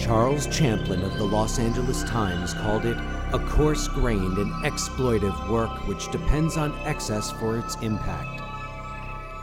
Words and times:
Charles 0.00 0.46
Champlin 0.46 1.02
of 1.02 1.16
the 1.18 1.24
Los 1.24 1.58
Angeles 1.58 2.04
Times 2.04 2.52
called 2.54 2.84
it 2.84 2.96
a 3.32 3.38
coarse 3.38 3.86
grained 3.88 4.38
and 4.38 4.52
exploitive 4.64 5.48
work 5.50 5.70
which 5.86 6.10
depends 6.10 6.56
on 6.56 6.74
excess 6.84 7.30
for 7.32 7.58
its 7.58 7.76
impact. 7.76 8.40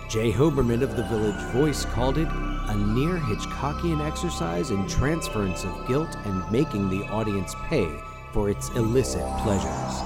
Jay 0.09 0.31
Hoberman 0.31 0.81
of 0.81 0.95
the 0.95 1.03
Village 1.03 1.41
Voice 1.53 1.85
called 1.85 2.17
it 2.17 2.27
a 2.27 2.75
near 2.75 3.17
Hitchcockian 3.17 4.05
exercise 4.05 4.71
in 4.71 4.87
transference 4.87 5.63
of 5.63 5.87
guilt 5.87 6.15
and 6.25 6.51
making 6.51 6.89
the 6.89 7.05
audience 7.07 7.55
pay 7.65 7.89
for 8.33 8.49
its 8.49 8.69
illicit 8.69 9.25
pleasures. 9.39 10.01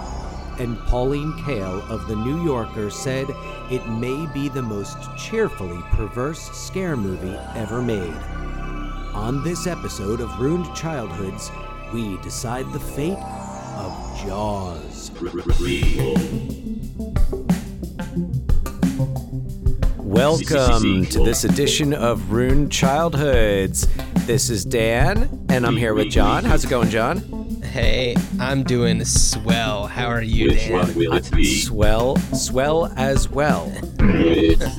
And 0.59 0.77
Pauline 0.87 1.33
Kael 1.43 1.81
of 1.89 2.07
The 2.07 2.15
New 2.15 2.43
Yorker 2.43 2.89
said 2.89 3.27
it 3.69 3.87
may 3.87 4.25
be 4.33 4.49
the 4.49 4.61
most 4.61 4.97
cheerfully 5.17 5.81
perverse 5.91 6.51
scare 6.51 6.97
movie 6.97 7.37
ever 7.55 7.81
made. 7.81 8.13
On 9.13 9.43
this 9.43 9.67
episode 9.67 10.21
of 10.21 10.39
Ruined 10.39 10.73
Childhoods, 10.75 11.51
we 11.93 12.17
decide 12.17 12.71
the 12.71 12.79
fate 12.79 13.17
of 13.77 14.21
Jaws. 14.25 15.11
Welcome 19.97 21.05
to 21.05 21.23
this 21.23 21.43
edition 21.43 21.93
of 21.93 22.31
Ruined 22.31 22.71
Childhoods. 22.71 23.87
This 24.25 24.49
is 24.49 24.65
Dan, 24.65 25.45
and 25.49 25.65
I'm 25.65 25.77
here 25.77 25.93
with 25.93 26.09
John. 26.09 26.43
How's 26.43 26.63
it 26.65 26.69
going, 26.69 26.89
John? 26.89 27.17
Hey, 27.63 28.15
I'm 28.39 28.63
doing 28.63 29.03
swell. 29.05 29.87
How 29.87 30.07
are 30.07 30.21
you, 30.21 30.47
Which 30.49 30.59
Dan? 30.67 30.73
one 30.73 30.95
will 30.95 31.13
it 31.13 31.31
be? 31.31 31.43
Swell, 31.61 32.17
swell 32.17 32.91
as 32.97 33.29
well. 33.29 33.71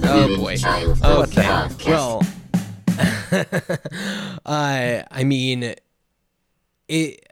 Oh 0.05 0.37
boy. 0.37 0.57
What 0.59 1.31
the 1.31 1.33
Okay. 1.33 1.43
hell? 1.43 1.69
Well, 1.87 2.23
I 3.33 5.05
I 5.11 5.25
mean, 5.25 5.75
it. 6.89 7.29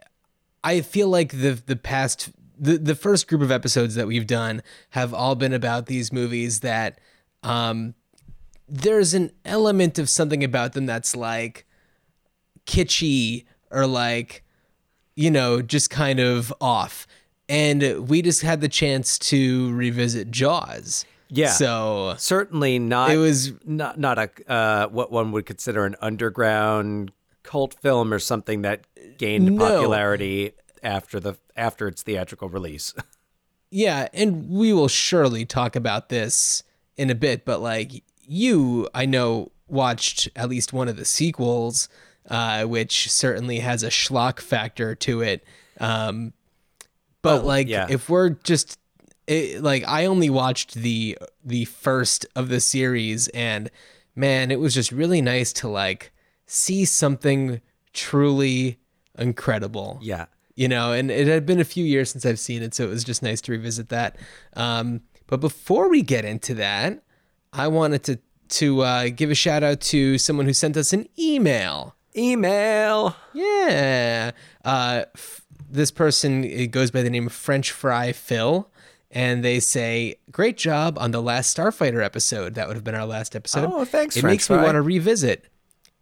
I 0.63 0.81
feel 0.81 1.07
like 1.07 1.31
the 1.31 1.61
the 1.65 1.75
past 1.75 2.31
the 2.61 2.77
the 2.77 2.95
first 2.95 3.27
group 3.27 3.41
of 3.41 3.51
episodes 3.51 3.95
that 3.95 4.07
we've 4.07 4.27
done 4.27 4.61
have 4.91 5.13
all 5.13 5.35
been 5.35 5.53
about 5.53 5.87
these 5.87 6.13
movies 6.13 6.59
that 6.59 6.99
um 7.43 7.95
there's 8.69 9.13
an 9.13 9.31
element 9.43 9.99
of 9.99 10.07
something 10.07 10.43
about 10.43 10.73
them 10.73 10.85
that's 10.85 11.15
like 11.15 11.65
kitschy 12.65 13.45
or 13.71 13.87
like 13.87 14.43
you 15.15 15.31
know 15.31 15.61
just 15.61 15.89
kind 15.89 16.19
of 16.19 16.53
off 16.61 17.07
and 17.49 18.07
we 18.07 18.21
just 18.21 18.43
had 18.43 18.61
the 18.61 18.69
chance 18.69 19.17
to 19.17 19.73
revisit 19.73 20.29
jaws 20.29 21.03
Yeah. 21.33 21.51
so 21.51 22.15
Certainly 22.17 22.79
not. 22.79 23.09
It 23.11 23.17
was- 23.17 23.53
not 23.65 23.97
not 23.99 24.19
a 24.19 24.29
uh, 24.51 24.87
what 24.89 25.11
one 25.11 25.31
would 25.31 25.45
consider 25.45 25.85
an 25.85 25.95
underground 26.01 27.11
cult 27.43 27.73
film 27.73 28.13
or 28.13 28.19
something 28.19 28.61
that 28.63 28.81
gained 29.17 29.55
No. 29.55 29.65
popularity 29.67 30.51
after 30.83 31.19
the 31.19 31.37
after 31.55 31.87
its 31.87 32.03
theatrical 32.03 32.49
release. 32.49 32.93
Yeah, 33.73 34.09
and 34.13 34.49
we 34.49 34.73
will 34.73 34.89
surely 34.89 35.45
talk 35.45 35.77
about 35.77 36.09
this 36.09 36.61
in 36.97 37.09
a 37.09 37.15
bit, 37.15 37.45
but 37.45 37.61
like 37.61 38.03
you, 38.27 38.89
I 38.93 39.05
know, 39.05 39.53
watched 39.69 40.27
at 40.35 40.49
least 40.49 40.73
one 40.73 40.89
of 40.89 40.97
the 40.97 41.05
sequels, 41.05 41.87
uh, 42.29 42.65
which 42.65 43.09
certainly 43.09 43.59
has 43.59 43.81
a 43.81 43.87
schlock 43.87 44.41
factor 44.41 44.93
to 44.95 45.21
it. 45.21 45.45
Um, 45.79 46.33
but 47.21 47.43
Oh, 47.43 47.45
like, 47.45 47.69
yeah. 47.69 47.87
if 47.89 48.09
we're 48.09 48.31
just 48.31 48.77
it, 49.31 49.63
like, 49.63 49.83
I 49.87 50.05
only 50.05 50.29
watched 50.29 50.75
the 50.75 51.17
the 51.43 51.65
first 51.65 52.25
of 52.35 52.49
the 52.49 52.59
series, 52.59 53.27
and 53.29 53.69
man, 54.15 54.51
it 54.51 54.59
was 54.59 54.73
just 54.73 54.91
really 54.91 55.21
nice 55.21 55.53
to 55.53 55.67
like 55.67 56.11
see 56.45 56.83
something 56.85 57.61
truly 57.93 58.77
incredible. 59.17 59.99
Yeah. 60.01 60.25
you 60.55 60.67
know 60.67 60.91
and 60.91 61.09
it 61.11 61.27
had 61.27 61.45
been 61.45 61.59
a 61.59 61.63
few 61.63 61.83
years 61.85 62.11
since 62.11 62.25
i've 62.25 62.39
seen 62.39 62.61
it 62.61 62.73
so 62.73 62.83
it 62.85 62.89
was 62.89 63.03
just 63.03 63.21
nice 63.23 63.41
to 63.41 63.51
revisit 63.51 63.89
that. 63.89 64.17
Um, 64.55 65.01
but 65.27 65.39
before 65.39 65.89
we 65.89 66.01
get 66.01 66.25
into 66.25 66.53
that 66.55 67.03
i 67.53 67.67
wanted 67.67 68.03
to 68.03 68.19
to 68.49 68.81
uh, 68.81 69.07
give 69.15 69.31
a 69.31 69.35
shout 69.35 69.63
out 69.63 69.79
to 69.79 70.17
someone 70.17 70.45
who 70.45 70.53
sent 70.53 70.75
us 70.75 70.91
an 70.91 71.07
email. 71.17 71.95
Email. 72.17 73.15
yeah. 73.33 74.31
Uh, 74.65 75.03
f- 75.15 75.41
this 75.69 75.89
person 75.91 76.43
it 76.43 76.67
goes 76.71 76.91
by 76.91 77.01
the 77.01 77.09
name 77.09 77.27
of 77.27 77.33
french 77.33 77.71
fry 77.71 78.11
phil 78.11 78.69
and 79.11 79.43
they 79.43 79.59
say 79.59 80.15
great 80.31 80.57
job 80.57 80.97
on 80.99 81.11
the 81.11 81.21
last 81.21 81.55
starfighter 81.55 82.03
episode 82.03 82.55
that 82.55 82.67
would 82.67 82.75
have 82.75 82.83
been 82.83 82.95
our 82.95 83.05
last 83.05 83.35
episode 83.35 83.69
Oh, 83.71 83.85
thanks, 83.85 84.17
it 84.17 84.21
French 84.21 84.33
makes 84.33 84.49
me 84.49 84.57
want 84.57 84.75
to 84.75 84.81
revisit 84.81 85.45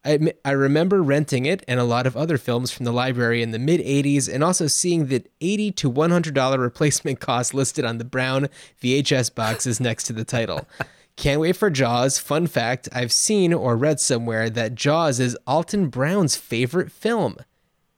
I, 0.05 0.33
I 0.45 0.51
remember 0.51 1.03
renting 1.03 1.45
it 1.45 1.63
and 1.67 1.79
a 1.79 1.83
lot 1.83 2.07
of 2.07 2.15
other 2.15 2.37
films 2.37 2.71
from 2.71 2.85
the 2.85 2.93
library 2.93 3.41
in 3.41 3.51
the 3.51 3.59
mid 3.59 3.81
80s 3.81 4.33
and 4.33 4.43
also 4.43 4.67
seeing 4.67 5.07
the 5.07 5.25
80 5.41 5.71
to 5.73 5.91
$100 5.91 6.57
replacement 6.59 7.19
cost 7.19 7.53
listed 7.53 7.83
on 7.83 7.97
the 7.97 8.05
brown 8.05 8.47
VHS 8.81 9.33
boxes 9.35 9.79
next 9.79 10.05
to 10.05 10.13
the 10.13 10.23
title. 10.23 10.67
Can't 11.15 11.41
wait 11.41 11.57
for 11.57 11.69
Jaws. 11.69 12.17
Fun 12.17 12.47
fact 12.47 12.87
I've 12.93 13.11
seen 13.11 13.53
or 13.53 13.75
read 13.75 13.99
somewhere 13.99 14.49
that 14.49 14.73
Jaws 14.73 15.19
is 15.19 15.37
Alton 15.45 15.89
Brown's 15.89 16.37
favorite 16.37 16.91
film. 16.91 17.35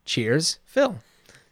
Cheers, 0.03 0.57
Phil. 0.66 0.97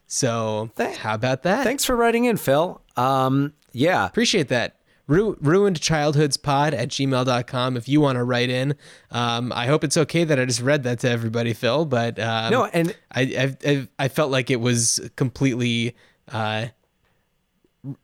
So, 0.08 0.70
how 0.98 1.14
about 1.14 1.44
that? 1.44 1.62
Thanks 1.62 1.84
for 1.84 1.94
writing 1.94 2.24
in, 2.24 2.36
Phil. 2.36 2.80
Um, 3.00 3.52
yeah. 3.72 4.06
Appreciate 4.06 4.48
that. 4.48 4.76
Ru- 5.06 5.36
ruined 5.40 5.80
childhoods 5.80 6.36
pod 6.36 6.72
at 6.72 6.88
gmail.com 6.90 7.76
if 7.76 7.88
you 7.88 8.00
want 8.00 8.14
to 8.14 8.22
write 8.22 8.48
in 8.48 8.76
um, 9.10 9.52
i 9.52 9.66
hope 9.66 9.82
it's 9.82 9.96
okay 9.96 10.22
that 10.22 10.38
i 10.38 10.44
just 10.44 10.60
read 10.60 10.84
that 10.84 11.00
to 11.00 11.10
everybody 11.10 11.52
phil 11.52 11.84
but 11.84 12.16
um, 12.20 12.52
No, 12.52 12.66
and 12.66 12.94
I, 13.10 13.56
I 13.66 13.88
I 13.98 14.06
felt 14.06 14.30
like 14.30 14.52
it 14.52 14.60
was 14.60 15.00
completely 15.16 15.96
uh, 16.28 16.66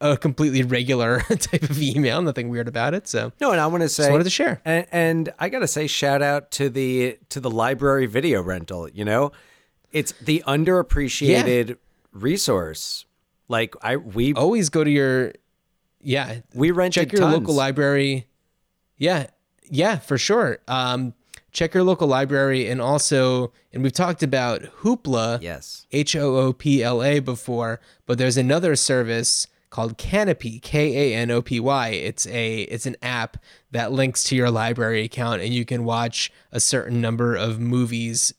a 0.00 0.16
completely 0.16 0.64
regular 0.64 1.20
type 1.38 1.62
of 1.62 1.80
email 1.80 2.22
nothing 2.22 2.48
weird 2.48 2.66
about 2.66 2.92
it 2.92 3.06
so 3.06 3.30
no, 3.40 3.52
and 3.52 3.60
I 3.60 3.68
want 3.68 3.82
to 3.82 3.88
say 3.88 4.02
just 4.04 4.10
wanted 4.10 4.24
to 4.24 4.30
share 4.30 4.60
And, 4.64 4.86
and 4.90 5.32
I 5.38 5.48
gotta 5.48 5.68
say, 5.68 5.86
shout 5.86 6.22
out 6.22 6.50
to 6.52 6.68
the 6.68 7.20
to 7.28 7.38
the 7.38 7.50
library 7.50 8.06
video 8.06 8.42
rental. 8.42 8.88
You 8.88 9.04
know, 9.04 9.30
it's 9.92 10.10
the 10.20 10.42
underappreciated 10.44 11.76
resource. 12.12 13.05
Like 13.48 13.74
I 13.82 13.96
we 13.96 14.34
always 14.34 14.68
go 14.70 14.82
to 14.84 14.90
your 14.90 15.32
yeah. 16.00 16.40
We 16.54 16.70
rented 16.70 17.04
check 17.08 17.12
your 17.12 17.22
tons. 17.22 17.34
local 17.38 17.54
library. 17.54 18.26
Yeah 18.96 19.26
yeah 19.68 19.98
for 19.98 20.18
sure. 20.18 20.58
Um 20.68 21.14
check 21.52 21.72
your 21.74 21.82
local 21.84 22.06
library 22.08 22.68
and 22.68 22.80
also 22.82 23.52
and 23.72 23.82
we've 23.82 23.92
talked 23.92 24.22
about 24.22 24.62
hoopla 24.82 25.40
Yes. 25.40 25.86
h-o-o-p-l-a 25.90 27.20
before 27.20 27.80
but 28.04 28.18
there's 28.18 28.36
another 28.36 28.76
service 28.76 29.46
called 29.70 29.96
Kanopy 29.96 30.60
k-a-n-o-p-y 30.60 31.88
it's 31.88 32.26
a 32.26 32.62
it's 32.62 32.84
an 32.86 32.96
app 33.02 33.38
that 33.70 33.90
links 33.90 34.22
to 34.24 34.36
your 34.36 34.50
library 34.50 35.02
account 35.04 35.40
and 35.40 35.54
you 35.54 35.64
can 35.64 35.84
watch 35.84 36.30
a 36.52 36.60
certain 36.60 37.00
number 37.00 37.34
of 37.34 37.58
movies 37.58 38.34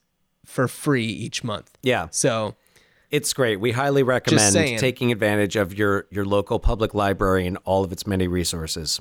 for 0.45 0.67
free 0.67 1.05
each 1.07 1.43
month. 1.43 1.77
Yeah, 1.83 2.07
so 2.11 2.55
it's 3.11 3.33
great. 3.33 3.59
We 3.59 3.71
highly 3.71 4.03
recommend 4.03 4.53
taking 4.79 5.11
advantage 5.11 5.55
of 5.55 5.73
your 5.73 6.05
your 6.11 6.25
local 6.25 6.59
public 6.59 6.93
library 6.93 7.47
and 7.47 7.57
all 7.65 7.83
of 7.83 7.91
its 7.91 8.05
many 8.07 8.27
resources. 8.27 8.99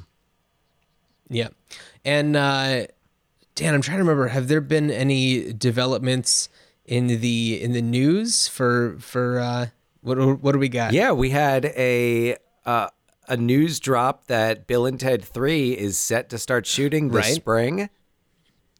Yeah. 1.28 1.48
And 2.04 2.36
uh 2.36 2.86
Dan, 3.54 3.72
I'm 3.74 3.80
trying 3.80 3.96
to 3.96 4.02
remember, 4.04 4.28
have 4.28 4.48
there 4.48 4.60
been 4.60 4.90
any 4.90 5.50
developments 5.52 6.48
in 6.84 7.06
the 7.06 7.60
in 7.62 7.72
the 7.72 7.82
news 7.82 8.48
for 8.48 8.96
for 9.00 9.40
uh 9.40 9.66
what 10.02 10.18
what 10.42 10.52
do 10.52 10.58
we 10.58 10.68
got? 10.68 10.92
Yeah, 10.92 11.12
we 11.12 11.30
had 11.30 11.64
a 11.76 12.36
uh, 12.64 12.88
a 13.28 13.36
news 13.36 13.80
drop 13.80 14.26
that 14.26 14.66
Bill 14.68 14.86
and 14.86 15.00
Ted 15.00 15.24
Three 15.24 15.72
is 15.72 15.98
set 15.98 16.28
to 16.30 16.38
start 16.38 16.64
shooting 16.66 17.08
this 17.08 17.26
Right. 17.26 17.34
spring. 17.34 17.90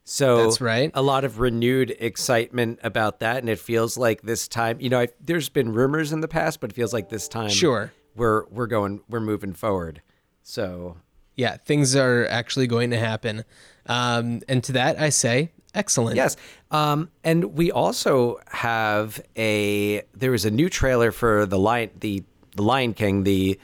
So 0.09 0.43
That's 0.45 0.61
right. 0.61 0.89
A 0.93 1.01
lot 1.01 1.25
of 1.25 1.39
renewed 1.41 1.93
excitement 1.99 2.79
about 2.81 3.19
that, 3.19 3.39
and 3.39 3.49
it 3.49 3.59
feels 3.59 3.97
like 3.97 4.21
this 4.21 4.47
time. 4.47 4.79
You 4.79 4.89
know, 4.89 5.01
I, 5.01 5.09
there's 5.19 5.49
been 5.49 5.73
rumors 5.73 6.13
in 6.13 6.21
the 6.21 6.29
past, 6.29 6.61
but 6.61 6.69
it 6.69 6.73
feels 6.73 6.93
like 6.93 7.09
this 7.09 7.27
time, 7.27 7.49
Sure. 7.49 7.91
we're 8.15 8.45
we're 8.45 8.67
going, 8.67 9.01
we're 9.09 9.19
moving 9.19 9.51
forward. 9.53 10.01
So 10.43 10.95
Yeah, 11.35 11.57
things 11.57 11.93
are 11.93 12.25
actually 12.27 12.67
going 12.67 12.91
to 12.91 12.97
happen. 12.97 13.43
Um 13.85 14.41
and 14.47 14.63
to 14.63 14.71
that 14.73 14.97
I 14.97 15.09
say 15.09 15.51
excellent. 15.75 16.15
Yes. 16.15 16.37
Um, 16.71 17.09
and 17.25 17.43
we 17.57 17.69
also 17.71 18.39
have 18.47 19.19
a 19.37 20.03
there 20.13 20.31
was 20.31 20.45
a 20.45 20.51
new 20.51 20.69
trailer 20.69 21.11
for 21.11 21.45
the 21.45 21.59
lion 21.59 21.89
the 21.99 22.23
the 22.55 22.63
Lion 22.63 22.93
King, 22.93 23.23
the 23.25 23.59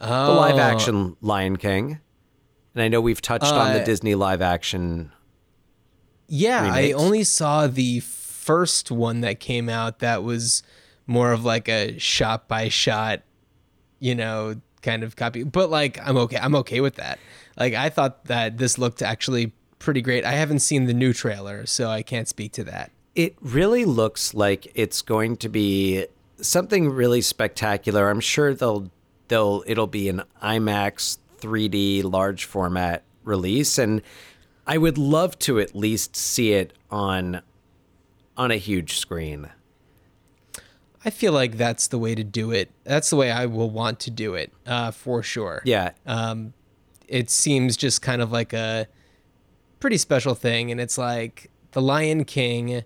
the 0.00 0.06
live 0.08 0.56
Oh. 0.56 0.58
action 0.58 1.16
Lion 1.20 1.56
King. 1.56 2.00
And 2.74 2.82
I 2.82 2.88
know 2.88 3.00
we've 3.00 3.22
touched 3.22 3.52
on 3.52 3.72
the 3.74 3.82
Uh, 3.82 3.84
Disney 3.84 4.16
live 4.16 4.42
action. 4.42 5.12
Yeah, 6.28 6.70
I 6.72 6.92
only 6.92 7.24
saw 7.24 7.66
the 7.66 8.00
first 8.00 8.90
one 8.90 9.22
that 9.22 9.40
came 9.40 9.68
out 9.68 10.00
that 10.00 10.22
was 10.22 10.62
more 11.06 11.32
of 11.32 11.44
like 11.44 11.68
a 11.68 11.98
shot 11.98 12.48
by 12.48 12.68
shot, 12.68 13.22
you 13.98 14.14
know, 14.14 14.60
kind 14.82 15.02
of 15.02 15.16
copy. 15.16 15.42
But 15.42 15.70
like 15.70 15.98
I'm 16.06 16.16
okay 16.18 16.36
I'm 16.36 16.54
okay 16.56 16.80
with 16.80 16.96
that. 16.96 17.18
Like 17.58 17.74
I 17.74 17.88
thought 17.88 18.26
that 18.26 18.58
this 18.58 18.78
looked 18.78 19.02
actually 19.02 19.52
pretty 19.78 20.02
great. 20.02 20.24
I 20.24 20.32
haven't 20.32 20.60
seen 20.60 20.84
the 20.84 20.94
new 20.94 21.12
trailer, 21.12 21.66
so 21.66 21.88
I 21.88 22.02
can't 22.02 22.28
speak 22.28 22.52
to 22.52 22.64
that. 22.64 22.90
It 23.14 23.36
really 23.40 23.84
looks 23.84 24.34
like 24.34 24.70
it's 24.74 25.02
going 25.02 25.36
to 25.38 25.48
be 25.48 26.06
something 26.40 26.90
really 26.90 27.20
spectacular. 27.20 28.10
I'm 28.10 28.20
sure 28.20 28.54
they'll 28.54 28.90
they'll 29.28 29.64
it'll 29.66 29.86
be 29.86 30.08
an 30.08 30.22
IMAX 30.42 31.18
3D 31.40 32.04
large 32.04 32.44
format 32.44 33.02
release 33.24 33.78
and 33.78 34.02
I 34.68 34.76
would 34.76 34.98
love 34.98 35.38
to 35.40 35.58
at 35.58 35.74
least 35.74 36.14
see 36.14 36.52
it 36.52 36.74
on 36.90 37.40
on 38.36 38.50
a 38.50 38.56
huge 38.56 38.98
screen. 38.98 39.48
I 41.04 41.10
feel 41.10 41.32
like 41.32 41.56
that's 41.56 41.86
the 41.86 41.98
way 41.98 42.14
to 42.14 42.22
do 42.22 42.50
it. 42.50 42.70
That's 42.84 43.08
the 43.08 43.16
way 43.16 43.30
I 43.30 43.46
will 43.46 43.70
want 43.70 43.98
to 44.00 44.10
do 44.10 44.34
it, 44.34 44.52
uh, 44.66 44.90
for 44.90 45.22
sure. 45.22 45.62
Yeah. 45.64 45.92
Um, 46.06 46.52
it 47.08 47.30
seems 47.30 47.76
just 47.76 48.02
kind 48.02 48.20
of 48.20 48.30
like 48.30 48.52
a 48.52 48.86
pretty 49.80 49.96
special 49.96 50.34
thing, 50.34 50.70
and 50.70 50.80
it's 50.80 50.98
like 50.98 51.50
the 51.72 51.80
Lion 51.80 52.24
King, 52.24 52.84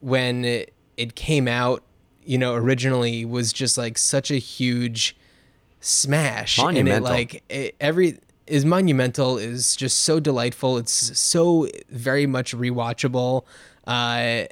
when 0.00 0.44
it, 0.44 0.74
it 0.96 1.14
came 1.14 1.46
out, 1.46 1.84
you 2.24 2.38
know, 2.38 2.54
originally 2.54 3.24
was 3.24 3.52
just 3.52 3.78
like 3.78 3.98
such 3.98 4.30
a 4.30 4.36
huge 4.38 5.16
smash, 5.80 6.58
Monumental. 6.58 6.94
and 6.94 7.04
it 7.04 7.08
like 7.08 7.44
it, 7.48 7.76
every 7.80 8.18
is 8.52 8.64
monumental 8.66 9.38
is 9.38 9.74
just 9.74 9.96
so 10.00 10.20
delightful. 10.20 10.76
It's 10.76 11.18
so 11.18 11.68
very 11.88 12.26
much 12.26 12.54
rewatchable. 12.54 13.44
Uh, 13.86 14.44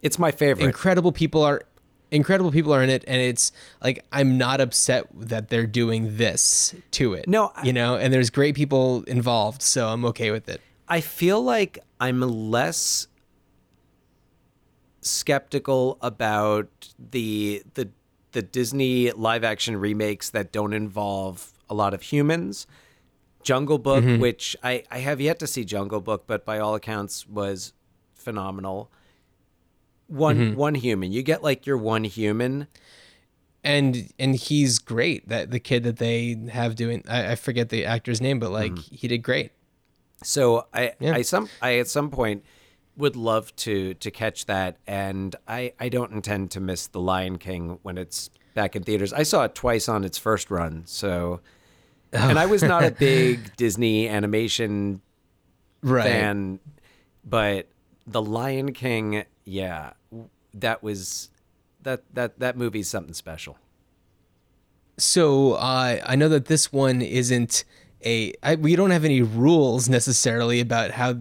It's 0.00 0.18
my 0.18 0.30
favorite. 0.32 0.64
incredible 0.64 1.12
people 1.12 1.42
are 1.42 1.62
incredible 2.10 2.50
people 2.50 2.74
are 2.74 2.82
in 2.82 2.90
it 2.90 3.02
and 3.06 3.22
it's 3.22 3.52
like 3.82 4.04
i'm 4.12 4.36
not 4.36 4.60
upset 4.60 5.06
that 5.14 5.48
they're 5.48 5.66
doing 5.82 6.16
this 6.18 6.74
to 6.90 7.14
it 7.14 7.26
No, 7.26 7.52
I- 7.56 7.64
you 7.64 7.72
know 7.72 7.96
and 7.96 8.12
there's 8.12 8.28
great 8.28 8.54
people 8.54 9.02
involved 9.04 9.62
so 9.62 9.88
i'm 9.88 10.04
okay 10.12 10.30
with 10.30 10.46
it 10.48 10.60
I 10.88 11.00
feel 11.00 11.40
like 11.42 11.78
I'm 12.00 12.20
less 12.50 13.06
skeptical 15.00 15.96
about 16.02 16.68
the 16.98 17.62
the 17.74 17.88
the 18.32 18.42
Disney 18.42 19.10
live 19.12 19.44
action 19.44 19.76
remakes 19.76 20.28
that 20.30 20.52
don't 20.52 20.72
involve 20.74 21.52
a 21.70 21.74
lot 21.74 21.94
of 21.94 22.02
humans. 22.02 22.66
Jungle 23.42 23.78
Book, 23.78 24.04
which 24.20 24.56
I, 24.62 24.84
I 24.90 24.98
have 24.98 25.20
yet 25.20 25.38
to 25.40 25.46
see 25.46 25.64
Jungle 25.64 26.00
Book, 26.00 26.24
but 26.26 26.44
by 26.44 26.58
all 26.58 26.74
accounts 26.74 27.26
was 27.28 27.72
phenomenal. 28.14 28.90
One 30.08 30.56
one 30.56 30.74
human. 30.74 31.12
You 31.12 31.22
get 31.22 31.42
like 31.42 31.66
your 31.66 31.78
one 31.78 32.04
human. 32.04 32.66
and 33.64 34.12
and 34.18 34.34
he's 34.34 34.78
great 34.78 35.28
that 35.28 35.50
the 35.50 35.60
kid 35.60 35.84
that 35.84 35.96
they 35.98 36.36
have 36.50 36.74
doing 36.74 37.04
i, 37.08 37.30
I 37.32 37.34
forget 37.36 37.68
the 37.68 37.84
actor's 37.84 38.20
name 38.20 38.40
but 38.40 38.50
like 38.50 38.72
Mm-hmm. 38.72 38.94
he 38.96 39.06
did 39.08 39.18
great 39.18 39.52
So 40.24 40.66
I, 40.74 40.94
Yeah. 40.98 41.14
I 41.14 41.22
some 41.22 41.48
I 41.62 41.78
at 41.78 41.86
some 41.88 42.10
point 42.10 42.44
would 42.96 43.14
love 43.16 43.54
to 43.56 43.94
to 43.94 44.10
catch 44.10 44.46
that, 44.46 44.76
and 44.86 45.34
I 45.48 45.72
I 45.80 45.88
don't 45.88 46.12
intend 46.12 46.50
to 46.52 46.60
miss 46.60 46.88
the 46.88 47.00
Lion 47.00 47.38
King 47.38 47.78
when 47.82 47.96
it's 47.98 48.28
back 48.54 48.76
in 48.76 48.82
theaters. 48.82 49.12
I 49.14 49.22
saw 49.22 49.44
it 49.44 49.54
twice 49.54 49.88
on 49.88 50.04
its 50.04 50.18
first 50.18 50.50
run, 50.50 50.82
so. 50.86 51.40
And 52.12 52.38
I 52.38 52.46
was 52.46 52.62
not 52.62 52.84
a 52.84 52.90
big 52.98 53.56
Disney 53.56 54.08
animation 54.08 55.00
right. 55.82 56.04
fan, 56.04 56.60
but 57.24 57.68
the 58.06 58.22
Lion 58.22 58.72
King, 58.72 59.24
yeah, 59.44 59.92
that 60.54 60.82
was 60.82 61.30
that 61.82 62.02
that 62.14 62.38
that 62.38 62.56
movie's 62.56 62.88
something 62.88 63.14
special. 63.14 63.56
so 64.98 65.54
uh, 65.54 65.98
i 66.06 66.14
know 66.14 66.28
that 66.28 66.46
this 66.46 66.72
one 66.72 67.00
isn't 67.02 67.64
a 68.04 68.32
I, 68.42 68.56
we 68.56 68.76
don't 68.76 68.90
have 68.90 69.04
any 69.04 69.22
rules 69.22 69.88
necessarily 69.88 70.60
about 70.60 70.90
how 70.92 71.16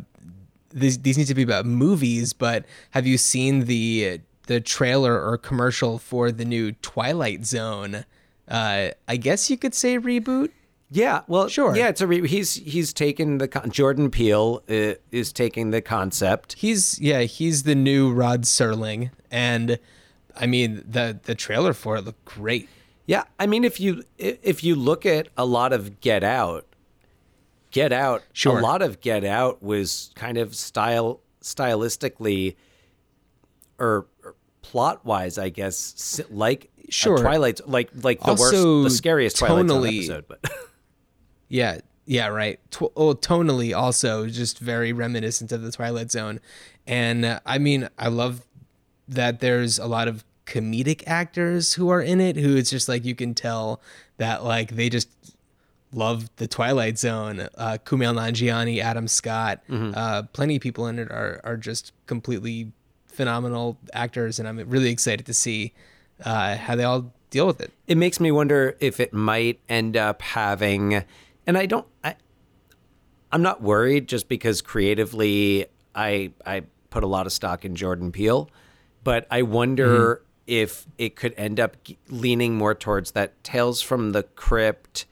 these, 0.74 1.00
these 1.00 1.18
need 1.18 1.28
to 1.28 1.36
be 1.36 1.44
about 1.44 1.66
movies 1.66 2.34
but 2.34 2.66
have 2.92 3.08
you 3.08 3.18
seen 3.18 3.66
the 3.66 4.22
the 4.48 4.60
trailer 4.60 5.22
or 5.22 5.38
commercial 5.38 5.98
for 6.00 6.32
the 6.32 6.44
new 6.44 6.74
twilight 6.74 7.46
zone? 7.46 8.06
Uh, 8.48 8.90
i 9.08 9.16
guess 9.18 9.50
you 9.50 9.58
could 9.58 9.74
say 9.74 9.98
reboot 9.98 10.50
Yeah, 10.94 11.22
well, 11.28 11.48
Sure. 11.48 11.74
Yeah, 11.76 11.88
it's 11.88 12.02
a 12.02 12.08
re- 12.08 12.28
he's 12.28 12.56
he's 12.56 12.92
taken 12.94 13.38
the 13.38 13.48
con- 13.48 13.72
Jordan 13.72 14.12
Peele 14.12 14.62
uh, 14.70 14.96
is 15.12 15.32
taking 15.32 15.72
the 15.72 15.82
concept. 15.82 16.54
he's 16.54 17.00
yeah 17.00 17.22
he's 17.22 17.64
the 17.64 17.76
new 17.76 18.12
rod 18.12 18.42
serling 18.44 19.10
and 19.32 19.80
i 20.36 20.46
mean 20.46 20.84
the 20.86 21.18
the 21.24 21.34
trailer 21.36 21.72
for 21.74 21.96
it 21.96 22.04
looked 22.04 22.26
great 22.26 22.68
Yeah, 23.06 23.24
I 23.40 23.48
mean, 23.48 23.64
if 23.64 23.80
you 23.80 24.04
if 24.18 24.64
you 24.64 24.76
look 24.76 25.06
at 25.06 25.28
a 25.38 25.46
lot 25.46 25.72
of 25.74 26.00
Get 26.02 26.24
Out, 26.24 26.66
Get 27.72 27.92
Out, 27.92 28.22
Sure. 28.34 28.60
a 28.60 28.62
lot 28.62 28.82
of 28.82 29.00
Get 29.02 29.24
Out 29.24 29.62
was 29.64 30.12
kind 30.16 30.38
of 30.38 30.56
style 30.56 31.20
stylistically 31.42 32.56
or, 33.80 34.08
or 34.24 34.36
plot 34.62 35.06
wise, 35.06 35.38
I 35.38 35.50
guess, 35.50 36.22
like 36.30 36.70
a 36.88 36.92
Sure. 36.92 37.18
Twilight, 37.18 37.60
like 37.68 37.90
like 38.04 38.20
the 38.20 38.32
Also, 38.32 38.82
worst, 38.84 38.94
the 38.94 38.98
scariest 38.98 39.38
Twilight 39.38 39.66
tonally- 39.66 39.98
episode. 40.00 40.26
But 40.28 40.40
Yeah, 41.52 41.80
yeah, 42.06 42.28
right. 42.28 42.60
Tw- 42.72 42.94
oh, 42.96 43.14
tonally 43.14 43.76
also 43.76 44.28
just 44.28 44.60
very 44.60 44.94
reminiscent 44.94 45.52
of 45.52 45.62
the 45.62 45.72
Twilight 45.72 46.12
Zone, 46.12 46.40
and 46.88 47.26
uh, 47.26 47.40
I 47.46 47.58
mean, 47.58 47.90
I 48.00 48.08
love 48.08 48.42
that 49.08 49.40
there's 49.42 49.78
a 49.78 49.86
lot 49.88 50.08
of 50.08 50.24
comedic 50.46 51.04
actors 51.06 51.74
who 51.74 51.90
are 51.90 52.02
in 52.02 52.20
it 52.20 52.36
who 52.36 52.56
it's 52.58 52.70
just 52.70 52.90
like 52.90 53.06
you 53.06 53.16
can 53.16 53.34
tell 53.34 53.80
that 54.18 54.44
like 54.44 54.72
they 54.76 54.90
just 54.90 55.10
love 55.94 56.30
the 56.38 56.48
Twilight 56.48 56.98
Zone. 56.98 57.48
Uh, 57.56 57.78
Kumail 57.86 58.16
Nanjiani, 58.16 58.80
Adam 58.82 59.08
Scott, 59.08 59.62
uh, 59.70 60.24
plenty 60.34 60.56
of 60.56 60.62
people 60.62 60.88
in 60.88 61.00
it 61.00 61.12
are 61.12 61.42
are 61.44 61.58
just 61.58 61.92
completely 62.08 62.72
phenomenal 63.08 63.78
actors, 63.94 64.40
and 64.40 64.48
I'm 64.48 64.58
really 64.70 64.90
excited 64.90 65.26
to 65.26 65.34
see 65.34 65.74
uh, 66.24 66.56
how 66.56 66.76
they 66.76 66.84
all 66.86 67.12
deal 67.30 67.48
with 67.48 67.62
it. 67.62 67.72
it 67.88 67.98
makes 67.98 68.20
me 68.20 68.32
wonder 68.32 68.76
if 68.80 69.00
it 69.00 69.14
might 69.14 69.60
end 69.70 69.96
up 69.96 70.22
having, 70.22 71.04
and 71.48 71.58
I 71.58 71.66
don't, 71.66 71.88
I, 72.04 72.16
I'm 73.32 73.42
not 73.42 73.62
worried 73.62 74.08
just 74.08 74.28
because 74.28 74.62
creatively 74.62 75.68
I 75.96 76.32
I 76.46 76.64
put 76.90 77.04
a 77.04 77.08
lot 77.08 77.26
of 77.26 77.34
stock 77.34 77.66
in 77.66 77.76
Jordan 77.76 78.12
Peele, 78.12 78.50
but 79.04 79.26
I 79.32 79.42
wonder 79.42 80.22
if 80.48 80.86
it 80.98 81.16
could 81.16 81.34
end 81.38 81.60
up 81.60 81.78
leaning 82.10 82.56
more 82.56 82.76
towards 82.76 83.12
that 83.12 83.42
Tales 83.44 83.82
from 83.82 84.12
the 84.12 84.24
Crypt 84.24 85.06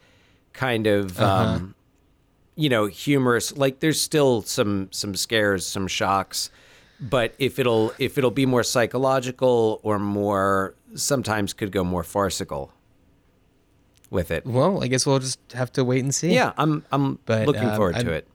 kind 0.52 0.86
of. 0.86 1.20
Um, 1.20 1.74
you 2.56 2.68
know, 2.68 2.86
humorous. 2.86 3.56
Like, 3.56 3.80
there's 3.80 3.98
still 3.98 4.42
some 4.42 4.88
some 4.90 5.14
scares, 5.14 5.66
some 5.66 5.86
shocks, 5.86 6.50
but 7.00 7.34
if 7.38 7.58
it'll 7.58 7.94
if 7.98 8.18
it'll 8.18 8.30
be 8.30 8.44
more 8.44 8.62
psychological 8.62 9.80
or 9.82 9.98
more, 9.98 10.74
sometimes 10.94 11.54
could 11.54 11.72
go 11.72 11.82
more 11.84 12.02
farcical 12.02 12.70
with 14.10 14.30
it. 14.30 14.44
Well, 14.44 14.82
I 14.82 14.88
guess 14.88 15.06
we'll 15.06 15.18
just 15.20 15.38
have 15.52 15.72
to 15.72 15.84
wait 15.84 16.02
and 16.02 16.14
see. 16.14 16.34
Yeah, 16.34 16.52
I'm 16.58 16.84
I'm 16.92 17.18
But, 17.26 17.46
looking 17.46 17.64
um, 17.68 17.76
forward 17.76 17.94
to 17.94 17.98
I'm- 18.00 18.08
it. 18.08 18.26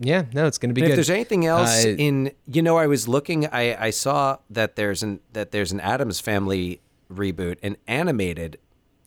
Yeah, 0.00 0.24
no, 0.32 0.46
it's 0.46 0.56
going 0.58 0.70
to 0.70 0.74
be 0.74 0.80
And 0.80 0.88
good. 0.88 0.92
if 0.92 0.96
there's 0.96 1.10
anything 1.10 1.44
else 1.46 1.84
Uh, 1.84 1.90
in, 1.90 2.32
you 2.46 2.62
know, 2.62 2.78
I 2.78 2.86
was 2.86 3.06
looking. 3.06 3.46
I 3.48 3.76
I 3.86 3.90
saw 3.90 4.38
that 4.50 4.74
there's 4.74 5.02
an 5.02 5.20
that 5.34 5.52
there's 5.52 5.70
an 5.70 5.80
Addams 5.80 6.18
Family 6.18 6.80
reboot, 7.12 7.58
an 7.62 7.76
animated. 7.86 8.58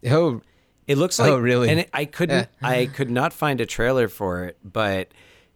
oh, 0.10 0.42
It 0.88 0.98
looks 1.00 1.18
like 1.18 1.32
Oh, 1.32 1.40
really? 1.40 1.70
and 1.70 1.80
it, 1.82 1.90
I 1.92 2.06
couldn't 2.06 2.48
I 2.62 2.86
could 2.86 3.10
not 3.10 3.34
find 3.34 3.60
a 3.60 3.66
trailer 3.66 4.08
for 4.08 4.46
it, 4.46 4.58
but 4.64 5.10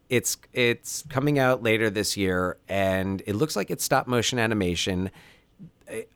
it's 0.09 0.37
it's 0.51 1.03
coming 1.09 1.37
out 1.37 1.61
later 1.61 1.91
this 1.91 2.17
year, 2.17 2.57
and 2.67 3.21
it 3.27 3.35
looks 3.35 3.55
like 3.55 3.69
it's 3.69 3.83
stop 3.83 4.07
motion 4.07 4.39
animation. 4.39 5.11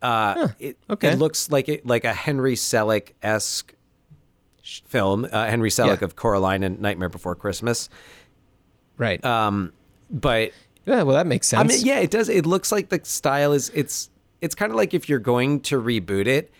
Uh, 0.02 0.48
it, 0.58 0.76
okay. 0.90 1.10
it 1.10 1.18
looks 1.18 1.50
like 1.50 1.68
it 1.68 1.86
like 1.86 2.04
a 2.04 2.12
Henry 2.12 2.56
Selick 2.56 3.12
esque 3.22 3.72
film. 4.86 5.26
Uh, 5.30 5.46
Henry 5.46 5.70
Selick 5.70 6.00
Yeah. 6.00 6.04
of 6.06 6.16
Coraline 6.16 6.62
and 6.62 6.80
Nightmare 6.80 7.08
Before 7.08 7.34
Christmas. 7.34 7.88
right. 8.96 9.22
Um, 9.24 9.72
but 10.10 10.52
yeah, 10.86 11.02
well, 11.02 11.16
that 11.16 11.26
makes 11.26 11.48
sense. 11.48 11.60
I 11.60 11.76
mean, 11.76 11.84
yeah, 11.86 11.98
it 12.00 12.10
does. 12.10 12.28
It 12.28 12.46
looks 12.46 12.70
like 12.72 12.88
the 12.90 13.00
style 13.04 13.52
is 13.52 13.70
it's 13.74 14.10
it's 14.40 14.54
kind 14.54 14.70
of 14.70 14.76
like 14.76 14.92
if 14.94 15.08
you're 15.08 15.18
going 15.18 15.60
to 15.60 15.80
reboot 15.80 16.26
it 16.26 16.52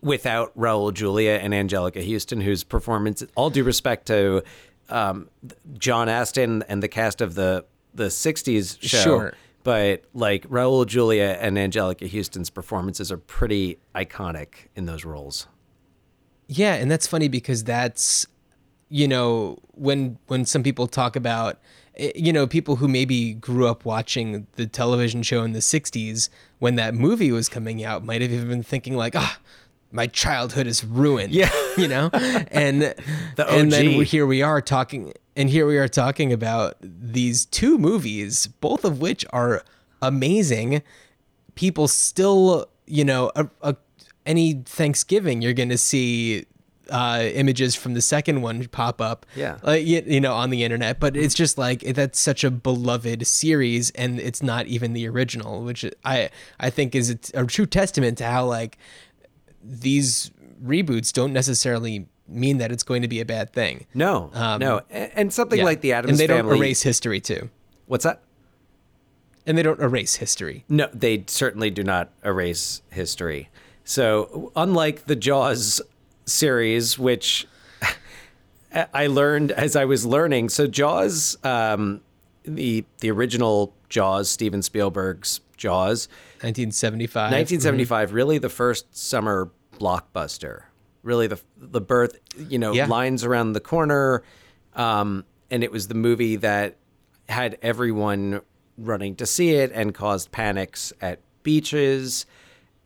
without 0.00 0.56
Raul 0.56 0.92
Julia 0.94 1.32
and 1.42 1.52
Anjelica 1.52 2.02
Huston, 2.10 2.40
whose 2.40 2.64
performance, 2.64 3.22
all 3.34 3.50
due 3.50 3.64
respect 3.64 4.06
to 4.06 4.42
um, 4.88 5.28
John 5.76 6.08
Astin 6.08 6.62
and 6.68 6.82
the 6.82 6.88
cast 6.88 7.20
of 7.20 7.34
the 7.34 7.64
the 7.94 8.04
'60s 8.06 8.78
show, 8.80 9.02
Sure. 9.02 9.34
but 9.64 10.04
like 10.14 10.48
Raul 10.48 10.86
Julia 10.86 11.36
and 11.40 11.56
Anjelica 11.56 12.10
Huston's 12.10 12.48
performances 12.50 13.10
are 13.12 13.18
pretty 13.18 13.78
iconic 13.94 14.68
in 14.76 14.86
those 14.86 15.04
roles. 15.04 15.46
Yeah, 16.48 16.74
and 16.74 16.90
that's 16.90 17.06
funny 17.06 17.28
because 17.28 17.64
that's 17.64 18.26
you 18.88 19.06
know 19.06 19.58
when 19.72 20.18
when 20.26 20.44
some 20.44 20.62
people 20.62 20.86
talk 20.86 21.14
about 21.14 21.58
eh, 21.96 22.10
you 22.14 22.32
know 22.32 22.46
people 22.46 22.76
who 22.76 22.88
maybe 22.88 23.34
grew 23.34 23.66
up 23.68 23.84
watching 23.84 24.46
the 24.56 24.66
television 24.66 25.22
show 25.22 25.42
in 25.42 25.52
the 25.52 25.58
60s 25.58 26.30
when 26.58 26.76
that 26.76 26.94
movie 26.94 27.30
was 27.30 27.50
coming 27.50 27.84
out 27.84 28.02
might 28.02 28.22
have 28.22 28.32
even 28.32 28.48
been 28.48 28.62
thinking 28.62 28.96
like 28.96 29.14
ah 29.14 29.38
my 29.90 30.06
childhood 30.06 30.66
is 30.66 30.84
ruined. 30.84 31.32
Yeah. 31.32 31.50
you 31.76 31.88
know, 31.88 32.10
and 32.12 32.82
The 33.36 33.46
OG. 33.46 33.52
and 33.52 33.72
then 33.72 34.02
here 34.02 34.26
we 34.26 34.42
are 34.42 34.60
talking, 34.60 35.12
and 35.36 35.48
here 35.48 35.66
we 35.66 35.78
are 35.78 35.88
talking 35.88 36.32
about 36.32 36.76
these 36.80 37.46
two 37.46 37.78
movies, 37.78 38.46
both 38.46 38.84
of 38.84 39.00
which 39.00 39.24
are 39.30 39.62
amazing. 40.02 40.82
People 41.54 41.88
still, 41.88 42.68
you 42.86 43.04
know, 43.04 43.30
a, 43.34 43.48
a, 43.62 43.76
any 44.28 44.62
Thanksgiving 44.64 45.42
you're 45.42 45.54
going 45.54 45.70
to 45.70 45.78
see 45.78 46.46
uh, 46.90 47.22
images 47.34 47.74
from 47.74 47.92
the 47.94 48.00
second 48.00 48.40
one 48.42 48.66
pop 48.68 49.00
up. 49.00 49.26
Yeah. 49.36 49.58
like 49.62 49.84
you, 49.86 50.02
you 50.06 50.20
know, 50.20 50.32
on 50.34 50.50
the 50.50 50.64
internet. 50.64 50.98
But 51.00 51.16
it's 51.16 51.34
just 51.34 51.58
like 51.58 51.80
that's 51.80 52.18
such 52.20 52.44
a 52.44 52.50
beloved 52.50 53.26
series, 53.26 53.90
and 53.90 54.20
it's 54.20 54.42
not 54.42 54.66
even 54.66 54.92
the 54.94 55.06
original, 55.08 55.62
which 55.64 55.84
I 56.04 56.30
I 56.60 56.70
think 56.70 56.94
is 56.94 57.10
a, 57.10 57.18
a 57.42 57.44
true 57.46 57.66
testament 57.66 58.16
to 58.18 58.24
how 58.24 58.46
like 58.46 58.78
these 59.62 60.30
reboots 60.64 61.12
don't 61.12 61.32
necessarily 61.32 62.06
mean 62.26 62.58
that 62.58 62.70
it's 62.72 62.82
going 62.82 63.02
to 63.02 63.08
be 63.08 63.20
a 63.20 63.24
bad 63.24 63.52
thing. 63.52 63.86
No, 63.94 64.30
no, 64.34 64.80
and, 64.90 65.10
and 65.14 65.32
something 65.32 65.58
Um, 65.60 65.64
Yeah. 65.64 65.70
like 65.70 65.80
the 65.80 65.92
Addams 65.92 66.10
and 66.12 66.18
they 66.20 66.26
family. 66.26 66.50
don't 66.52 66.58
erase 66.58 66.82
history 66.82 67.20
too, 67.20 67.50
What's 67.86 68.04
that? 68.04 68.20
and 69.46 69.56
they 69.56 69.62
don't 69.62 69.80
erase 69.80 70.16
history. 70.16 70.64
No, 70.68 70.88
they 70.92 71.24
certainly 71.26 71.70
do 71.70 71.82
not 71.82 72.10
erase 72.24 72.82
history. 72.90 73.48
So, 73.88 74.52
unlike 74.54 75.06
the 75.06 75.16
Jaws 75.16 75.80
series, 76.26 76.98
which 76.98 77.46
I 78.92 79.06
learned 79.06 79.50
as 79.50 79.76
I 79.76 79.86
was 79.86 80.04
learning, 80.04 80.50
so 80.50 80.66
Jaws, 80.66 81.38
um, 81.42 82.02
the 82.42 82.84
the 83.00 83.10
original 83.10 83.72
Jaws, 83.88 84.28
Steven 84.28 84.60
Spielberg's 84.60 85.40
Jaws, 85.56 86.06
1975. 86.42 87.32
1975, 87.32 88.12
really 88.12 88.36
the 88.36 88.50
first 88.50 88.94
summer 88.94 89.50
blockbuster. 89.78 90.64
Really 91.02 91.26
the 91.26 91.40
the 91.56 91.80
birth, 91.80 92.18
you 92.36 92.58
know, 92.58 92.74
Yeah. 92.74 92.88
lines 92.88 93.24
around 93.24 93.54
the 93.54 93.60
corner, 93.60 94.22
um, 94.74 95.24
and 95.50 95.64
it 95.64 95.72
was 95.72 95.88
the 95.88 95.94
movie 95.94 96.36
that 96.36 96.76
had 97.30 97.56
everyone 97.62 98.42
running 98.76 99.16
to 99.16 99.24
see 99.24 99.52
it 99.54 99.72
and 99.72 99.94
caused 99.94 100.30
panics 100.30 100.92
at 101.00 101.20
beaches, 101.42 102.26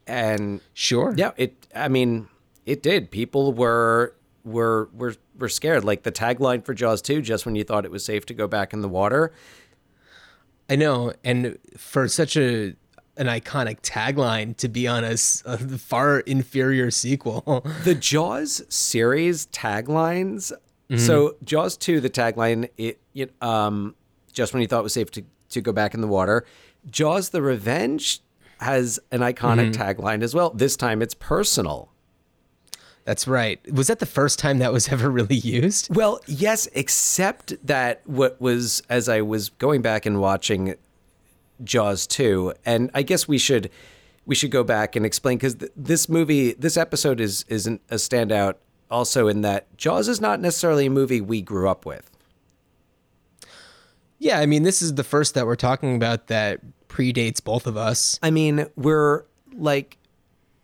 and 0.07 0.61
Sure. 0.75 1.15
yeah, 1.17 1.33
it. 1.37 1.67
I 1.75 1.89
mean, 1.89 2.29
it 2.67 2.83
did. 2.83 3.11
People 3.11 3.53
were 3.53 4.15
were 4.45 4.89
were 4.93 5.15
were 5.39 5.49
scared. 5.49 5.85
Like 5.85 6.03
the 6.03 6.13
tagline 6.13 6.65
for 6.65 6.75
Jaws 6.75 7.03
2, 7.03 7.23
just 7.23 7.47
when 7.47 7.55
you 7.55 7.65
thought 7.65 7.85
it 7.85 7.91
was 7.91 8.05
safe 8.05 8.27
to 8.27 8.35
go 8.35 8.47
back 8.47 8.73
in 8.73 8.81
the 8.81 8.89
water. 8.89 9.33
I 10.69 10.77
know, 10.77 11.13
and 11.25 11.59
for 11.77 12.09
such 12.09 12.37
a 12.37 12.75
an 13.19 13.27
iconic 13.27 13.81
tagline 13.83 14.57
to 14.57 14.69
be 14.69 14.89
on 14.89 15.05
a 15.05 15.17
far 15.17 16.21
inferior 16.21 16.91
sequel. 16.91 17.67
the 17.85 17.95
Jaws 17.95 18.63
series 18.69 19.47
taglines. 19.49 20.51
Mm-hmm. 20.89 20.97
So 20.99 21.37
Jaws 21.45 21.77
two, 21.77 22.01
the 22.01 22.11
tagline, 22.11 22.71
it, 22.79 23.01
it 23.15 23.35
um, 23.43 23.95
just 24.33 24.55
when 24.55 24.63
you 24.63 24.69
thought 24.69 24.81
it 24.81 24.85
was 24.85 24.95
safe 24.95 25.11
to 25.13 25.25
to 25.51 25.61
go 25.61 25.73
back 25.73 25.95
in 25.95 26.01
the 26.01 26.09
water. 26.09 26.47
Jaws: 26.91 27.31
The 27.31 27.43
Revenge 27.43 28.21
has 28.63 28.99
an 29.11 29.21
iconic 29.21 29.73
Mm-hmm. 29.73 29.83
tagline 29.83 30.23
as 30.23 30.35
well. 30.35 30.51
This 30.51 30.77
time 30.77 31.03
it's 31.03 31.15
personal. 31.15 31.91
That's 33.05 33.27
right. 33.27 33.61
Was 33.73 33.89
that 33.89 33.99
the 33.99 34.07
first 34.07 34.39
time 34.39 34.59
that 34.59 34.73
was 34.73 34.89
ever 34.93 35.11
really 35.11 35.35
used? 35.37 35.95
Well, 35.95 36.21
yes, 36.27 36.69
except 36.73 37.55
that 37.67 38.01
what 38.07 38.41
was 38.41 38.83
as 38.89 39.09
I 39.09 39.21
was 39.23 39.49
going 39.51 39.83
back 39.83 40.07
and 40.07 40.21
watching 40.21 40.75
Jaws 41.65 42.07
2, 42.07 42.55
and 42.65 42.91
I 42.95 43.03
guess 43.03 43.27
we 43.29 43.39
should 43.39 43.71
we 44.25 44.37
should 44.37 44.53
go 44.53 44.63
back 44.63 44.95
and 44.95 45.05
explain 45.05 45.37
because 45.39 45.57
th- 45.57 45.73
this 45.77 46.09
movie, 46.09 46.53
this 46.53 46.77
episode 46.77 47.21
is 47.21 47.45
isn't 47.49 47.81
a 47.91 47.97
standout. 47.97 48.55
Also, 48.91 49.27
in 49.27 49.41
that 49.41 49.75
Jaws 49.77 50.07
is 50.07 50.21
not 50.21 50.39
necessarily 50.39 50.87
a 50.87 50.91
movie 50.91 51.21
we 51.21 51.41
grew 51.43 51.69
up 51.69 51.85
with. 51.87 52.09
Yeah, 54.19 54.39
I 54.39 54.47
mean, 54.47 54.63
this 54.63 54.81
is 54.83 54.95
the 54.95 55.03
first 55.05 55.35
that 55.35 55.47
we're 55.47 55.57
talking 55.57 55.97
about 55.97 56.29
that 56.29 56.61
predates 56.93 57.43
both 57.43 57.67
of 57.67 57.77
us. 57.77 58.19
I 58.23 58.31
mean, 58.31 58.67
we're 58.77 59.25
like, 59.55 59.97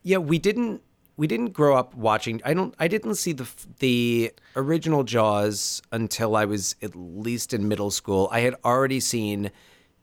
yeah, 0.02 0.18
we 0.18 0.38
didn't 0.38 0.82
we 1.16 1.26
didn't 1.26 1.52
grow 1.52 1.76
up 1.76 1.94
watching. 1.94 2.40
I 2.44 2.54
don't. 2.54 2.74
I 2.78 2.86
didn't 2.86 3.16
see 3.16 3.32
the 3.32 3.48
the 3.80 4.32
original 4.54 5.02
Jaws 5.04 5.82
until 5.90 6.36
I 6.36 6.44
was 6.44 6.76
at 6.82 6.94
least 6.94 7.52
in 7.52 7.66
middle 7.66 7.90
school. 7.90 8.28
I 8.30 8.40
had 8.40 8.54
already 8.64 9.00
seen 9.00 9.50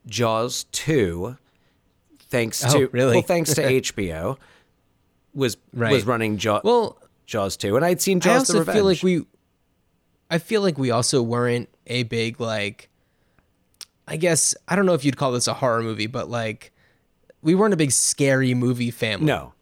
Jaws 0.06 0.64
two, 0.72 1.36
thanks 2.28 2.62
Oh, 2.64 2.70
to 2.80 2.86
really? 2.88 3.14
well, 3.14 3.22
thanks 3.22 3.54
to 3.54 3.62
HBO. 3.80 4.36
Was 5.34 5.56
Right. 5.72 5.92
was 5.92 6.04
running 6.06 6.36
Jaws 6.38 6.62
Well, 6.64 6.98
Jaws 7.26 7.56
two, 7.56 7.76
and 7.76 7.84
I'd 7.84 8.00
seen 8.00 8.18
I 8.18 8.20
Jaws 8.20 8.38
also 8.40 8.52
the 8.54 8.58
Revenge. 8.60 8.76
feel 8.76 8.84
like 8.84 9.02
we, 9.02 9.26
I 10.30 10.38
feel 10.38 10.60
like 10.62 10.78
we 10.78 10.90
also 10.90 11.22
weren't 11.22 11.68
a 11.86 12.02
big 12.04 12.40
like, 12.40 12.88
I 14.06 14.16
guess 14.16 14.54
I 14.68 14.76
don't 14.76 14.86
know 14.86 14.94
if 14.94 15.04
you'd 15.04 15.16
call 15.16 15.32
this 15.32 15.46
a 15.46 15.54
horror 15.54 15.82
movie, 15.82 16.06
but 16.06 16.28
like, 16.30 16.72
we 17.42 17.54
weren't 17.54 17.74
a 17.74 17.76
big 17.76 17.92
scary 17.92 18.54
movie 18.54 18.90
family. 18.90 19.26
no, 19.26 19.52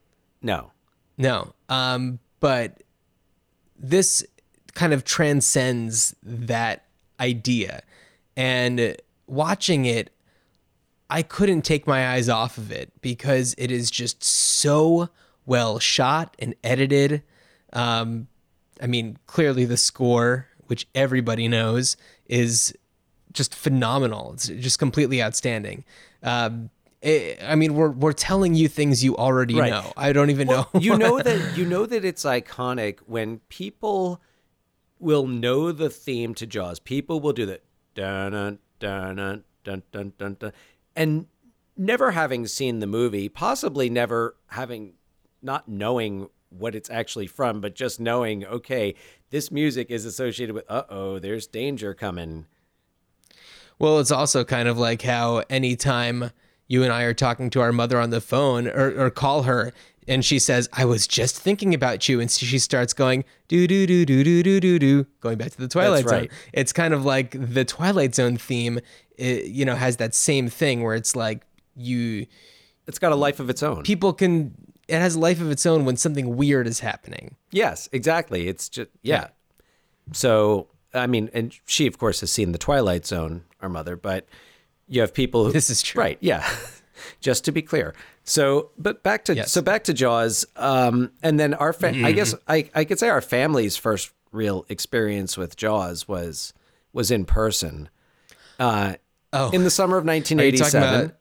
no, 0.42 0.72
No. 1.16 1.54
Um, 1.68 2.18
but 2.40 2.82
this 3.78 4.24
kind 4.74 4.92
of 4.92 5.04
transcends 5.04 6.14
that 6.22 6.84
idea. 7.18 7.82
And 8.36 8.96
watching 9.26 9.84
it, 9.86 10.10
I 11.08 11.22
couldn't 11.22 11.62
take 11.62 11.86
my 11.86 12.12
eyes 12.12 12.28
off 12.28 12.58
of 12.58 12.70
it 12.70 12.92
because 13.00 13.54
it 13.56 13.70
is 13.70 13.90
just 13.90 14.22
so 14.24 15.08
well 15.46 15.78
shot 15.78 16.34
and 16.38 16.54
edited. 16.64 17.22
Um, 17.72 18.28
I 18.80 18.86
mean, 18.86 19.18
clearly 19.26 19.64
the 19.64 19.76
score, 19.76 20.48
which 20.66 20.86
everybody 20.94 21.48
knows, 21.48 21.96
is 22.26 22.74
just 23.34 23.54
phenomenal. 23.54 24.32
It's 24.32 24.46
just 24.48 24.78
completely 24.78 25.22
outstanding. 25.22 25.84
Um, 26.22 26.70
it, 27.02 27.38
I 27.42 27.54
mean, 27.54 27.74
we're 27.74 27.90
we're 27.90 28.12
telling 28.14 28.54
you 28.54 28.66
things 28.68 29.04
you 29.04 29.14
already 29.16 29.54
Right. 29.58 29.70
know. 29.70 29.92
I 29.96 30.12
don't 30.14 30.30
even 30.30 30.48
know. 30.48 30.66
you 30.80 30.96
know 30.96 31.20
that 31.22 31.56
you 31.58 31.66
know 31.66 31.84
that 31.84 32.04
it's 32.04 32.24
iconic 32.24 33.00
when 33.06 33.40
people 33.50 34.22
will 34.98 35.26
know 35.26 35.70
the 35.72 35.90
theme 35.90 36.34
to 36.36 36.46
Jaws. 36.46 36.78
People 36.78 37.20
will 37.20 37.34
do 37.34 37.44
that 37.46 37.62
dun 37.94 38.32
dun 38.80 39.44
dun 39.64 39.82
dun 39.92 40.12
dun, 40.18 40.36
dun 40.40 40.52
and 40.96 41.26
never 41.76 42.12
having 42.12 42.46
seen 42.46 42.78
the 42.78 42.86
movie, 42.86 43.28
possibly 43.28 43.90
never 43.90 44.36
having 44.48 44.94
not 45.42 45.68
knowing 45.68 46.28
what 46.48 46.74
it's 46.74 46.88
actually 46.88 47.26
from, 47.26 47.60
but 47.60 47.74
just 47.74 47.98
knowing, 48.00 48.44
okay, 48.46 48.94
this 49.30 49.50
music 49.50 49.90
is 49.90 50.04
associated 50.06 50.54
with 50.54 50.64
uh 50.70 50.84
oh, 50.88 51.18
there's 51.18 51.46
danger 51.46 51.92
coming. 51.92 52.46
Well, 53.78 53.98
it's 53.98 54.10
also 54.10 54.44
kind 54.44 54.68
of 54.68 54.78
like 54.78 55.02
how 55.02 55.42
anytime 55.50 56.30
you 56.68 56.82
and 56.82 56.92
I 56.92 57.02
are 57.02 57.14
talking 57.14 57.50
to 57.50 57.60
our 57.60 57.72
mother 57.72 57.98
on 57.98 58.10
the 58.10 58.20
phone 58.20 58.68
or, 58.68 58.98
or 58.98 59.10
call 59.10 59.42
her 59.42 59.72
and 60.06 60.24
she 60.24 60.38
says, 60.38 60.68
I 60.72 60.84
was 60.84 61.06
just 61.06 61.38
thinking 61.38 61.74
about 61.74 62.08
you. 62.08 62.20
And 62.20 62.30
she 62.30 62.58
starts 62.58 62.92
going, 62.92 63.24
do, 63.48 63.66
do, 63.66 63.86
do, 63.86 64.04
do, 64.04 64.22
do, 64.22 64.42
do, 64.42 64.60
do, 64.60 64.78
do, 64.78 65.06
going 65.20 65.38
back 65.38 65.50
to 65.52 65.58
the 65.58 65.68
Twilight 65.68 66.04
right. 66.04 66.30
Zone. 66.30 66.38
It's 66.52 66.72
kind 66.72 66.92
of 66.92 67.04
like 67.04 67.30
the 67.32 67.64
Twilight 67.64 68.14
Zone 68.14 68.36
theme, 68.36 68.80
it, 69.16 69.46
you 69.46 69.64
know, 69.64 69.74
has 69.74 69.96
that 69.96 70.14
same 70.14 70.48
thing 70.48 70.82
where 70.82 70.94
it's 70.94 71.16
like 71.16 71.42
you, 71.74 72.26
It's 72.86 72.98
got 72.98 73.12
a 73.12 73.16
life 73.16 73.40
of 73.40 73.48
its 73.48 73.62
own. 73.62 73.82
people 73.82 74.12
can, 74.12 74.54
it 74.88 74.98
has 74.98 75.14
a 75.14 75.20
life 75.20 75.40
of 75.40 75.50
its 75.50 75.64
own 75.64 75.84
when 75.84 75.96
something 75.96 76.36
weird 76.36 76.66
is 76.66 76.80
happening. 76.80 77.36
Yes, 77.50 77.88
exactly. 77.92 78.48
It's 78.48 78.68
just 78.68 78.90
yeah. 79.02 79.28
So 80.12 80.68
I 80.92 81.06
mean, 81.06 81.30
and 81.32 81.56
she 81.64 81.86
of 81.86 81.98
course 81.98 82.20
has 82.20 82.30
seen 82.30 82.52
the 82.52 82.58
Twilight 82.58 83.06
Zone, 83.06 83.44
our 83.64 83.68
mother, 83.68 83.96
but 83.96 84.28
you 84.86 85.00
have 85.00 85.12
people 85.12 85.44
who 85.46 85.52
This 85.58 85.70
is 85.70 85.82
true. 85.82 86.00
right? 86.00 86.18
Yeah, 86.20 86.48
just 87.20 87.44
to 87.46 87.52
be 87.52 87.62
clear. 87.62 87.94
So, 88.22 88.70
but 88.78 89.02
back 89.02 89.24
to 89.24 89.34
Yes. 89.34 89.50
so 89.52 89.60
back 89.60 89.84
to 89.84 89.92
Jaws, 89.92 90.46
um, 90.56 91.10
and 91.22 91.40
then 91.40 91.54
our 91.54 91.72
fa- 91.72 91.92
I 91.94 92.12
guess 92.12 92.34
I 92.46 92.70
I 92.74 92.84
could 92.84 92.98
say 92.98 93.08
our 93.08 93.20
family's 93.20 93.76
first 93.76 94.12
real 94.32 94.64
experience 94.68 95.36
with 95.36 95.56
Jaws 95.56 96.06
was 96.08 96.52
was 96.92 97.10
in 97.10 97.24
person. 97.24 97.88
Uh, 98.58 98.94
Oh. 99.36 99.50
in 99.50 99.64
the 99.64 99.70
summer 99.70 99.96
of 99.98 100.06
Are 100.08 100.14
you 100.14 100.22
talking 100.22 100.36
1987. 100.38 101.04
about? 101.06 101.16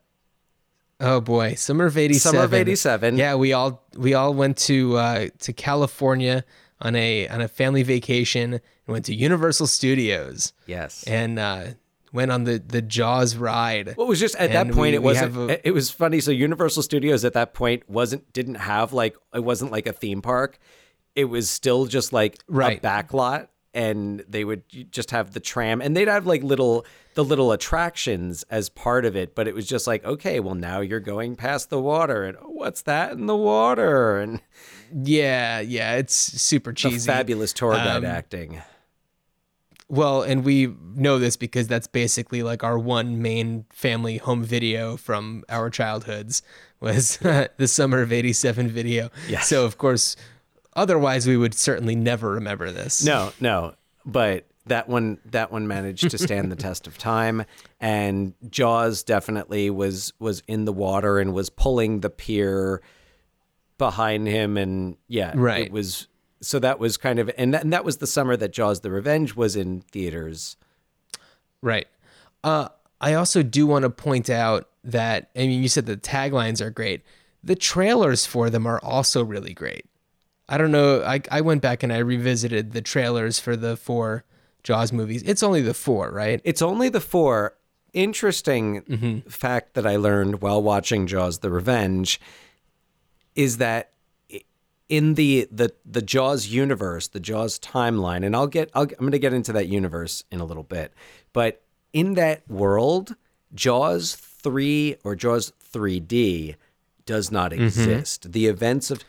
Oh 0.99 1.19
boy, 1.19 1.55
summer 1.55 1.87
of 1.87 1.97
'87. 1.97 2.19
Summer 2.31 2.43
of 2.45 2.53
87. 2.53 3.17
Yeah, 3.17 3.33
we 3.35 3.53
all 3.53 3.83
we 3.97 4.13
all 4.13 4.33
went 4.35 4.55
to 4.69 4.95
uh, 4.97 5.27
to 5.39 5.51
California 5.51 6.45
on 6.79 6.95
a 6.95 7.27
on 7.29 7.41
a 7.41 7.47
family 7.47 7.81
vacation 7.83 8.53
and 8.53 8.61
went 8.87 9.05
to 9.05 9.15
Universal 9.15 9.65
Studios 9.67 10.53
yes. 10.67 11.03
and 11.07 11.39
uh, 11.39 11.65
went 12.13 12.31
on 12.31 12.45
the 12.45 12.59
the 12.65 12.81
Jaws 12.81 13.35
ride. 13.35 13.95
Well, 13.97 14.07
it 14.07 14.09
was 14.09 14.19
just 14.21 14.35
at 14.37 14.53
that 14.53 14.67
point 14.71 14.91
we- 14.91 14.95
it 14.95 15.03
wasn't. 15.03 15.35
a- 15.51 15.67
it 15.67 15.71
was 15.71 15.89
funny. 15.89 16.21
So 16.21 16.31
Universal 16.31 16.83
Studios 16.83 17.25
at 17.25 17.33
that 17.33 17.53
point 17.53 17.89
wasn't 17.89 18.31
didn't 18.31 18.55
have 18.55 18.93
like 18.93 19.17
it 19.33 19.43
wasn't 19.43 19.71
like 19.71 19.87
a 19.87 19.93
theme 19.93 20.21
park. 20.21 20.59
It 21.15 21.25
was 21.25 21.49
still 21.49 21.85
just 21.85 22.13
like 22.13 22.37
Right. 22.47 22.77
a 22.77 22.81
back 22.81 23.13
lot 23.13 23.49
and 23.75 24.23
they 24.29 24.43
would 24.45 24.61
just 24.91 25.09
have 25.11 25.33
the 25.33 25.39
tram 25.39 25.81
and 25.81 25.97
they'd 25.97 26.07
have 26.07 26.27
like 26.27 26.43
little 26.43 26.85
the 27.15 27.23
little 27.23 27.51
attractions 27.51 28.43
as 28.51 28.69
part 28.69 29.03
of 29.03 29.15
it 29.15 29.33
but 29.33 29.47
it 29.47 29.55
was 29.55 29.65
just 29.67 29.87
like 29.87 30.05
okay 30.05 30.39
well 30.39 30.53
now 30.53 30.79
you're 30.79 30.99
going 30.99 31.35
past 31.35 31.71
the 31.71 31.79
water 31.81 32.23
and 32.23 32.37
oh, 32.39 32.49
what's 32.51 32.83
that 32.83 33.13
in 33.13 33.25
the 33.25 33.35
water 33.35 34.19
and 34.19 34.41
Yeah, 34.93 35.59
yeah, 35.59 35.95
it's 35.95 36.13
super 36.15 36.71
cheesy. 36.71 37.07
fabulous 37.07 37.51
tour 37.51 37.73
guide 37.73 37.97
Um, 37.97 38.05
acting 38.05 38.61
Well, 39.89 40.21
and 40.21 40.43
we 40.43 40.73
know 40.95 41.19
this 41.19 41.35
because 41.37 41.67
that's 41.67 41.87
basically 41.87 42.41
like 42.43 42.63
our 42.63 42.79
one 42.79 43.21
main 43.21 43.65
family 43.71 44.17
home 44.17 44.43
video 44.43 44.97
from 44.97 45.43
our 45.49 45.69
childhoods 45.69 46.41
was 46.79 47.17
the 47.17 47.67
summer 47.67 48.01
of 48.01 48.11
87 48.11 48.69
video. 48.69 49.09
Yes. 49.29 49.47
So 49.47 49.65
of 49.65 49.77
course 49.77 50.15
otherwise 50.75 51.27
we 51.27 51.37
would 51.37 51.53
certainly 51.53 51.95
never 51.95 52.31
remember 52.31 52.71
this. 52.71 53.03
no 53.05 53.31
no 53.39 53.75
but 54.05 54.45
that 54.65 54.89
one 54.89 55.19
that 55.25 55.51
one 55.51 55.67
managed 55.67 56.09
to 56.09 56.17
stand 56.17 56.51
the 56.51 56.55
test 56.67 56.87
of 56.87 56.97
time 56.97 57.43
and 57.79 58.33
jaws 58.49 59.03
definitely 59.03 59.69
was 59.69 60.13
was 60.19 60.41
in 60.47 60.65
the 60.65 60.73
water 60.73 61.19
and 61.19 61.33
was 61.33 61.49
pulling 61.51 61.99
the 61.99 62.09
pier 62.09 62.81
behind 63.77 64.27
him 64.27 64.57
and 64.57 64.97
yeah 65.07 65.33
Right. 65.35 65.65
it 65.67 65.71
was 65.71 66.07
so 66.43 66.59
that 66.59 66.77
was 66.79 66.97
kind 66.97 67.19
of 67.19 67.31
and 67.37 67.53
that, 67.53 67.63
and 67.63 67.73
that 67.73 67.85
was 67.85 67.97
the 67.97 68.07
summer 68.07 68.35
that 68.35 68.53
jaws 68.53 68.81
the 68.81 68.91
revenge 68.91 69.35
was 69.35 69.55
in 69.55 69.81
theaters 69.81 70.57
Right. 71.63 71.87
Uh, 72.43 72.67
I 72.99 73.13
also 73.13 73.41
do 73.41 73.65
want 73.65 73.83
to 73.83 73.89
point 73.89 74.29
out 74.29 74.69
that 74.83 75.29
I 75.35 75.39
mean, 75.39 75.63
you 75.63 75.69
said 75.69 75.85
the 75.85 75.97
taglines 75.97 76.59
are 76.61 76.69
great. 76.69 77.01
The 77.41 77.55
trailers 77.55 78.25
for 78.25 78.49
them 78.49 78.67
are 78.67 78.79
also 78.83 79.23
really 79.23 79.53
great. 79.53 79.85
I 80.49 80.57
don't 80.57 80.71
know. 80.71 81.01
I 81.03 81.21
I 81.31 81.39
went 81.41 81.61
back 81.61 81.81
and 81.81 81.91
I 81.91 81.99
revisited 81.99 82.73
the 82.73 82.81
trailers 82.81 83.39
for 83.39 83.55
the 83.55 83.77
four 83.77 84.25
Jaws 84.61 84.91
movies. 84.91 85.23
It's 85.23 85.41
only 85.41 85.61
the 85.61 85.73
four, 85.73 86.11
right? 86.11 86.41
It's 86.43 86.61
only 86.61 86.89
the 86.89 87.01
four. 87.01 87.55
Interesting 87.93 89.21
fact 89.29 89.75
that 89.75 89.85
I 89.85 89.97
learned 89.97 90.41
while 90.41 90.61
watching 90.61 91.07
Jaws: 91.07 91.39
The 91.39 91.51
Revenge 91.51 92.19
is 93.35 93.57
that 93.57 93.91
in 94.89 95.15
the 95.15 95.47
the 95.51 95.73
the 95.85 96.01
Jaws 96.01 96.47
universe, 96.47 97.07
the 97.07 97.19
Jaws 97.19 97.59
timeline, 97.59 98.25
and 98.25 98.35
I'll 98.35 98.47
get 98.47 98.69
I'll, 98.73 98.83
I'm 98.83 98.99
going 98.99 99.11
to 99.11 99.19
get 99.19 99.33
into 99.33 99.53
that 99.53 99.67
universe 99.67 100.23
in 100.31 100.39
a 100.39 100.45
little 100.45 100.63
bit, 100.63 100.93
but 101.31 101.61
in 101.93 102.15
that 102.15 102.47
world, 102.49 103.15
Jaws 103.53 104.15
three 104.15 104.97
or 105.03 105.15
Jaws 105.15 105.53
3D 105.73 106.55
does 107.05 107.31
not 107.31 107.51
mm-hmm. 107.51 107.63
exist. 107.63 108.31
The 108.31 108.47
events 108.47 108.91
of 108.91 109.03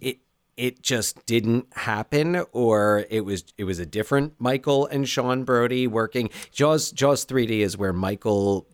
it 0.00 0.18
it 0.56 0.82
just 0.82 1.24
didn't 1.26 1.66
happen 1.72 2.44
or 2.52 3.06
it 3.08 3.24
was 3.24 3.44
it 3.56 3.64
was 3.64 3.78
a 3.78 3.86
different 3.86 4.34
Michael 4.38 4.86
and 4.86 5.08
Sean 5.08 5.44
Brody 5.44 5.86
working 5.86 6.28
Jaws 6.52 6.90
Jaws 6.90 7.24
3D 7.24 7.60
is 7.60 7.78
where 7.78 7.92
Michael 7.92 8.66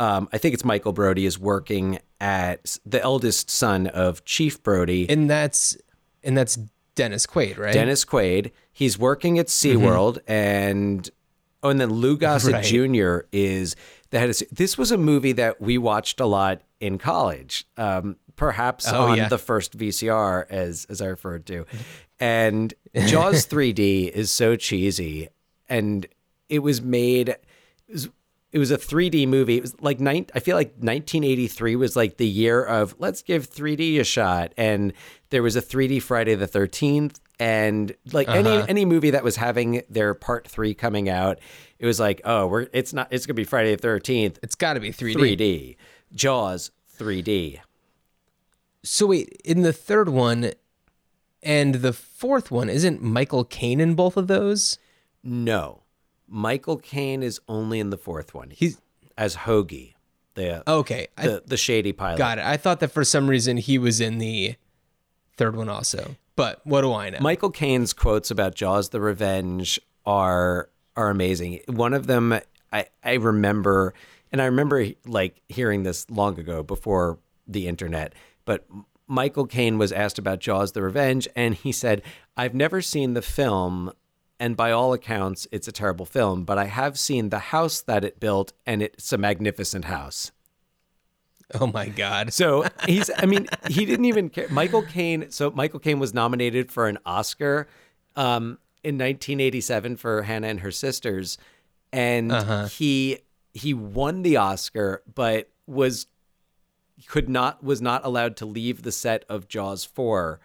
um, 0.00 0.28
I 0.32 0.38
think 0.38 0.54
it's 0.54 0.64
Michael 0.64 0.92
Brody 0.92 1.26
is 1.26 1.38
working 1.38 1.98
at 2.20 2.78
the 2.86 3.00
eldest 3.02 3.50
son 3.50 3.86
of 3.86 4.24
Chief 4.24 4.62
Brody 4.62 5.06
And 5.08 5.28
that's 5.30 5.76
and 6.24 6.36
that's 6.36 6.56
Dennis 6.94 7.26
Quaid, 7.26 7.58
right? 7.58 7.72
Dennis 7.72 8.04
Quaid. 8.04 8.50
He's 8.72 8.98
working 8.98 9.38
at 9.38 9.46
SeaWorld 9.46 10.18
and 10.26 11.08
oh 11.62 11.68
and 11.68 11.80
then 11.80 11.90
Lou 11.92 12.16
Gossett 12.16 12.52
Right. 12.54 12.64
Jr. 12.64 13.26
is 13.30 13.76
the 14.10 14.18
head 14.18 14.30
of 14.30 14.42
this 14.50 14.76
was 14.78 14.90
a 14.90 14.98
movie 14.98 15.32
that 15.32 15.60
we 15.60 15.76
watched 15.78 16.18
a 16.20 16.26
lot 16.26 16.62
in 16.80 16.96
college. 16.98 17.66
Um, 17.76 18.16
perhaps 18.36 18.88
Oh, 18.90 19.08
on 19.08 19.18
yeah. 19.18 19.28
the 19.28 19.38
first 19.38 19.76
VCR 19.76 20.46
as 20.50 20.86
as 20.88 21.02
I 21.02 21.06
referred 21.06 21.44
to. 21.46 21.66
And 22.18 22.72
Jaws 23.06 23.46
3D 23.46 24.10
is 24.10 24.30
so 24.30 24.56
cheesy 24.56 25.28
and 25.68 26.06
it 26.48 26.60
was 26.60 26.80
made 26.82 27.28
it 27.30 27.44
was, 27.92 28.08
it 28.52 28.58
was 28.58 28.70
a 28.70 28.76
3D 28.76 29.28
movie. 29.28 29.56
It 29.56 29.62
was 29.62 29.80
like 29.80 30.00
nine, 30.00 30.26
I 30.34 30.40
feel 30.40 30.56
like 30.56 30.72
1983 30.78 31.76
was 31.76 31.94
like 31.94 32.16
the 32.16 32.26
year 32.26 32.64
of 32.64 32.94
let's 32.98 33.22
give 33.22 33.48
3D 33.48 34.00
a 34.00 34.04
shot. 34.04 34.52
And 34.56 34.92
there 35.30 35.42
was 35.42 35.56
a 35.56 35.62
3D 35.62 36.02
Friday 36.02 36.34
the 36.34 36.48
13th. 36.48 37.20
And 37.38 37.94
like 38.12 38.28
any 38.28 38.50
uh-huh. 38.50 38.66
any 38.68 38.84
movie 38.84 39.10
that 39.10 39.24
was 39.24 39.36
having 39.36 39.82
their 39.88 40.12
part 40.12 40.46
three 40.46 40.74
coming 40.74 41.08
out, 41.08 41.38
it 41.78 41.86
was 41.86 41.98
like, 41.98 42.20
oh, 42.24 42.46
we're 42.46 42.66
it's 42.74 42.92
not 42.92 43.08
it's 43.10 43.24
gonna 43.24 43.34
be 43.34 43.44
Friday 43.44 43.74
the 43.74 43.88
13th, 43.88 44.36
It's 44.42 44.54
got 44.54 44.74
to 44.74 44.80
be 44.80 44.90
3D. 44.90 45.14
3D. 45.14 45.76
Jaws 46.12 46.70
3D. 46.98 47.60
So 48.82 49.06
wait, 49.06 49.40
in 49.42 49.62
the 49.62 49.72
third 49.72 50.10
one 50.10 50.52
and 51.42 51.76
the 51.76 51.94
fourth 51.94 52.50
one, 52.50 52.68
isn't 52.68 53.00
Michael 53.00 53.44
Caine 53.44 53.80
in 53.80 53.94
both 53.94 54.18
of 54.18 54.26
those? 54.26 54.78
No, 55.22 55.82
Michael 56.30 56.76
Caine 56.78 57.22
is 57.22 57.40
only 57.48 57.80
in 57.80 57.90
the 57.90 57.98
fourth 57.98 58.32
one. 58.34 58.50
He's 58.50 58.80
as 59.18 59.36
Hoagie, 59.36 59.94
the 60.34 60.68
okay. 60.70 61.08
I 61.18 61.26
the, 61.26 61.42
the 61.44 61.56
shady 61.56 61.92
pilot. 61.92 62.18
got 62.18 62.38
it. 62.38 62.44
I 62.44 62.56
thought 62.56 62.80
that 62.80 62.92
for 62.92 63.04
some 63.04 63.28
reason 63.28 63.56
he 63.56 63.78
was 63.78 64.00
in 64.00 64.18
the 64.18 64.54
third 65.36 65.56
one 65.56 65.68
also. 65.68 66.16
But 66.36 66.60
what 66.64 66.82
do 66.82 66.94
I 66.94 67.10
know? 67.10 67.18
Michael 67.20 67.50
Caine's 67.50 67.92
quotes 67.92 68.30
about 68.30 68.54
Jaws: 68.54 68.90
The 68.90 69.00
Revenge 69.00 69.80
are 70.06 70.70
are 70.96 71.10
amazing. 71.10 71.60
One 71.66 71.92
of 71.92 72.06
them 72.06 72.38
I 72.72 72.86
I 73.04 73.14
remember, 73.14 73.92
and 74.30 74.40
I 74.40 74.46
remember 74.46 74.86
like 75.04 75.42
hearing 75.48 75.82
this 75.82 76.08
long 76.08 76.38
ago 76.38 76.62
before 76.62 77.18
the 77.46 77.66
internet. 77.66 78.14
But 78.44 78.66
Michael 79.08 79.46
Caine 79.46 79.78
was 79.78 79.90
asked 79.90 80.18
about 80.18 80.38
Jaws: 80.38 80.72
The 80.72 80.82
Revenge, 80.82 81.26
and 81.34 81.56
he 81.56 81.72
said, 81.72 82.02
"I've 82.36 82.54
never 82.54 82.80
seen 82.80 83.14
the 83.14 83.22
film." 83.22 83.92
And 84.40 84.56
by 84.56 84.72
all 84.72 84.94
accounts, 84.94 85.46
it's 85.52 85.68
a 85.68 85.72
terrible 85.72 86.06
film, 86.06 86.44
but 86.44 86.56
I 86.56 86.64
have 86.64 86.98
seen 86.98 87.28
the 87.28 87.38
house 87.38 87.82
that 87.82 88.04
it 88.04 88.18
built, 88.18 88.54
and 88.64 88.82
it's 88.82 89.12
a 89.12 89.18
magnificent 89.18 89.84
house. 89.84 90.32
oh 91.60 91.66
my 91.66 91.88
god. 91.88 92.32
So 92.32 92.64
he's, 92.86 93.10
I 93.18 93.26
mean, 93.26 93.48
he 93.68 93.84
didn't 93.84 94.06
even 94.06 94.30
care. 94.30 94.48
Michael 94.48 94.82
Caine, 94.82 95.30
so 95.30 95.50
Michael 95.50 95.78
Caine 95.78 95.98
was 95.98 96.14
nominated 96.14 96.72
for 96.72 96.88
an 96.88 96.98
Oscar 97.04 97.68
um, 98.16 98.58
in 98.82 98.96
1987 98.96 99.96
for 99.96 100.22
Hannah 100.22 100.48
and 100.48 100.60
Her 100.60 100.70
Sisters. 100.70 101.36
And 101.92 102.32
he 102.70 103.18
he 103.52 103.74
won 103.74 104.22
the 104.22 104.36
Oscar, 104.38 105.02
but 105.12 105.50
was 105.66 106.06
could 107.06 107.28
not 107.28 107.62
was 107.62 107.82
not 107.82 108.04
allowed 108.04 108.36
to 108.38 108.46
leave 108.46 108.82
the 108.82 108.92
set 108.92 109.24
of 109.28 109.48
Jaws 109.48 109.84
4 109.84 110.40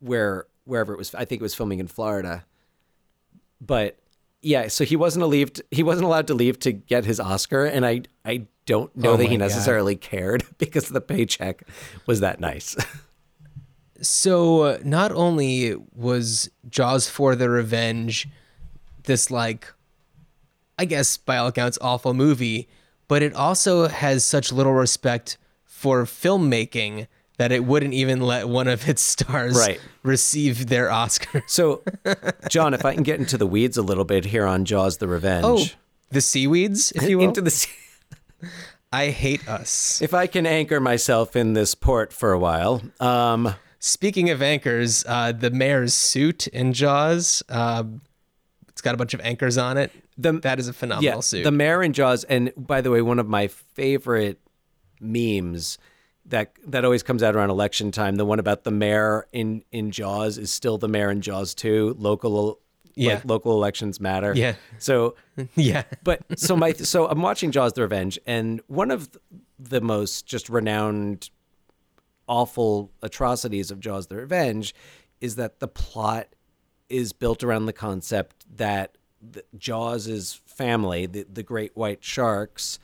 where 0.00 0.46
wherever 0.64 0.92
it 0.92 0.98
was 0.98 1.14
I 1.14 1.24
think 1.24 1.40
it 1.40 1.42
was 1.42 1.54
filming 1.54 1.78
in 1.80 1.86
Florida. 1.86 2.44
But 3.60 3.98
yeah, 4.42 4.68
so 4.68 4.84
he 4.84 4.96
wasn't 4.96 5.24
allowed 5.24 5.60
he 5.70 5.82
wasn't 5.82 6.06
allowed 6.06 6.26
to 6.28 6.34
leave 6.34 6.58
to 6.60 6.72
get 6.72 7.04
his 7.04 7.18
Oscar 7.20 7.64
and 7.64 7.84
I 7.84 8.02
I 8.24 8.46
don't 8.66 8.94
know 8.96 9.12
Oh 9.12 9.16
that 9.16 9.24
he 9.24 9.30
my 9.30 9.36
God. 9.36 9.44
necessarily 9.46 9.96
cared 9.96 10.44
because 10.58 10.88
the 10.88 11.00
paycheck 11.00 11.62
was 12.06 12.20
that 12.20 12.38
nice. 12.40 12.76
So 14.00 14.62
uh, 14.62 14.78
not 14.84 15.10
only 15.10 15.74
was 15.92 16.50
Jaws 16.68 17.08
for 17.08 17.34
the 17.34 17.50
Revenge 17.50 18.28
this 19.04 19.30
like 19.30 19.72
I 20.78 20.84
guess 20.84 21.16
by 21.16 21.36
all 21.38 21.48
accounts 21.48 21.78
awful 21.80 22.14
movie, 22.14 22.68
but 23.08 23.22
it 23.22 23.34
also 23.34 23.88
has 23.88 24.24
such 24.24 24.52
little 24.52 24.74
respect 24.74 25.36
for 25.64 26.04
filmmaking 26.04 27.08
that 27.38 27.50
it 27.52 27.64
wouldn't 27.64 27.94
even 27.94 28.20
let 28.20 28.48
one 28.48 28.68
of 28.68 28.88
its 28.88 29.00
stars 29.02 29.56
Right. 29.56 29.80
receive 30.02 30.66
their 30.68 30.90
Oscar. 30.90 31.42
So, 31.46 31.82
John, 32.50 32.74
if 32.74 32.84
I 32.84 32.94
can 32.94 33.02
get 33.02 33.18
into 33.18 33.38
the 33.38 33.46
weeds 33.46 33.76
a 33.78 33.82
little 33.82 34.04
bit 34.04 34.26
here 34.26 34.44
on 34.46 34.64
Jaws: 34.64 34.98
The 34.98 35.08
Revenge. 35.08 35.44
Oh, 35.46 35.64
the 36.10 36.20
seaweeds, 36.20 36.92
if 36.92 37.08
you 37.08 37.18
will. 37.18 37.24
into 37.24 37.40
the 37.40 37.50
sea- 37.50 37.70
I 38.92 39.08
hate 39.10 39.46
us. 39.48 40.00
if 40.00 40.14
I 40.14 40.26
can 40.26 40.46
anchor 40.46 40.80
myself 40.80 41.36
in 41.36 41.52
this 41.52 41.74
port 41.74 42.12
for 42.12 42.32
a 42.32 42.38
while. 42.38 42.82
Um, 43.00 43.54
Speaking 43.80 44.28
of 44.30 44.42
anchors, 44.42 45.04
uh, 45.06 45.30
the 45.30 45.50
mayor's 45.50 45.94
suit 45.94 46.48
in 46.48 46.72
Jaws, 46.72 47.44
uh, 47.48 47.84
it's 48.68 48.80
got 48.80 48.92
a 48.94 48.96
bunch 48.96 49.14
of 49.14 49.20
anchors 49.20 49.56
on 49.56 49.76
it. 49.78 49.92
The- 50.16 50.40
that 50.40 50.58
is 50.58 50.66
a 50.66 50.72
phenomenal 50.72 51.04
yeah, 51.16 51.20
suit. 51.20 51.44
the 51.44 51.52
mayor 51.52 51.82
in 51.82 51.92
Jaws, 51.92 52.24
and 52.24 52.52
by 52.56 52.80
the 52.80 52.90
way, 52.90 53.02
one 53.02 53.20
of 53.20 53.28
my 53.28 53.46
favorite 53.46 54.40
memes 55.00 55.78
that 56.28 56.52
that 56.66 56.84
always 56.84 57.02
comes 57.02 57.22
out 57.22 57.34
around 57.36 57.50
election 57.50 57.90
time. 57.90 58.16
The 58.16 58.24
one 58.24 58.38
about 58.38 58.64
the 58.64 58.70
mayor 58.70 59.26
in 59.32 59.64
in 59.72 59.90
Jaws 59.90 60.38
is 60.38 60.52
still 60.52 60.78
the 60.78 60.88
mayor 60.88 61.10
in 61.10 61.20
Jaws 61.20 61.54
too. 61.54 61.94
Local, 61.98 62.58
Yeah. 62.94 63.14
like, 63.14 63.24
local 63.24 63.52
elections 63.52 64.00
matter. 64.00 64.32
Yeah. 64.34 64.54
So 64.78 65.14
yeah. 65.54 65.84
but 66.04 66.20
so 66.38 66.56
my 66.56 66.72
so 66.72 67.06
I'm 67.08 67.22
watching 67.22 67.50
Jaws: 67.50 67.72
The 67.72 67.82
Revenge, 67.82 68.18
and 68.26 68.60
one 68.66 68.90
of 68.90 69.08
the 69.58 69.80
most 69.80 70.26
just 70.26 70.48
renowned 70.48 71.30
awful 72.28 72.90
atrocities 73.02 73.70
of 73.70 73.80
Jaws: 73.80 74.06
The 74.08 74.16
Revenge 74.16 74.74
is 75.20 75.36
that 75.36 75.60
the 75.60 75.68
plot 75.68 76.28
is 76.88 77.12
built 77.12 77.42
around 77.42 77.66
the 77.66 77.72
concept 77.72 78.44
that 78.56 78.96
the, 79.20 79.44
Jaws' 79.56 80.40
family, 80.46 81.06
the, 81.06 81.26
the 81.30 81.42
great 81.42 81.76
white 81.76 82.02
sharks, 82.04 82.78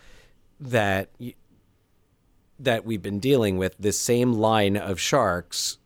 that 0.61 1.11
that 2.64 2.85
we've 2.85 3.03
been 3.03 3.20
dealing 3.20 3.57
with, 3.59 3.77
this 3.79 3.98
same 3.98 4.33
line 4.33 4.77
of 4.77 4.98
sharks 5.00 5.79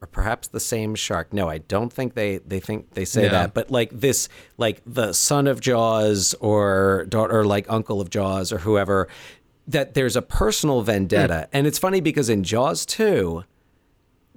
or 0.00 0.06
perhaps 0.08 0.48
the 0.48 0.58
same 0.60 0.94
shark. 0.96 1.32
No, 1.32 1.48
I 1.48 1.58
don't 1.58 1.92
think 1.92 2.14
they 2.14 2.38
they 2.38 2.58
think 2.58 2.94
they 2.94 3.04
say 3.04 3.22
No. 3.22 3.28
that. 3.30 3.54
But 3.54 3.70
like 3.70 3.90
this, 3.92 4.28
like 4.58 4.82
the 4.84 5.12
son 5.12 5.46
of 5.46 5.60
Jaws 5.60 6.34
or 6.40 7.06
daughter, 7.08 7.38
or 7.40 7.44
like 7.44 7.66
uncle 7.68 8.00
of 8.00 8.10
Jaws 8.10 8.52
or 8.52 8.58
whoever, 8.58 9.06
that 9.68 9.94
there's 9.94 10.16
a 10.16 10.22
personal 10.22 10.82
vendetta. 10.82 11.48
And 11.52 11.66
it's 11.68 11.78
funny 11.78 12.00
because 12.00 12.28
in 12.28 12.42
Jaws 12.42 12.84
2, 12.84 13.44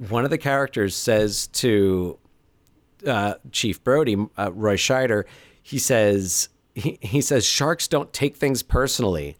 one 0.09 0.23
of 0.23 0.29
the 0.29 0.37
characters 0.37 0.95
says 0.95 1.47
to 1.47 2.19
uh, 3.07 3.35
Chief 3.51 3.83
Brody, 3.83 4.17
uh, 4.37 4.51
Roy 4.53 4.75
Scheider, 4.75 5.23
he 5.63 5.79
says 5.79 6.49
he, 6.75 6.99
he 7.01 7.21
says 7.21 7.43
sharks 7.43 7.87
don't 7.87 8.13
take 8.13 8.35
things 8.35 8.61
personally. 8.61 9.35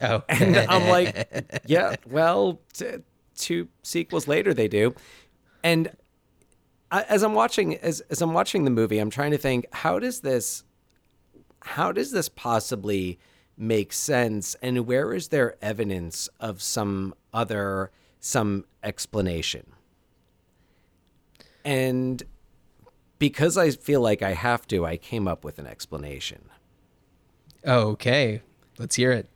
Oh, 0.00 0.22
And 0.28 0.56
I'm 0.56 0.88
like, 0.88 1.62
yeah, 1.66 1.96
well, 2.08 2.60
t- 2.72 2.98
two 3.36 3.68
sequels 3.82 4.28
later 4.28 4.52
they 4.54 4.68
do. 4.68 4.94
And 5.62 5.90
I, 6.90 7.02
as 7.02 7.22
I'm 7.22 7.34
watching 7.34 7.76
as 7.76 8.00
as 8.02 8.22
I'm 8.22 8.32
watching 8.32 8.64
the 8.64 8.70
movie, 8.70 8.98
I'm 8.98 9.10
trying 9.10 9.32
to 9.32 9.38
think 9.38 9.66
how 9.72 9.98
does 9.98 10.20
this 10.20 10.64
how 11.62 11.92
does 11.92 12.12
this 12.12 12.28
possibly 12.28 13.18
make 13.58 13.92
sense 13.92 14.54
and 14.62 14.86
where 14.86 15.12
is 15.12 15.28
there 15.28 15.56
evidence 15.62 16.28
of 16.38 16.62
some 16.62 17.14
other 17.32 17.90
some 18.20 18.64
explanation? 18.82 19.72
And 21.64 22.22
because 23.18 23.56
I 23.58 23.70
feel 23.70 24.00
like 24.00 24.22
I 24.22 24.34
have 24.34 24.66
to, 24.68 24.86
I 24.86 24.96
came 24.96 25.26
up 25.26 25.44
with 25.44 25.58
an 25.58 25.66
explanation. 25.66 26.48
okay. 27.66 28.42
Let's 28.78 28.94
hear 28.94 29.10
it. 29.10 29.28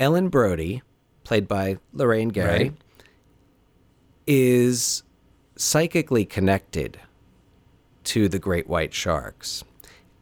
Ellen 0.00 0.28
Brody, 0.28 0.82
played 1.24 1.48
by 1.48 1.78
Lorraine 1.92 2.28
Gary, 2.28 2.48
Right. 2.64 2.72
is 4.26 5.02
psychically 5.56 6.24
connected 6.24 6.98
to 8.04 8.28
the 8.28 8.38
great 8.38 8.68
white 8.68 8.94
sharks. 8.94 9.64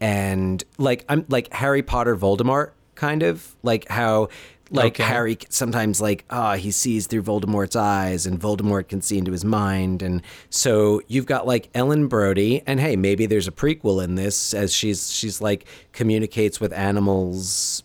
And 0.01 0.63
like 0.79 1.05
I'm 1.09 1.25
like 1.29 1.53
Harry 1.53 1.83
Potter 1.83 2.17
Voldemort 2.17 2.73
kind 2.95 3.23
of 3.23 3.55
like 3.63 3.87
how 3.89 4.29
like 4.71 4.95
Okay. 4.95 5.03
Harry 5.05 5.39
sometimes 5.49 6.01
like 6.01 6.25
ah 6.31 6.57
he 6.57 6.71
sees 6.71 7.07
through 7.07 7.23
Voldemort's 7.23 7.77
eyes 7.77 8.27
and 8.27 8.41
Voldemort 8.41 8.89
can 8.89 9.01
see 9.01 9.17
into 9.19 9.31
his 9.33 9.45
mind 9.45 10.03
and 10.03 10.23
so 10.51 11.01
you've 11.07 11.27
got 11.27 11.47
like 11.47 11.69
Ellen 11.75 12.09
Brody 12.09 12.63
and 12.67 12.81
hey 12.81 12.97
maybe 12.97 13.27
there's 13.27 13.47
a 13.47 13.53
prequel 13.53 14.03
in 14.03 14.15
this 14.17 14.53
as 14.55 14.73
she's 14.75 15.11
she's 15.13 15.41
like 15.41 15.67
communicates 15.93 16.59
with 16.61 16.73
animals 16.73 17.83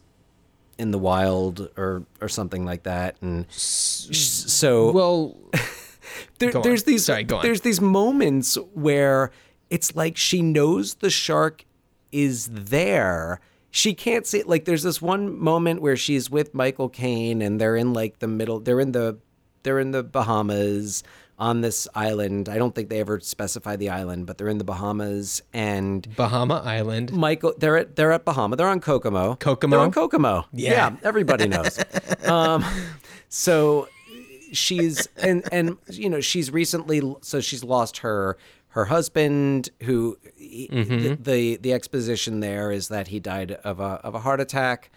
in 0.82 0.92
the 0.92 0.98
wild 0.98 1.70
or 1.78 2.04
or 2.20 2.28
something 2.28 2.66
like 2.66 2.84
that. 2.84 3.16
And 3.22 3.46
so 3.52 4.92
Well, 4.92 5.38
there, 6.40 6.52
there's 6.52 6.84
these 6.84 7.06
Sorry, 7.06 7.24
there's 7.24 7.62
these 7.62 7.80
moments 7.80 8.58
where 8.74 9.32
it's 9.70 9.96
like 9.96 10.18
she 10.18 10.42
knows 10.42 10.96
the 10.96 11.12
shark 11.12 11.66
is 12.12 12.50
there. 12.52 13.40
She 13.70 13.94
can't 13.94 14.26
see 14.26 14.44
like 14.44 14.66
there's 14.66 14.84
this 14.84 15.02
one 15.02 15.38
moment 15.40 15.82
where 15.82 15.96
she's 15.96 16.30
with 16.30 16.54
Michael 16.54 16.90
Caine 16.90 17.42
and 17.42 17.62
they're 17.62 17.78
in 17.78 17.94
like 17.94 18.20
the 18.20 18.28
middle 18.28 18.60
they're 18.60 18.80
in 18.82 18.92
the 18.92 19.20
they're 19.64 19.80
in 19.80 19.92
the 19.92 20.04
Bahamas 20.04 21.04
on 21.42 21.62
this 21.62 21.88
island 21.96 22.48
I 22.48 22.60
don't 22.60 22.74
think 22.74 22.90
they 22.90 23.00
ever 23.00 23.20
specify 23.20 23.76
the 23.76 23.90
island 23.90 24.28
but 24.28 24.38
they're 24.38 24.48
in 24.48 24.60
the 24.60 24.64
Bahamas 24.64 25.42
and 25.52 26.08
Bahama 26.16 26.62
Island. 26.64 27.12
Michael, 27.12 27.54
they're 27.58 27.78
at 27.78 27.96
they're 27.96 28.12
at 28.12 28.24
Bahama. 28.24 28.56
They're 28.56 28.68
on 28.68 28.80
Kokomo. 28.80 29.36
Kokomo? 29.36 29.76
They're 29.76 29.86
on 29.86 29.92
Kokomo. 29.92 30.46
Yeah. 30.54 30.96
everybody 31.04 31.48
knows. 31.48 31.84
um, 32.26 32.64
so 33.28 33.88
she's 34.52 35.08
and 35.18 35.44
and 35.52 35.78
you 35.90 36.10
know 36.10 36.22
she's 36.22 36.52
recently 36.52 37.02
so 37.22 37.42
she's 37.42 37.64
lost 37.64 37.98
her 38.00 38.38
her 38.70 38.86
husband 38.86 39.70
who 39.82 40.18
the, 40.38 41.18
the 41.20 41.58
the 41.58 41.74
exposition 41.74 42.40
there 42.40 42.72
is 42.72 42.88
that 42.90 43.08
he 43.08 43.20
died 43.20 43.54
of 43.64 43.80
a 43.80 44.00
of 44.04 44.14
a 44.14 44.20
heart 44.20 44.40
attack. 44.40 44.92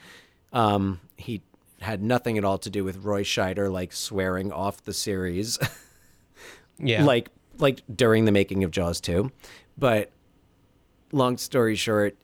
Um, 0.53 1.01
he 1.17 1.41
had 1.81 2.03
nothing 2.03 2.39
at 2.39 2.45
all 2.45 2.59
to 2.59 2.71
do 2.71 2.85
with 2.85 2.99
Roy 2.99 3.23
Scheider 3.23 3.71
like 3.71 3.93
swearing 3.93 4.53
off 4.53 4.83
the 4.85 4.93
series. 4.93 5.59
Yeah. 6.79 7.05
like 7.05 7.29
like 7.59 7.83
during 7.95 8.25
the 8.25 8.33
making 8.33 8.65
of 8.65 8.71
Jaws 8.71 9.01
2. 9.01 9.31
But 9.79 10.11
long 11.13 11.37
story 11.37 11.77
short, 11.77 12.17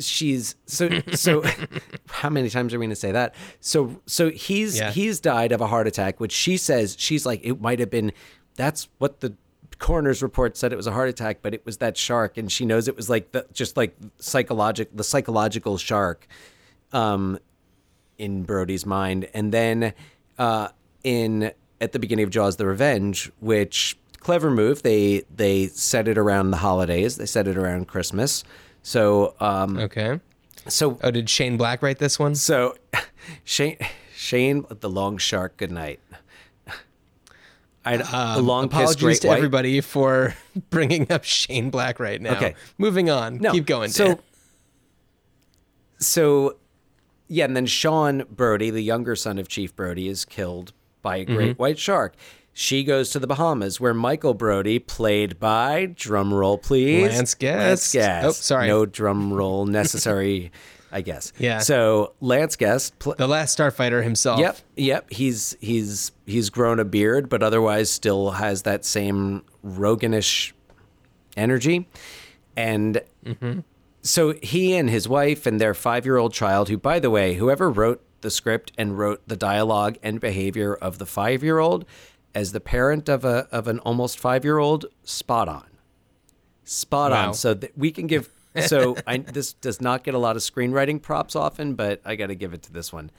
she's 0.00 0.54
so 0.66 0.88
so 1.14 1.42
how 2.08 2.28
many 2.30 2.50
times 2.50 2.74
are 2.74 2.78
we 2.78 2.84
going 2.86 2.90
to 2.90 2.96
say 2.96 3.12
that? 3.12 3.34
So 3.60 4.00
so 4.06 4.30
he's 4.30 4.78
Yeah. 4.78 4.90
he's 4.90 5.20
died 5.20 5.52
of 5.52 5.60
a 5.60 5.66
heart 5.66 5.86
attack, 5.86 6.20
which 6.20 6.32
she 6.32 6.56
says 6.56 6.96
she's 6.98 7.24
like 7.26 7.40
it 7.44 7.60
might 7.60 7.78
have 7.78 7.90
been 7.90 8.12
that's 8.56 8.88
what 8.98 9.20
the 9.20 9.34
coroner's 9.78 10.22
report 10.22 10.56
said 10.56 10.72
it 10.72 10.76
was 10.76 10.86
a 10.86 10.92
heart 10.92 11.08
attack, 11.08 11.38
but 11.42 11.54
it 11.54 11.64
was 11.66 11.78
that 11.78 11.96
shark 11.96 12.36
and 12.36 12.52
she 12.52 12.64
knows 12.64 12.86
it 12.88 12.96
was 12.96 13.08
like 13.10 13.32
the 13.32 13.46
just 13.52 13.76
like 13.76 13.96
psychological 14.18 14.96
the 14.96 15.04
psychological 15.04 15.78
shark 15.78 16.26
um 16.92 17.38
in 18.18 18.44
Brody's 18.44 18.84
mind. 18.86 19.28
And 19.34 19.52
then 19.52 19.94
uh, 20.38 20.68
in 21.02 21.50
at 21.82 21.92
the 21.92 21.98
beginning 21.98 22.22
of 22.24 22.30
Jaws: 22.30 22.56
The 22.56 22.66
Revenge, 22.66 23.30
which 23.40 23.98
clever 24.20 24.50
move, 24.50 24.82
they 24.82 25.24
they 25.34 25.66
set 25.66 26.08
it 26.08 26.16
around 26.16 26.50
the 26.52 26.58
holidays. 26.58 27.16
They 27.16 27.26
set 27.26 27.46
it 27.48 27.58
around 27.58 27.88
Christmas. 27.88 28.44
So 28.82 29.34
um, 29.40 29.76
okay. 29.78 30.20
so 30.68 30.98
Oh, 31.02 31.10
did 31.10 31.28
Shane 31.28 31.56
Black 31.56 31.82
write 31.82 31.98
this 31.98 32.18
one? 32.18 32.34
so 32.34 32.74
Shane 33.44 33.76
Shane 34.14 34.64
the 34.70 34.88
long 34.88 35.18
shark. 35.18 35.56
Good 35.56 35.70
night. 35.72 36.00
I 37.84 37.96
the 37.96 38.42
long 38.42 38.68
kiss, 38.68 38.76
Um, 38.78 38.82
Apologies 38.84 39.20
to 39.20 39.28
white. 39.28 39.36
everybody 39.38 39.80
for 39.80 40.34
bringing 40.70 41.10
up 41.10 41.24
Shane 41.24 41.68
Black 41.70 41.98
right 41.98 42.20
now. 42.20 42.36
Okay. 42.36 42.54
Moving 42.78 43.10
on. 43.10 43.38
No, 43.38 43.50
Keep 43.50 43.66
going. 43.66 43.90
So, 43.90 44.06
Dan. 44.06 44.18
so 45.98 46.56
yeah, 47.28 47.44
and 47.44 47.56
then 47.56 47.66
Sean 47.66 48.24
Brody, 48.30 48.70
the 48.70 48.82
younger 48.82 49.16
son 49.16 49.38
of 49.38 49.48
Chief 49.48 49.74
Brody, 49.74 50.06
is 50.08 50.24
killed 50.24 50.72
by 51.02 51.16
a 51.18 51.24
Mm-hmm. 51.24 51.34
great 51.34 51.58
white 51.58 51.78
shark. 51.78 52.14
She 52.54 52.84
goes 52.84 53.10
to 53.10 53.18
the 53.18 53.26
Bahamas, 53.26 53.80
where 53.80 53.94
Michael 53.94 54.34
Brody, 54.34 54.78
played 54.78 55.40
by 55.40 55.86
drum 55.94 56.32
roll, 56.34 56.58
please, 56.58 57.10
Lance 57.10 57.34
Guest. 57.34 57.58
Lance 57.58 57.92
Guest. 57.92 58.26
Oh, 58.26 58.32
sorry. 58.32 58.66
no 58.68 58.84
drum 58.84 59.32
roll 59.32 59.64
necessary, 59.80 60.52
I 60.92 61.00
guess. 61.00 61.32
Yeah. 61.38 61.58
So 61.60 62.12
Lance 62.20 62.56
Guest. 62.56 62.98
Pl- 62.98 63.14
the 63.16 63.26
last 63.26 63.58
Starfighter 63.58 64.02
himself. 64.02 64.38
Yep, 64.38 64.58
yep. 64.76 65.10
He's 65.10 65.56
he's 65.60 66.12
he's 66.26 66.50
grown 66.50 66.78
a 66.78 66.84
beard, 66.84 67.30
but 67.30 67.42
otherwise 67.42 67.88
still 67.90 68.32
has 68.32 68.62
that 68.62 68.84
same 68.84 69.44
roganish 69.64 70.52
energy. 71.34 71.88
And 72.54 73.00
so 74.02 74.34
he 74.42 74.74
and 74.76 74.90
his 74.90 75.08
wife 75.08 75.46
and 75.46 75.58
their 75.58 75.72
five-year-old 75.72 76.34
child, 76.34 76.68
who, 76.68 76.76
by 76.76 76.98
the 76.98 77.08
way, 77.08 77.34
whoever 77.34 77.70
wrote 77.70 78.02
the 78.22 78.30
script 78.30 78.72
and 78.78 78.98
wrote 78.98 79.26
the 79.28 79.36
dialogue 79.36 79.98
and 80.02 80.20
behavior 80.20 80.74
of 80.74 80.98
the 80.98 81.06
five-year-old, 81.06 81.84
as 82.34 82.52
the 82.52 82.60
parent 82.60 83.08
of 83.08 83.24
a 83.24 83.46
of 83.52 83.68
an 83.68 83.78
almost 83.80 84.18
five-year-old, 84.18 84.86
spot 85.04 85.48
on, 85.48 85.66
spot 86.64 87.10
Wow. 87.10 87.28
on. 87.28 87.34
So 87.34 87.54
that 87.54 87.76
we 87.76 87.90
can 87.90 88.06
give. 88.06 88.30
So 88.66 88.96
I, 89.06 89.18
this 89.18 89.52
does 89.52 89.80
not 89.80 90.04
get 90.04 90.14
a 90.14 90.18
lot 90.18 90.36
of 90.36 90.42
screenwriting 90.42 91.00
props 91.02 91.36
often, 91.36 91.74
but 91.74 92.00
I 92.04 92.16
got 92.16 92.26
to 92.28 92.34
give 92.34 92.52
it 92.54 92.62
to 92.62 92.72
this 92.72 92.92
one. 92.92 93.10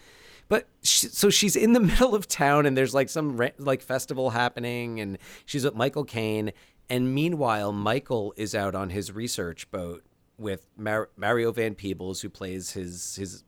But 0.49 0.67
she, 0.81 1.07
so 1.07 1.29
she's 1.29 1.55
in 1.55 1.73
the 1.73 1.79
middle 1.91 2.15
of 2.15 2.27
town, 2.27 2.65
and 2.65 2.77
there's 2.77 2.93
like 2.93 3.09
some 3.09 3.39
like 3.57 3.81
festival 3.81 4.31
happening, 4.31 4.99
and 4.99 5.17
she's 5.45 5.63
with 5.63 5.75
Michael 5.75 6.03
Caine. 6.05 6.51
And 6.89 7.15
meanwhile, 7.15 7.71
Michael 7.71 8.33
is 8.35 8.53
out 8.53 8.75
on 8.75 8.89
his 8.89 9.11
research 9.11 9.71
boat 9.71 10.03
with 10.37 10.65
Mar- 10.77 11.09
Mario 11.15 11.51
Van 11.51 11.75
Peebles, 11.75 12.21
who 12.21 12.29
plays 12.29 12.71
his 12.71 13.15
his 13.15 13.43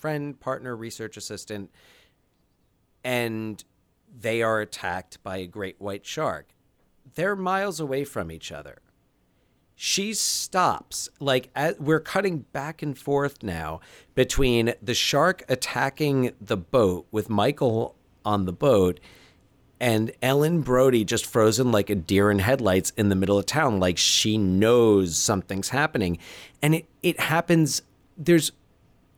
friend, 0.00 0.38
partner, 0.38 0.74
research 0.74 1.16
assistant, 1.16 1.70
and 3.04 3.62
they 4.12 4.42
are 4.42 4.60
attacked 4.60 5.22
by 5.22 5.38
a 5.38 5.46
great 5.46 5.80
white 5.80 6.04
shark. 6.04 6.48
They're 7.14 7.36
miles 7.36 7.80
away 7.80 8.04
from 8.04 8.30
each 8.30 8.50
other 8.50 8.78
she 9.82 10.12
stops 10.12 11.08
like 11.20 11.48
we're 11.78 12.00
cutting 12.00 12.40
back 12.52 12.82
and 12.82 12.98
forth 12.98 13.42
now 13.42 13.80
between 14.14 14.74
the 14.82 14.92
shark 14.92 15.42
attacking 15.48 16.30
the 16.38 16.56
boat 16.58 17.06
with 17.10 17.30
michael 17.30 17.96
on 18.22 18.44
the 18.44 18.52
boat 18.52 19.00
and 19.80 20.12
ellen 20.20 20.60
brody 20.60 21.02
just 21.02 21.24
frozen 21.24 21.72
like 21.72 21.88
a 21.88 21.94
deer 21.94 22.30
in 22.30 22.40
headlights 22.40 22.92
in 22.98 23.08
the 23.08 23.14
middle 23.14 23.38
of 23.38 23.46
town 23.46 23.80
like 23.80 23.96
she 23.96 24.36
knows 24.36 25.16
something's 25.16 25.70
happening 25.70 26.18
and 26.60 26.74
it, 26.74 26.86
it 27.02 27.18
happens 27.18 27.80
there's 28.18 28.52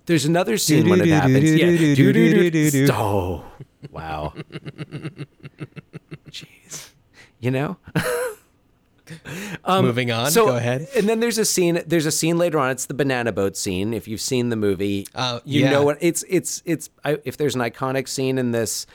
there's 0.06 0.24
another 0.24 0.56
scene 0.58 0.88
when 0.88 1.00
it 1.00 1.08
happens 1.08 1.54
yeah 1.54 2.90
oh 2.92 3.44
wow 3.90 4.32
jeez 6.30 6.90
you 7.40 7.50
know 7.50 7.76
Moving 9.68 10.10
on. 10.10 10.26
Um, 10.26 10.30
so, 10.30 10.46
Go 10.46 10.56
ahead. 10.56 10.88
And 10.96 11.06
then 11.06 11.20
there's 11.20 11.36
a 11.36 11.44
scene. 11.44 11.82
There's 11.86 12.06
a 12.06 12.10
scene 12.12 12.38
later 12.38 12.58
on. 12.58 12.70
It's 12.70 12.86
the 12.86 12.94
banana 12.94 13.30
boat 13.30 13.56
scene. 13.58 13.92
If 13.92 14.08
you've 14.08 14.20
seen 14.22 14.48
the 14.48 14.56
movie, 14.56 15.06
Oh, 15.14 15.42
you 15.44 15.62
yeah. 15.62 15.70
know 15.70 15.82
what 15.82 15.98
it's. 16.00 16.24
It's 16.30 16.62
it's. 16.64 16.88
I, 17.04 17.18
if 17.24 17.36
there's 17.36 17.54
an 17.54 17.60
iconic 17.60 18.08
scene 18.08 18.38
in 18.38 18.52
this, 18.52 18.86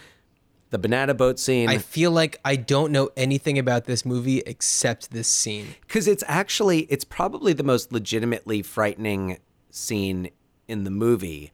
The 0.72 0.80
banana 0.80 1.14
boat 1.14 1.38
scene. 1.40 1.70
I 1.70 1.78
feel 1.78 2.10
like 2.12 2.40
I 2.44 2.56
don't 2.56 2.92
know 2.92 3.10
anything 3.16 3.60
about 3.60 3.86
this 3.86 4.06
movie 4.06 4.40
except 4.48 5.12
this 5.12 5.28
scene. 5.28 5.76
because 5.82 6.08
it's 6.08 6.24
actually 6.28 6.82
it's 6.90 7.04
probably 7.04 7.54
the 7.54 7.64
most 7.64 7.92
legitimately 7.92 8.64
frightening 8.64 9.38
scene 9.70 10.30
in 10.68 10.84
the 10.84 10.92
movie 10.92 11.52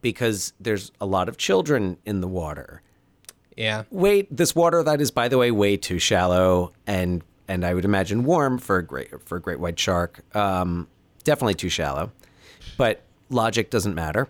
because 0.00 0.52
there's 0.60 0.90
a 1.00 1.06
lot 1.06 1.28
of 1.28 1.36
children 1.36 1.96
in 2.04 2.20
the 2.20 2.28
water. 2.28 2.82
Yeah. 3.56 3.82
wait 3.90 4.34
this 4.34 4.54
water 4.54 4.82
that 4.82 5.02
is 5.02 5.10
by 5.10 5.28
the 5.28 5.36
way 5.36 5.50
way 5.50 5.76
too 5.76 5.98
shallow 5.98 6.72
and 6.86 7.22
and 7.46 7.62
i 7.62 7.74
would 7.74 7.84
imagine 7.84 8.24
warm 8.24 8.56
for 8.58 8.78
a 8.78 8.82
great 8.82 9.10
for 9.26 9.36
a 9.36 9.40
great 9.40 9.60
white 9.60 9.78
shark 9.78 10.22
um 10.34 10.88
definitely 11.24 11.54
too 11.54 11.68
shallow 11.68 12.10
but 12.78 13.02
logic 13.28 13.70
doesn't 13.70 13.94
matter. 13.94 14.28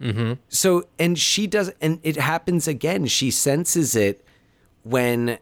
Mm-hmm. 0.00 0.34
so 0.48 0.84
and 0.96 1.18
she 1.18 1.48
does 1.48 1.72
and 1.80 1.98
it 2.04 2.14
happens 2.16 2.68
again. 2.68 3.06
She 3.06 3.32
senses 3.32 3.96
it 3.96 4.24
when 4.84 5.38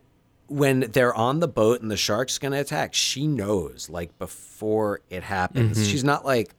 when 0.47 0.81
they're 0.93 1.15
on 1.15 1.41
the 1.41 1.49
boat 1.49 1.83
and 1.83 1.91
the 1.91 1.97
shark's 1.97 2.39
gonna 2.39 2.61
attack. 2.61 2.95
She 2.95 3.27
knows 3.27 3.91
like 3.91 4.19
before 4.19 5.01
it 5.11 5.23
happens. 5.25 5.87
She's 5.87 6.05
not 6.05 6.25
like 6.25 6.55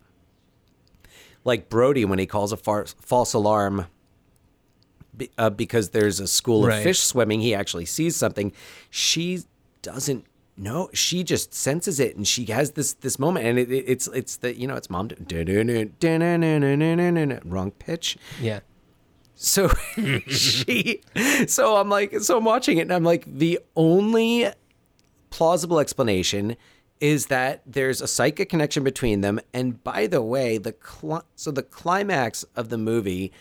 like 1.48 1.70
brody 1.70 2.04
when 2.06 2.20
he 2.20 2.26
calls 2.26 2.52
a 2.52 2.58
far, 2.58 2.86
false 3.02 3.34
alarm 3.34 3.86
be- 5.16 5.32
uh, 5.38 5.50
because 5.50 5.90
there's 5.90 6.20
a 6.20 6.28
school 6.28 6.64
of 6.64 6.70
Right. 6.70 6.84
fish 6.84 7.00
swimming 7.00 7.40
he 7.42 7.56
actually 7.56 7.86
sees 7.86 8.16
something 8.16 8.52
she 8.90 9.44
doesn't 9.82 10.26
know 10.60 10.90
she 10.94 11.24
just 11.24 11.54
senses 11.54 12.00
it 12.00 12.16
and 12.18 12.28
she 12.28 12.46
has 12.46 12.72
this 12.72 12.94
this 12.94 13.18
moment 13.20 13.46
and 13.46 13.58
it, 13.60 13.72
it- 13.72 13.86
it's 13.88 14.08
it's 14.08 14.38
the 14.38 14.56
you 14.60 14.68
know 14.68 14.76
it's 14.76 14.90
mom 14.90 15.10
wrong 17.46 17.72
pitch 17.72 18.18
Yeah. 18.42 18.60
so 19.36 19.70
she 20.28 21.02
so 21.48 21.76
i'm 21.78 21.90
like 21.90 22.20
so 22.22 22.38
i'm 22.38 22.44
watching 22.46 22.78
it 22.78 22.82
and 22.82 22.94
i'm 22.94 23.04
like 23.04 23.24
the 23.26 23.60
only 23.76 24.48
plausible 25.30 25.80
explanation 25.80 26.58
is 27.00 27.28
that 27.28 27.62
there's 27.66 28.02
a 28.02 28.08
psychic 28.08 28.50
connection 28.50 28.84
between 28.84 29.22
them. 29.22 29.40
And 29.54 29.84
by 29.84 30.08
the 30.08 30.22
way 30.22 30.58
the 30.58 30.72
cli- 30.74 31.22
so 31.36 31.52
the 31.52 31.64
climax 31.64 32.44
of 32.56 32.70
the 32.70 32.78
movie 32.78 33.32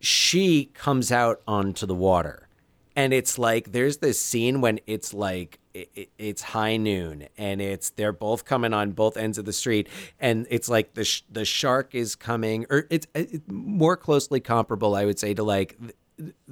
she 0.00 0.66
comes 0.74 1.10
out 1.10 1.40
onto 1.46 1.86
the 1.86 1.94
water. 1.94 2.48
And 2.94 3.12
it's 3.12 3.38
like 3.38 3.72
there's 3.72 3.98
this 3.98 4.18
scene 4.20 4.60
when 4.60 4.80
it's 4.86 5.12
like 5.14 5.58
it, 5.74 5.90
it- 5.94 6.10
it's 6.18 6.42
high 6.42 6.76
noon 6.76 7.28
and 7.36 7.60
it's 7.60 7.90
they're 7.90 8.12
both 8.12 8.44
coming 8.44 8.72
on 8.72 8.92
both 8.92 9.16
ends 9.16 9.38
of 9.38 9.44
the 9.44 9.52
street. 9.52 9.88
And 10.18 10.46
it's 10.50 10.68
like 10.68 10.94
the 10.94 11.04
sh- 11.04 11.22
the 11.30 11.44
shark 11.44 11.94
is 11.94 12.14
coming 12.16 12.66
or 12.70 12.86
it's 12.90 13.06
it, 13.14 13.50
more 13.50 13.96
closely 13.96 14.40
comparable 14.40 14.94
i 14.94 15.04
would 15.04 15.18
say 15.18 15.34
to 15.34 15.42
like 15.42 15.78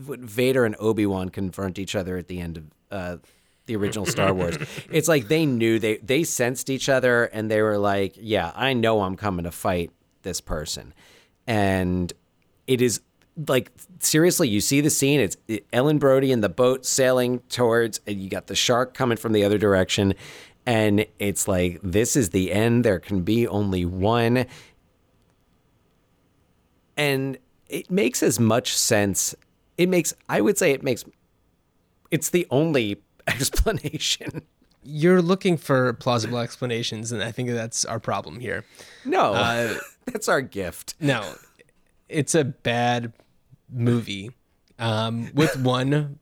what 0.06 0.20
vader 0.20 0.64
and 0.64 0.76
obi-wan 0.78 1.28
confront 1.28 1.76
each 1.78 1.96
other 1.96 2.16
at 2.16 2.28
the 2.28 2.40
end 2.40 2.56
of 2.58 2.64
uh 2.92 3.16
the 3.66 3.76
original 3.76 4.06
Star 4.06 4.32
Wars. 4.32 4.56
It's 4.90 5.08
like 5.08 5.28
they 5.28 5.46
knew 5.46 5.78
they 5.78 5.98
they 5.98 6.24
sensed 6.24 6.70
each 6.70 6.88
other 6.88 7.24
and 7.24 7.50
they 7.50 7.62
were 7.62 7.78
like, 7.78 8.14
"Yeah, 8.16 8.52
I 8.54 8.72
know 8.72 9.02
I'm 9.02 9.16
coming 9.16 9.44
to 9.44 9.50
fight 9.50 9.90
this 10.22 10.40
person." 10.40 10.94
And 11.46 12.12
it 12.66 12.80
is 12.80 13.00
like 13.48 13.70
seriously, 14.00 14.48
you 14.48 14.60
see 14.60 14.80
the 14.80 14.90
scene. 14.90 15.20
It's 15.20 15.36
Ellen 15.72 15.98
Brody 15.98 16.32
in 16.32 16.40
the 16.40 16.48
boat 16.48 16.86
sailing 16.86 17.40
towards, 17.48 18.00
and 18.06 18.20
you 18.20 18.30
got 18.30 18.46
the 18.46 18.54
shark 18.54 18.94
coming 18.94 19.16
from 19.16 19.32
the 19.32 19.44
other 19.44 19.58
direction, 19.58 20.14
and 20.64 21.06
it's 21.18 21.46
like 21.46 21.78
this 21.82 22.16
is 22.16 22.30
the 22.30 22.52
end. 22.52 22.84
There 22.84 22.98
can 22.98 23.22
be 23.22 23.46
only 23.46 23.84
one, 23.84 24.46
and 26.96 27.38
it 27.68 27.90
makes 27.90 28.22
as 28.22 28.40
much 28.40 28.76
sense. 28.76 29.34
It 29.76 29.88
makes, 29.88 30.14
I 30.28 30.40
would 30.40 30.56
say, 30.56 30.72
it 30.72 30.82
makes. 30.82 31.04
It's 32.10 32.30
the 32.30 32.46
only 32.50 33.02
explanation. 33.66 34.42
You're 34.82 35.20
looking 35.22 35.56
for 35.56 35.92
plausible 35.94 36.38
explanations, 36.38 37.10
and 37.12 37.22
I 37.22 37.32
think 37.32 37.50
that's 37.50 37.84
our 37.84 37.98
problem 37.98 38.38
here. 38.40 38.64
No, 39.04 39.32
Uh, 39.34 39.74
that's 40.06 40.28
our 40.28 40.40
gift. 40.40 40.94
No, 41.00 41.34
it's 42.08 42.34
a 42.36 42.44
bad 42.44 43.12
movie 43.68 44.30
um, 44.78 45.30
with 45.34 45.56
one 45.60 46.18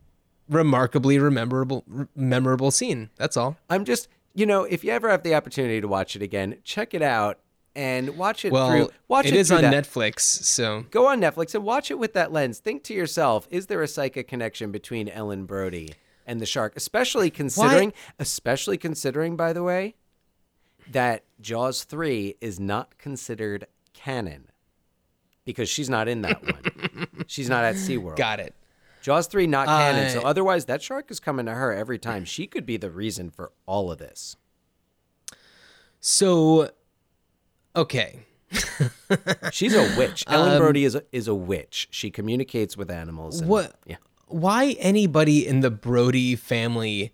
remarkably 0.49 1.19
memorable 1.19 1.83
memorable 2.15 2.71
scene. 2.71 3.09
That's 3.17 3.37
all. 3.37 3.57
I'm 3.69 3.85
just, 3.85 4.07
you 4.33 4.45
know, 4.47 4.63
if 4.63 4.83
you 4.83 4.91
ever 4.91 5.09
have 5.09 5.23
the 5.23 5.35
opportunity 5.35 5.81
to 5.81 5.87
watch 5.87 6.15
it 6.15 6.21
again, 6.23 6.57
check 6.63 6.93
it 6.95 7.01
out 7.03 7.39
and 7.75 8.17
watch 8.17 8.45
it 8.45 8.51
Well, 8.51 8.69
through. 8.69 8.89
Watch 9.07 9.27
it 9.27 9.33
it, 9.33 9.39
is 9.39 9.51
on 9.51 9.61
that- 9.61 9.73
Netflix, 9.73 10.21
so 10.21 10.85
Go 10.89 11.07
on 11.07 11.21
Netflix 11.21 11.53
and 11.53 11.63
watch 11.63 11.91
it 11.91 11.99
with 11.99 12.13
that 12.13 12.31
lens. 12.31 12.57
Think 12.59 12.83
to 12.85 12.93
yourself: 12.95 13.47
Is 13.51 13.67
there 13.67 13.83
a 13.83 13.87
psychic 13.87 14.27
connection 14.27 14.71
between 14.71 15.07
Ellen 15.07 15.45
Brody 15.45 15.93
and 16.25 16.39
the 16.39 16.45
shark? 16.45 16.73
Especially 16.75 17.29
considering, 17.29 17.93
especially 18.19 18.77
considering, 18.77 19.35
by 19.35 19.53
the 19.53 19.63
way, 19.63 19.95
that 20.91 21.23
Jaws 21.41 21.83
three 21.83 22.35
is 22.41 22.59
not 22.59 22.97
considered 22.97 23.67
canon 23.93 24.49
because 25.45 25.67
she's 25.69 25.89
not 25.89 26.07
in 26.07 26.21
that 26.23 26.43
one. 26.43 27.07
she's 27.27 27.49
not 27.49 27.63
at 27.63 27.75
SeaWorld. 27.75 28.15
got 28.17 28.39
it. 28.39 28.53
Jaws 29.01 29.27
3 29.27 29.45
not 29.45 29.67
canon. 29.67 30.09
so 30.09 30.21
Uh, 30.21 30.23
otherwise 30.23 30.65
that 30.65 30.81
shark 30.81 31.11
is 31.11 31.19
coming 31.19 31.45
to 31.45 31.53
her 31.53 31.71
every 31.71 31.99
time. 31.99 32.25
She 32.25 32.47
could 32.47 32.65
be 32.65 32.75
the 32.77 32.89
reason 32.89 33.29
for 33.29 33.51
all 33.67 33.91
of 33.91 33.99
this. 33.99 34.35
So, 35.99 36.71
okay, 37.75 38.21
She's 39.51 39.75
a 39.75 39.95
witch. 39.97 40.23
Ellen 40.27 40.57
Brody 40.61 40.85
is 40.85 40.95
a, 40.95 41.03
is 41.11 41.27
a 41.27 41.35
witch. 41.35 41.87
She 41.91 42.09
communicates 42.09 42.77
with 42.77 42.89
animals. 42.89 43.41
and- 43.41 43.49
what? 43.49 43.75
Yeah. 43.85 43.97
Why 44.27 44.75
anybody 44.79 45.45
in 45.47 45.59
the 45.61 45.71
Brody 45.71 46.35
family 46.35 47.13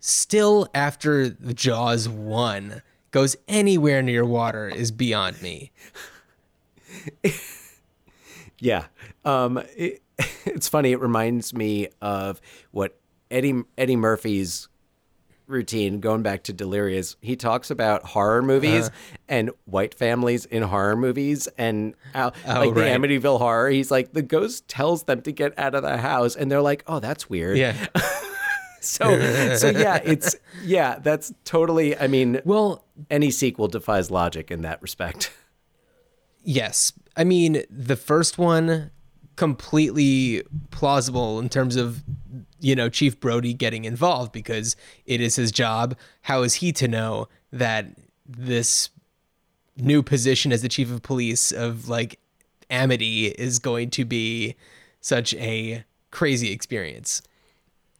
still 0.00 0.68
after 0.74 1.28
the 1.28 1.54
Jaws 1.54 2.08
one 2.08 2.82
goes 3.10 3.36
anywhere 3.48 4.02
near 4.02 4.24
water 4.24 4.68
is 4.68 4.90
beyond 4.90 5.40
me. 5.42 5.72
Yeah. 8.64 8.86
Um, 9.26 9.62
it, 9.76 10.02
it's 10.46 10.68
funny. 10.68 10.92
It 10.92 11.00
reminds 11.00 11.52
me 11.54 11.88
of 12.00 12.40
what 12.70 12.96
Eddie 13.30 13.62
Eddie 13.76 13.96
Murphy's 13.96 14.68
routine 15.46 16.00
going 16.00 16.22
back 16.22 16.42
to 16.44 16.52
Delirious. 16.52 17.16
He 17.20 17.36
talks 17.36 17.70
about 17.70 18.02
horror 18.04 18.42
movies 18.42 18.86
Uh-huh. 18.88 19.16
and 19.28 19.50
white 19.66 19.94
families 19.94 20.44
in 20.46 20.62
horror 20.62 20.96
movies 20.96 21.48
and 21.58 21.94
how, 22.14 22.32
like 22.46 22.74
the 22.74 22.84
Oh. 22.90 22.98
Amityville 22.98 23.38
horror. 23.38 23.68
He's 23.70 23.90
like 23.90 24.12
the 24.12 24.22
ghost 24.22 24.66
tells 24.68 25.04
them 25.04 25.20
to 25.22 25.32
get 25.32 25.58
out 25.58 25.74
of 25.74 25.82
the 25.82 25.98
house 25.98 26.34
and 26.36 26.50
they're 26.50 26.62
like, 26.62 26.82
"Oh, 26.86 26.98
that's 27.00 27.28
weird." 27.30 27.58
Yeah. 27.58 27.74
So 28.80 29.56
so 29.56 29.70
yeah, 29.70 29.96
it's 30.04 30.36
yeah, 30.62 30.98
that's 30.98 31.32
totally 31.46 31.96
I 31.96 32.06
mean, 32.06 32.42
Well, 32.44 32.84
any 33.10 33.30
sequel 33.30 33.66
defies 33.66 34.10
logic 34.10 34.50
in 34.50 34.60
that 34.60 34.82
respect. 34.82 35.32
Yes. 36.42 36.92
I 37.16 37.24
mean, 37.24 37.62
the 37.70 37.96
first 37.96 38.36
one 38.36 38.90
completely 39.36 40.42
plausible 40.70 41.38
in 41.40 41.48
terms 41.48 41.76
of 41.76 42.02
you 42.64 42.74
know 42.74 42.88
Chief 42.88 43.20
Brody 43.20 43.52
getting 43.52 43.84
involved 43.84 44.32
because 44.32 44.74
it 45.06 45.20
is 45.20 45.36
his 45.36 45.52
job. 45.52 45.96
How 46.22 46.42
is 46.42 46.54
he 46.54 46.72
to 46.72 46.88
know 46.88 47.28
that 47.52 47.86
this 48.26 48.90
new 49.76 50.02
position 50.02 50.52
as 50.52 50.62
the 50.62 50.68
chief 50.68 50.90
of 50.90 51.02
police 51.02 51.52
of 51.52 51.88
like 51.88 52.18
Amity 52.70 53.26
is 53.26 53.58
going 53.58 53.90
to 53.90 54.04
be 54.04 54.56
such 55.00 55.34
a 55.34 55.84
crazy 56.10 56.50
experience? 56.50 57.22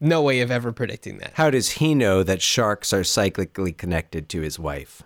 No 0.01 0.23
way 0.23 0.41
of 0.41 0.51
ever 0.51 0.73
predicting 0.73 1.19
that. 1.19 1.33
How 1.35 1.51
does 1.51 1.73
he 1.73 1.95
know 1.95 2.23
that 2.23 2.43
sharks 2.43 2.93
are 2.93 3.03
cyclically 3.03 3.77
connected 3.77 4.29
to 4.31 4.41
his 4.41 4.59
wife? 4.59 5.03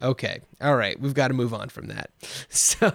Okay. 0.00 0.40
All 0.60 0.76
right. 0.76 0.98
We've 1.00 1.14
got 1.14 1.28
to 1.28 1.34
move 1.34 1.54
on 1.54 1.68
from 1.68 1.88
that. 1.88 2.10
So, 2.50 2.86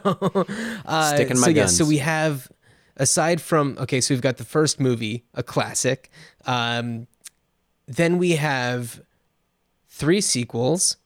uh, 0.86 1.14
Sticking 1.14 1.40
my 1.40 1.48
so 1.48 1.52
yeah. 1.52 1.66
So 1.66 1.86
we 1.86 1.98
have, 1.98 2.50
aside 3.00 3.42
from 3.42 3.78
okay, 3.80 4.02
so 4.02 4.14
we've 4.14 4.22
got 4.22 4.38
the 4.38 4.46
first 4.46 4.80
movie, 4.80 5.24
a 5.34 5.42
classic. 5.42 6.12
Um, 6.46 7.08
then 7.88 8.20
we 8.20 8.34
have 8.34 9.02
three 9.88 10.22
sequels, 10.22 10.98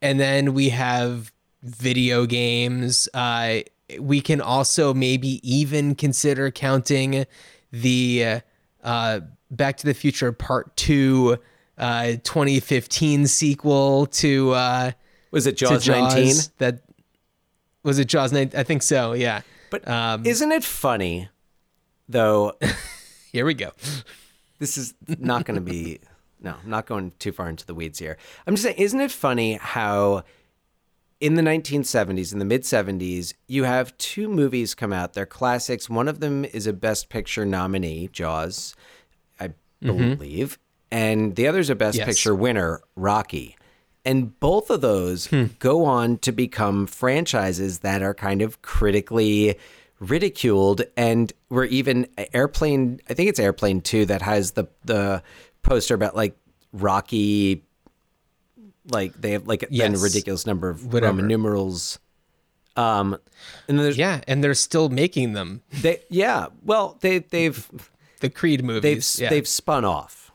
and 0.00 0.20
then 0.20 0.54
we 0.54 0.68
have 0.68 1.32
video 1.62 2.26
games. 2.26 3.08
Uh, 3.12 3.60
we 3.98 4.20
can 4.20 4.40
also 4.40 4.94
maybe 4.94 5.40
even 5.42 5.96
consider 5.96 6.50
counting 6.50 7.26
the 7.72 8.42
uh, 8.84 9.20
Back 9.50 9.78
to 9.78 9.86
the 9.86 9.94
Future 9.94 10.30
Part 10.30 10.76
Two. 10.76 11.38
Uh, 11.78 12.12
2015 12.24 13.26
sequel 13.26 14.04
to 14.04 14.50
uh, 14.52 14.90
Was 15.30 15.46
it 15.46 15.56
Jaws, 15.56 15.88
19? 15.88 16.34
That 16.58 16.82
was 17.82 17.98
it. 17.98 18.06
Jaws 18.06 18.32
19. 18.32 18.60
I 18.60 18.62
think 18.64 18.82
so. 18.82 19.14
Yeah. 19.14 19.40
But 19.70 19.86
Um, 19.88 20.26
isn't 20.26 20.52
it 20.52 20.64
funny, 20.64 21.28
though? 22.08 22.54
Here 23.32 23.44
we 23.46 23.54
go. 23.54 23.70
this 24.58 24.76
is 24.76 24.94
not 25.06 25.44
going 25.44 25.54
to 25.54 25.60
be. 25.60 26.00
No, 26.42 26.54
I'm 26.62 26.70
not 26.70 26.86
going 26.86 27.12
too 27.18 27.32
far 27.32 27.48
into 27.48 27.66
the 27.66 27.74
weeds 27.74 27.98
here. 27.98 28.16
I'm 28.46 28.54
just 28.54 28.62
saying, 28.64 28.76
isn't 28.78 29.00
it 29.00 29.10
funny 29.12 29.54
how 29.54 30.24
in 31.20 31.34
the 31.34 31.42
1970s, 31.42 32.32
in 32.32 32.38
the 32.38 32.46
mid 32.46 32.62
70s, 32.62 33.34
you 33.46 33.64
have 33.64 33.96
two 33.98 34.26
movies 34.26 34.74
come 34.74 34.90
out. 34.92 35.12
They're 35.12 35.26
classics. 35.26 35.90
One 35.90 36.08
of 36.08 36.20
them 36.20 36.46
is 36.46 36.66
a 36.66 36.72
Best 36.72 37.10
Picture 37.10 37.44
nominee, 37.44 38.08
Jaws, 38.10 38.74
I 39.38 39.50
believe, 39.82 40.58
and 40.90 41.36
the 41.36 41.46
other 41.46 41.58
is 41.58 41.68
a 41.68 41.74
Best 41.74 41.98
Yes. 41.98 42.06
Picture 42.06 42.34
winner, 42.34 42.80
Rocky. 42.96 43.56
And 44.04 44.38
both 44.40 44.70
of 44.70 44.80
those 44.80 45.28
go 45.58 45.84
on 45.84 46.18
to 46.18 46.32
become 46.32 46.86
franchises 46.86 47.80
that 47.80 48.02
are 48.02 48.14
kind 48.14 48.40
of 48.42 48.62
critically 48.62 49.56
ridiculed 49.98 50.80
and 50.96 51.30
were 51.50 51.66
even 51.66 52.06
airplane 52.32 53.00
I 53.10 53.12
think 53.14 53.28
it's 53.28 53.38
airplane 53.38 53.82
2 53.82 54.06
that 54.06 54.22
has 54.22 54.52
the 54.52 54.66
the 54.86 55.22
poster 55.62 55.94
about 55.94 56.16
like 56.16 56.34
Rocky 56.72 57.62
like 58.90 59.12
they 59.20 59.32
have 59.32 59.46
like 59.46 59.66
then 59.70 59.94
a 59.94 59.98
ridiculous 59.98 60.46
number 60.46 60.70
of 60.70 60.86
Whatever. 60.86 61.12
Roman 61.12 61.26
numerals. 61.28 61.98
Um 62.76 63.12
and 63.68 63.76
then 63.78 63.84
there's 63.84 63.98
Yeah, 63.98 64.22
and 64.26 64.42
they're 64.42 64.54
still 64.54 64.88
making 64.88 65.34
them. 65.34 65.60
they 65.82 66.00
yeah, 66.08 66.46
well 66.64 66.96
they 67.02 67.18
they've 67.18 67.68
The 68.20 68.30
Creed 68.30 68.60
they've 68.60 68.66
movies. 68.66 69.18
yeah. 69.20 69.28
they've 69.28 69.46
spun 69.46 69.84
off. 69.84 70.32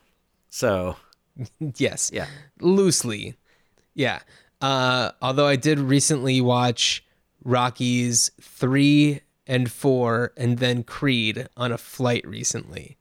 So 0.52 0.98
yes. 1.78 2.12
Yeah. 2.14 2.28
Loosely. 2.62 3.36
Yeah. 3.96 4.20
Uh, 4.62 5.12
although 5.22 5.48
I 5.48 5.56
did 5.56 5.80
recently 5.80 6.42
watch 6.42 7.04
Rockies 7.44 8.32
3 8.42 9.22
and 9.48 9.72
4 9.72 10.34
and 10.38 10.58
then 10.60 10.84
Creed 10.84 11.48
on 11.56 11.72
a 11.72 11.78
flight 11.78 12.28
recently. 12.28 12.98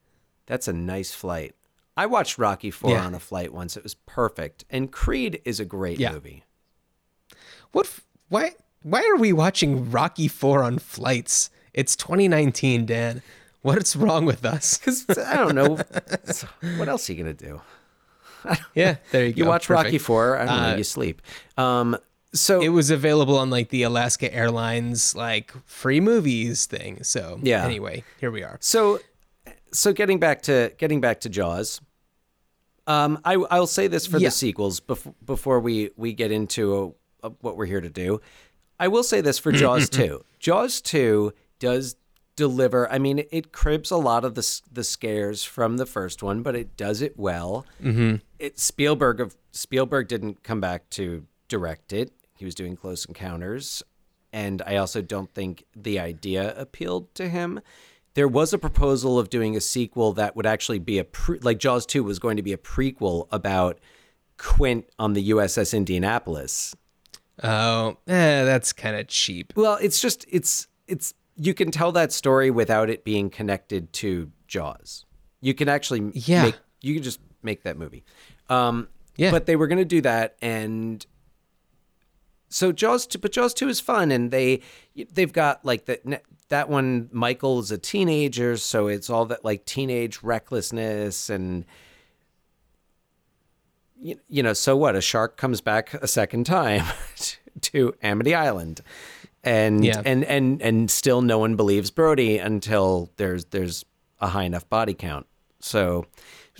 That's 0.46 0.68
a 0.68 0.72
nice 0.72 1.12
flight. 1.12 1.54
I 1.96 2.06
watched 2.06 2.38
Rocky 2.38 2.70
4 2.70 2.90
Yeah. 2.90 3.06
on 3.06 3.14
a 3.14 3.20
flight 3.20 3.52
once. 3.52 3.76
It 3.76 3.82
was 3.82 3.94
perfect. 3.94 4.64
And 4.68 4.90
Creed 4.92 5.40
is 5.44 5.60
a 5.60 5.64
great 5.64 5.98
Yeah. 5.98 6.12
movie. 6.12 6.44
What 7.72 7.86
f- 7.86 8.04
why 8.28 8.52
why 8.82 9.00
are 9.02 9.16
we 9.16 9.32
watching 9.32 9.90
Rocky 9.90 10.28
4 10.28 10.62
on 10.62 10.78
flights? 10.78 11.50
It's 11.72 11.96
2019, 11.96 12.84
Dan. 12.84 13.22
What's 13.62 13.96
wrong 13.96 14.26
with 14.26 14.44
us? 14.44 14.76
Cuz 14.84 15.06
I 15.08 15.36
don't 15.36 15.54
know 15.54 15.76
what 16.78 16.88
else 16.88 17.08
are 17.08 17.12
you 17.14 17.22
going 17.24 17.34
to 17.36 17.44
do? 17.46 17.62
Yeah, 18.74 18.96
there 19.12 19.26
you 19.26 19.32
go. 19.32 19.38
You 19.38 19.46
watch 19.46 19.68
Rocky 19.70 19.98
4, 19.98 20.36
I 20.38 20.44
don't 20.46 20.56
know, 20.62 20.68
Uh, 20.72 20.76
you 20.76 20.84
sleep. 20.84 21.22
Um 21.56 21.96
so 22.32 22.60
It 22.60 22.70
was 22.70 22.90
available 22.90 23.38
on 23.38 23.48
like 23.50 23.68
the 23.68 23.84
Alaska 23.84 24.32
Airlines 24.34 25.14
like 25.14 25.52
free 25.66 26.00
movies 26.00 26.66
thing. 26.66 27.02
So 27.04 27.38
Yeah. 27.42 27.64
anyway, 27.64 28.02
here 28.20 28.30
we 28.32 28.42
are. 28.42 28.58
So, 28.60 28.98
so 29.72 29.92
getting 29.92 30.18
back 30.18 30.42
to 30.42 30.72
getting 30.76 31.00
back 31.00 31.20
to 31.20 31.28
Jaws, 31.28 31.80
um, 32.86 33.18
I 33.24 33.34
I'll 33.50 33.66
say 33.66 33.86
this 33.86 34.06
for 34.06 34.18
Yeah. 34.18 34.28
the 34.28 34.32
sequels 34.32 34.80
before 34.80 35.14
before 35.24 35.60
we 35.60 35.90
we 35.96 36.12
get 36.12 36.30
into 36.32 36.94
uh, 37.22 37.30
what 37.40 37.56
we're 37.56 37.66
here 37.66 37.80
to 37.80 37.88
do. 37.88 38.20
I 38.80 38.88
will 38.88 39.02
say 39.04 39.20
this 39.20 39.38
for 39.38 39.52
Jaws 39.62 39.88
two. 39.88 40.24
Jaws 40.38 40.80
two 40.80 41.32
does 41.60 41.96
deliver. 42.36 42.90
I 42.90 42.98
mean, 42.98 43.24
it 43.30 43.52
cribs 43.52 43.90
a 43.90 43.96
lot 43.96 44.24
of 44.24 44.34
the 44.34 44.60
the 44.70 44.84
scares 44.84 45.44
from 45.44 45.76
the 45.76 45.86
first 45.86 46.22
one, 46.22 46.42
but 46.42 46.54
it 46.54 46.76
does 46.76 47.02
it 47.02 47.18
well. 47.18 47.66
Mm-hmm. 47.82 48.16
It 48.38 48.58
Spielberg 48.58 49.20
of 49.20 49.36
Spielberg 49.52 50.08
didn't 50.08 50.42
come 50.42 50.60
back 50.60 50.90
to 50.90 51.24
direct 51.48 51.92
it. 51.92 52.12
He 52.36 52.44
was 52.44 52.54
doing 52.54 52.76
Close 52.76 53.04
Encounters, 53.04 53.82
and 54.32 54.62
I 54.66 54.76
also 54.76 55.02
don't 55.02 55.32
think 55.32 55.64
the 55.74 55.98
idea 55.98 56.54
appealed 56.58 57.14
to 57.16 57.28
him. 57.28 57.60
There 58.14 58.28
was 58.28 58.52
a 58.52 58.58
proposal 58.58 59.18
of 59.18 59.28
doing 59.28 59.56
a 59.56 59.60
sequel 59.60 60.12
that 60.12 60.36
would 60.36 60.46
actually 60.46 60.78
be 60.78 60.98
a 60.98 61.04
pre- 61.04 61.40
like 61.40 61.58
Jaws 61.58 61.84
2 61.86 62.04
was 62.04 62.18
going 62.18 62.36
to 62.36 62.42
be 62.42 62.52
a 62.52 62.56
prequel 62.56 63.26
about 63.32 63.80
Quint 64.36 64.88
on 64.98 65.14
the 65.14 65.30
USS 65.30 65.76
Indianapolis. 65.76 66.74
Oh, 67.42 67.96
eh, 68.06 68.44
that's 68.44 68.72
kind 68.72 68.96
of 68.96 69.08
cheap. 69.08 69.52
Well, 69.56 69.78
it's 69.80 70.00
just 70.00 70.24
it's 70.28 70.68
it's 70.86 71.14
you 71.36 71.54
can 71.54 71.70
tell 71.70 71.92
that 71.92 72.12
story 72.12 72.50
without 72.50 72.88
it 72.90 73.04
being 73.04 73.28
connected 73.30 73.92
to 73.94 74.30
Jaws. 74.46 75.04
You 75.40 75.54
can 75.54 75.68
actually 75.68 76.10
Yeah. 76.14 76.44
make 76.44 76.56
you 76.80 76.94
can 76.94 77.02
just 77.02 77.18
make 77.42 77.62
that 77.64 77.76
movie. 77.78 78.04
Um 78.48 78.88
Yeah. 79.16 79.30
but 79.30 79.46
they 79.46 79.56
were 79.56 79.66
going 79.66 79.78
to 79.78 79.84
do 79.84 80.00
that 80.02 80.36
and 80.42 81.04
so 82.48 82.70
Jaws 82.70 83.06
2, 83.08 83.18
but 83.18 83.32
Jaws 83.32 83.52
2 83.54 83.68
is 83.68 83.80
fun 83.80 84.12
and 84.12 84.30
they 84.30 84.60
they've 85.12 85.32
got 85.32 85.64
like 85.64 85.86
that 85.86 86.02
that 86.50 86.68
one 86.68 87.08
Michael 87.10 87.58
is 87.58 87.70
a 87.72 87.78
teenager 87.78 88.56
so 88.56 88.86
it's 88.86 89.10
all 89.10 89.24
that 89.26 89.44
like 89.44 89.64
teenage 89.64 90.22
recklessness 90.22 91.30
and 91.30 91.64
you, 94.00 94.16
you 94.28 94.42
know 94.42 94.52
so 94.52 94.76
what 94.76 94.94
a 94.94 95.00
shark 95.00 95.36
comes 95.36 95.60
back 95.60 95.94
a 95.94 96.06
second 96.06 96.44
time 96.44 96.84
to 97.60 97.94
Amity 98.02 98.34
Island 98.34 98.82
and 99.44 99.84
Yeah. 99.84 100.02
and 100.04 100.24
and 100.24 100.60
and 100.62 100.90
still 100.90 101.22
no 101.22 101.38
one 101.38 101.56
believes 101.56 101.90
Brody 101.90 102.38
until 102.38 103.10
there's 103.16 103.44
there's 103.46 103.84
a 104.20 104.28
high 104.28 104.44
enough 104.44 104.68
body 104.68 104.94
count. 104.94 105.26
So 105.60 106.06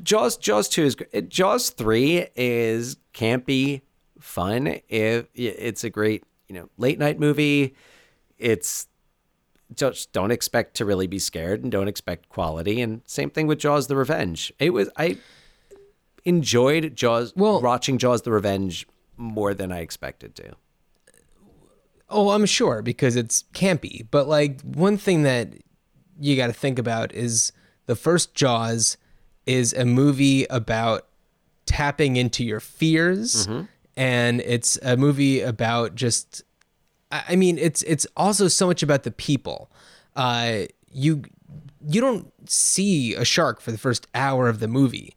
Jaws 0.02 0.36
Jaws 0.36 0.68
2 0.68 0.84
is 0.84 0.96
Jaws 1.28 1.70
3 1.70 2.26
is 2.36 2.96
campy 3.12 3.82
fun 4.18 4.80
if 4.88 5.26
it's 5.34 5.84
a 5.84 5.90
great 5.90 6.24
you 6.48 6.54
know 6.54 6.68
late 6.78 6.98
night 6.98 7.18
movie. 7.20 7.74
It's 8.38 8.86
just 9.74 10.12
don't 10.12 10.30
expect 10.30 10.74
to 10.76 10.84
really 10.84 11.06
be 11.06 11.18
scared 11.18 11.62
and 11.62 11.72
don't 11.72 11.88
expect 11.88 12.28
quality. 12.28 12.80
And 12.80 13.02
same 13.06 13.30
thing 13.30 13.46
with 13.46 13.58
Jaws 13.58 13.86
the 13.86 13.96
Revenge. 13.96 14.52
It 14.58 14.70
was 14.70 14.88
I 14.96 15.18
enjoyed 16.24 16.94
Jaws 16.96 17.32
Well- 17.36 17.60
watching 17.60 17.98
Jaws 17.98 18.22
the 18.22 18.30
Revenge 18.32 18.86
more 19.16 19.54
than 19.54 19.70
I 19.72 19.80
expected 19.80 20.34
to 20.36 20.54
Oh, 22.14 22.30
I'm 22.30 22.46
sure 22.46 22.80
because 22.80 23.16
it's 23.16 23.42
campy. 23.52 24.06
But 24.10 24.28
like 24.28 24.60
one 24.62 24.96
thing 24.96 25.24
that 25.24 25.48
you 26.20 26.36
got 26.36 26.46
to 26.46 26.52
think 26.52 26.78
about 26.78 27.12
is 27.12 27.52
the 27.86 27.96
first 27.96 28.34
Jaws 28.34 28.96
is 29.46 29.72
a 29.74 29.84
movie 29.84 30.44
about 30.44 31.06
tapping 31.66 32.16
into 32.16 32.44
your 32.44 32.60
fears, 32.60 33.48
and 33.96 34.40
it's 34.42 34.78
a 34.82 34.96
movie 34.96 35.40
about 35.40 35.94
just. 35.96 36.42
I 37.10 37.24
I 37.30 37.36
mean, 37.36 37.58
it's 37.58 37.82
it's 37.82 38.06
also 38.16 38.48
so 38.48 38.66
much 38.68 38.82
about 38.82 39.02
the 39.02 39.10
people. 39.10 39.70
Uh, 40.14 40.66
you 40.92 41.24
you 41.86 42.00
don't 42.00 42.32
see 42.48 43.14
a 43.14 43.24
shark 43.24 43.60
for 43.60 43.72
the 43.72 43.78
first 43.78 44.06
hour 44.14 44.48
of 44.48 44.60
the 44.60 44.68
movie. 44.68 45.16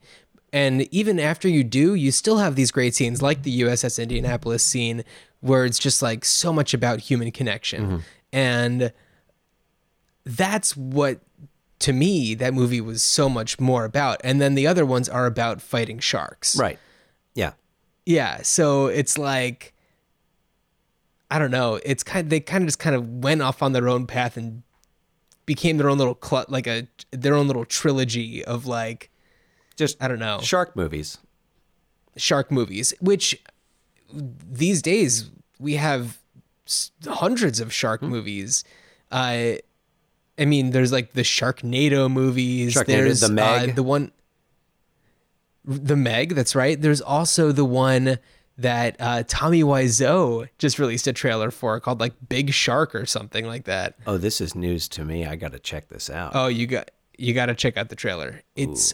And 0.54 0.82
even 0.94 1.20
after 1.20 1.48
you 1.48 1.64
do, 1.64 1.94
you 1.94 2.12
still 2.12 2.38
have 2.38 2.56
these 2.56 2.72
great 2.72 2.96
scenes 2.96 3.22
like 3.22 3.44
the 3.44 3.62
USS 3.62 4.02
Indianapolis 4.02 4.64
scene 4.64 5.04
where 5.42 5.66
it's 5.66 5.80
just 5.80 6.02
like 6.02 6.26
so 6.26 6.52
much 6.52 6.74
about 6.74 7.00
human 7.02 7.32
connection. 7.32 7.86
Mm-hmm. 7.86 7.98
And 8.34 8.94
that's 10.26 10.76
what 10.76 11.22
to 11.80 11.94
me 11.94 12.34
that 12.36 12.54
movie 12.54 12.82
was 12.82 13.04
so 13.04 13.30
much 13.30 13.60
more 13.60 13.86
about. 13.86 14.20
And 14.24 14.42
then 14.42 14.56
the 14.56 14.68
other 14.68 14.86
ones 14.86 15.08
are 15.08 15.26
about 15.26 15.62
fighting 15.62 16.00
sharks. 16.00 16.58
right 16.58 16.80
yeah 17.36 17.54
Yeah, 18.06 18.42
so 18.42 18.88
it's 18.88 19.18
like 19.18 19.74
I 21.30 21.40
don't 21.40 21.52
know. 21.52 21.80
It's 21.84 22.04
kind 22.04 22.30
they 22.30 22.40
kind 22.40 22.64
of 22.64 22.68
just 22.68 22.80
kind 22.80 22.96
of 22.96 23.08
went 23.24 23.42
off 23.42 23.62
on 23.62 23.74
their 23.74 23.90
own 23.90 24.08
path 24.08 24.38
and 24.38 24.64
became 25.46 25.78
their 25.78 25.90
own 25.90 25.98
little 25.98 26.18
cl- 26.22 26.46
like 26.48 26.68
a 26.68 26.88
their 27.12 27.36
own 27.36 27.48
little 27.48 27.66
trilogy 27.66 28.44
of 28.44 28.66
like 28.66 29.12
just 29.76 30.02
I 30.02 30.08
don't 30.08 30.20
know 30.20 30.40
shark 30.42 30.76
movies 30.76 31.20
shark 32.18 32.52
movies, 32.52 32.94
which 33.00 33.42
these 34.14 34.82
days 34.82 35.30
we 35.60 35.76
have 35.76 36.18
hundreds 37.08 37.60
of 37.60 37.74
shark 37.74 38.02
Hmm. 38.02 38.08
movies. 38.10 38.64
Uh, 39.12 39.54
I 40.40 40.46
mean, 40.46 40.70
there's 40.72 40.92
like 40.92 41.14
the 41.14 41.22
Sharknado 41.24 42.12
movies. 42.12 42.76
Sharknado, 42.76 42.86
there's 42.88 43.22
The 43.22 43.30
Meg. 43.30 43.70
uh, 43.72 43.74
the 43.74 43.84
one, 43.84 44.12
the 45.66 45.96
Meg. 45.96 46.36
That's 46.36 46.56
right. 46.56 46.80
There's 46.80 47.02
also 47.02 47.52
the 47.52 47.66
one 47.66 48.20
that 48.58 48.96
uh, 49.00 49.24
Tommy 49.28 49.64
Wiseau 49.64 50.48
just 50.58 50.80
released 50.80 51.08
a 51.08 51.14
trailer 51.14 51.52
for 51.52 51.80
called 51.80 52.00
like 52.00 52.14
Big 52.28 52.52
Shark 52.52 52.96
or 52.96 53.06
something 53.06 53.46
like 53.46 53.66
that. 53.66 53.96
oh 54.08 54.18
this 54.18 54.42
is 54.42 54.56
news 54.56 54.88
to 54.90 55.06
me 55.06 55.26
I 55.28 55.36
got 55.36 55.52
to 55.52 55.60
check 55.60 55.90
this 55.90 56.10
out 56.10 56.32
Oh, 56.34 56.48
you 56.48 56.66
got 56.66 56.90
you 57.20 57.34
got 57.36 57.48
to 57.48 57.56
check 57.56 57.78
out 57.78 57.90
the 57.90 57.96
trailer. 57.96 58.42
It's 58.56 58.94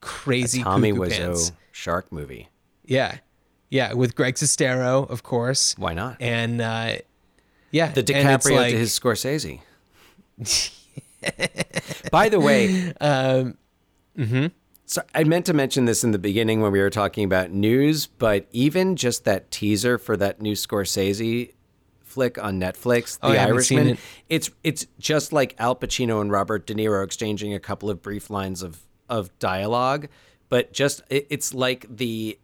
crazy. 0.00 0.62
Tommy 0.62 0.92
Wiseau 0.92 1.10
pants. 1.10 1.52
shark 1.72 2.10
movie 2.10 2.48
Yeah. 2.86 3.18
Yeah, 3.76 3.92
with 3.92 4.14
Greg 4.14 4.34
Sestero, 4.36 5.08
of 5.10 5.22
course. 5.22 5.74
why 5.78 5.92
not 5.94 6.16
And 6.20 6.60
uh 6.60 6.96
yeah, 7.70 7.88
the 7.92 8.02
DiCaprio 8.02 8.56
like- 8.56 8.70
to 8.72 8.78
his 8.78 8.98
Scorsese 8.98 9.60
by 12.10 12.28
the 12.28 12.40
way 12.40 12.92
um 13.00 13.56
So 14.88 15.02
I 15.14 15.24
meant 15.24 15.46
to 15.46 15.52
mention 15.54 15.84
this 15.84 16.04
in 16.04 16.12
the 16.12 16.18
beginning 16.18 16.60
when 16.60 16.70
we 16.72 16.78
were 16.80 16.90
talking 16.90 17.24
about 17.24 17.50
news, 17.50 18.06
but 18.06 18.46
even 18.52 18.94
just 18.96 19.24
that 19.24 19.50
teaser 19.50 19.98
for 19.98 20.16
that 20.16 20.40
new 20.40 20.52
Scorsese 20.54 21.52
flick 22.04 22.38
on 22.42 22.60
Netflix, 22.60 23.18
Oh, 23.22 23.32
The 23.32 23.38
I 23.40 23.46
Irishman, 23.46 23.88
it. 23.88 23.98
it's 24.28 24.50
it's 24.62 24.86
just 25.00 25.32
like 25.32 25.54
Al 25.58 25.74
Pacino 25.74 26.20
and 26.20 26.30
Robert 26.30 26.66
De 26.66 26.74
Niro 26.74 27.02
exchanging 27.04 27.52
a 27.52 27.58
couple 27.60 27.90
of 27.90 28.00
brief 28.00 28.30
lines 28.30 28.62
of 28.62 28.78
of 29.08 29.36
dialogue, 29.40 30.08
but 30.48 30.72
just 30.72 31.02
it, 31.10 31.26
it's 31.30 31.52
like 31.52 31.86
the 31.94 32.38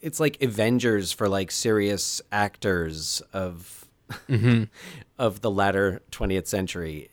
it's 0.00 0.20
like 0.20 0.42
Avengers 0.42 1.12
for 1.12 1.28
like 1.28 1.50
serious 1.50 2.22
actors 2.30 3.22
of 3.32 3.88
mm-hmm. 4.28 4.64
of 5.18 5.40
the 5.40 5.50
latter 5.50 6.02
20th 6.12 6.46
century. 6.46 7.10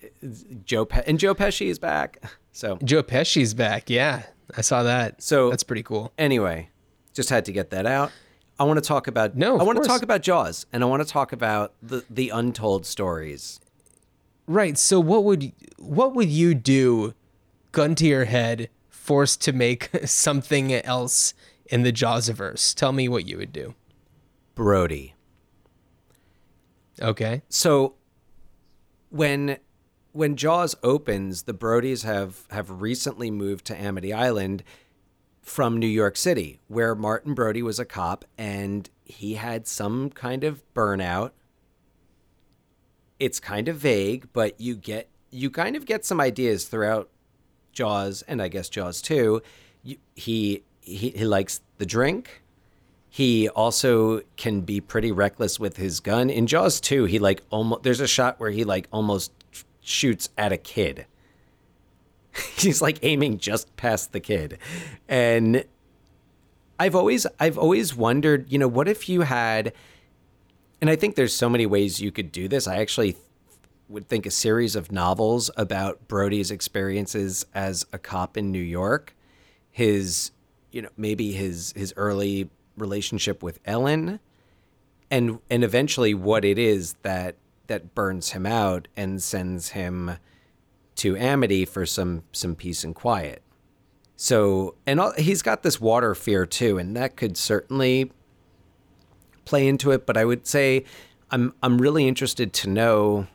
Joe 0.66 0.86
Pe- 0.86 1.04
and 1.06 1.20
Joe 1.20 1.36
Pesci 1.36 1.68
is 1.68 1.80
back. 1.80 2.24
So 2.52 2.78
Joe 2.84 3.04
Pesci's 3.04 3.54
back. 3.54 3.90
Yeah, 3.90 4.24
I 4.56 4.62
saw 4.62 4.84
that. 4.84 5.22
So- 5.22 5.50
that's 5.50 5.64
pretty 5.64 5.84
cool. 5.84 6.14
anyway, 6.18 6.70
just 7.14 7.30
had 7.30 7.46
to 7.46 7.52
get 7.52 7.70
that 7.72 7.86
out. 7.86 8.12
I 8.58 8.64
want 8.64 8.82
to 8.82 8.88
talk 8.88 9.08
about 9.08 9.36
No, 9.36 9.60
I 9.60 9.64
want 9.64 9.82
to 9.82 9.88
talk 9.88 10.02
about 10.02 10.22
Jaws 10.22 10.66
and 10.72 10.82
I 10.82 10.86
want 10.86 11.06
to 11.06 11.08
talk 11.08 11.34
about 11.34 11.74
the 11.82 12.06
the 12.10 12.30
untold 12.30 12.86
stories. 12.86 13.60
Right. 14.48 14.78
So 14.78 15.00
what 15.00 15.24
would 15.24 15.52
what 15.78 16.16
would 16.16 16.30
you 16.30 16.54
do, 16.54 17.14
gun 17.72 17.96
to 17.96 18.06
your 18.06 18.26
head, 18.26 18.70
forced 18.90 19.42
to 19.42 19.54
make 19.54 19.90
something 20.06 20.72
else 20.74 21.34
in 21.68 21.84
the 21.84 21.92
Jawsiverse? 21.92 22.74
Tell 22.76 22.92
me 22.92 23.08
what 23.08 23.26
you 23.26 23.38
would 23.38 23.54
do. 23.54 23.76
Brody. 24.54 25.14
Okay. 27.02 27.42
So 27.50 27.96
when 29.10 29.58
when 30.12 30.38
Jaws 30.38 30.76
opens, 30.82 31.44
the 31.44 31.54
Brodies 31.54 32.04
have 32.04 32.46
have 32.52 32.82
recently 32.82 33.30
moved 33.30 33.66
to 33.66 33.80
Amity 33.80 34.14
Island 34.14 34.64
from 35.42 35.78
New 35.78 35.88
York 35.88 36.18
City, 36.18 36.60
where 36.68 36.96
Martin 36.96 37.34
Brody 37.34 37.62
was 37.62 37.80
a 37.80 37.86
cop 37.86 38.26
and 38.38 38.90
he 39.04 39.36
had 39.36 39.68
some 39.68 40.10
kind 40.10 40.44
of 40.44 40.64
burnout. 40.74 41.32
It's 43.20 43.40
kind 43.40 43.68
of 43.68 43.78
vague, 43.78 44.28
but 44.34 44.60
you 44.60 44.76
get 44.76 45.10
you 45.32 45.50
kind 45.50 45.76
of 45.76 45.86
get 45.86 46.06
some 46.06 46.22
ideas 46.22 46.66
throughout 46.66 47.10
Jaws 47.74 48.24
and 48.24 48.42
I 48.42 48.48
guess 48.48 48.70
Jaws 48.70 49.02
2. 49.02 49.42
You, 49.84 49.98
he, 50.16 50.64
he 50.86 51.10
he 51.10 51.26
likes 51.26 51.62
the 51.78 51.86
drink. 51.86 52.42
He 53.10 53.48
also 53.50 54.22
can 54.36 54.62
be 54.62 54.82
pretty 54.82 55.12
reckless 55.12 55.60
with 55.60 55.78
his 55.78 56.00
gun. 56.00 56.30
In 56.30 56.48
Jaws 56.48 56.82
2, 56.82 57.06
he 57.06 57.20
like 57.20 57.42
almost 57.50 57.84
there's 57.84 58.02
a 58.02 58.08
shot 58.08 58.40
where 58.40 58.52
he 58.52 58.64
like 58.64 58.88
almost 58.92 59.32
shoots 59.82 60.30
at 60.38 60.52
a 60.52 60.58
kid. 60.58 61.06
He's 62.58 62.82
like 62.82 63.00
aiming 63.04 63.38
just 63.38 63.76
past 63.78 64.12
the 64.12 64.20
kid. 64.20 64.58
And 65.08 65.66
I've 66.80 66.96
always 66.96 67.26
I've 67.40 67.58
always 67.58 67.96
wondered, 67.96 68.52
you 68.52 68.60
know, 68.60 68.68
what 68.68 68.88
if 68.88 69.08
you 69.08 69.22
had 69.22 69.74
and 70.82 70.90
I 70.90 70.96
think 70.96 71.16
there's 71.16 71.34
so 71.34 71.50
many 71.50 71.66
ways 71.66 72.02
you 72.02 72.12
could 72.12 72.32
do 72.32 72.48
this. 72.48 72.68
I 72.68 72.78
actually 72.78 73.16
would 73.88 74.08
think 74.08 74.26
a 74.26 74.32
series 74.32 74.76
of 74.76 74.92
novels 74.92 75.50
about 75.56 76.08
Brody's 76.08 76.52
experiences 76.52 77.46
as 77.54 77.86
a 77.94 77.98
cop 77.98 78.36
in 78.38 78.52
New 78.52 78.60
York, 78.60 79.16
his, 79.72 80.32
you 80.76 80.82
know, 80.82 80.90
maybe 80.98 81.32
his 81.32 81.74
his 81.76 81.94
early 81.96 82.50
relationship 82.78 83.42
with 83.42 83.60
Ellen, 83.64 84.20
and 85.10 85.40
and 85.50 85.64
eventually 85.64 86.14
what 86.14 86.44
it 86.44 86.60
is 86.60 86.96
that 87.02 87.38
that 87.68 87.96
burns 87.96 88.32
him 88.32 88.46
out 88.46 88.90
and 88.96 89.24
sends 89.24 89.70
him 89.70 90.18
to 90.96 91.16
Amity 91.16 91.64
for 91.64 91.86
some 91.86 92.24
some 92.34 92.56
peace 92.56 92.84
and 92.84 92.94
quiet. 92.94 93.42
So, 94.18 94.76
and 94.86 95.00
all, 95.00 95.14
he's 95.14 95.42
got 95.42 95.64
this 95.64 95.80
water 95.80 96.14
fear 96.14 96.46
too, 96.46 96.78
and 96.78 96.94
that 96.98 97.16
could 97.16 97.38
certainly 97.38 98.12
play 99.46 99.70
into 99.70 99.92
it. 99.92 100.06
But 100.06 100.18
I 100.18 100.26
would 100.26 100.46
say 100.46 100.84
I'm 101.32 101.54
I'm 101.64 101.78
really 101.78 102.06
interested 102.06 102.52
to 102.52 102.70
know, 102.70 103.28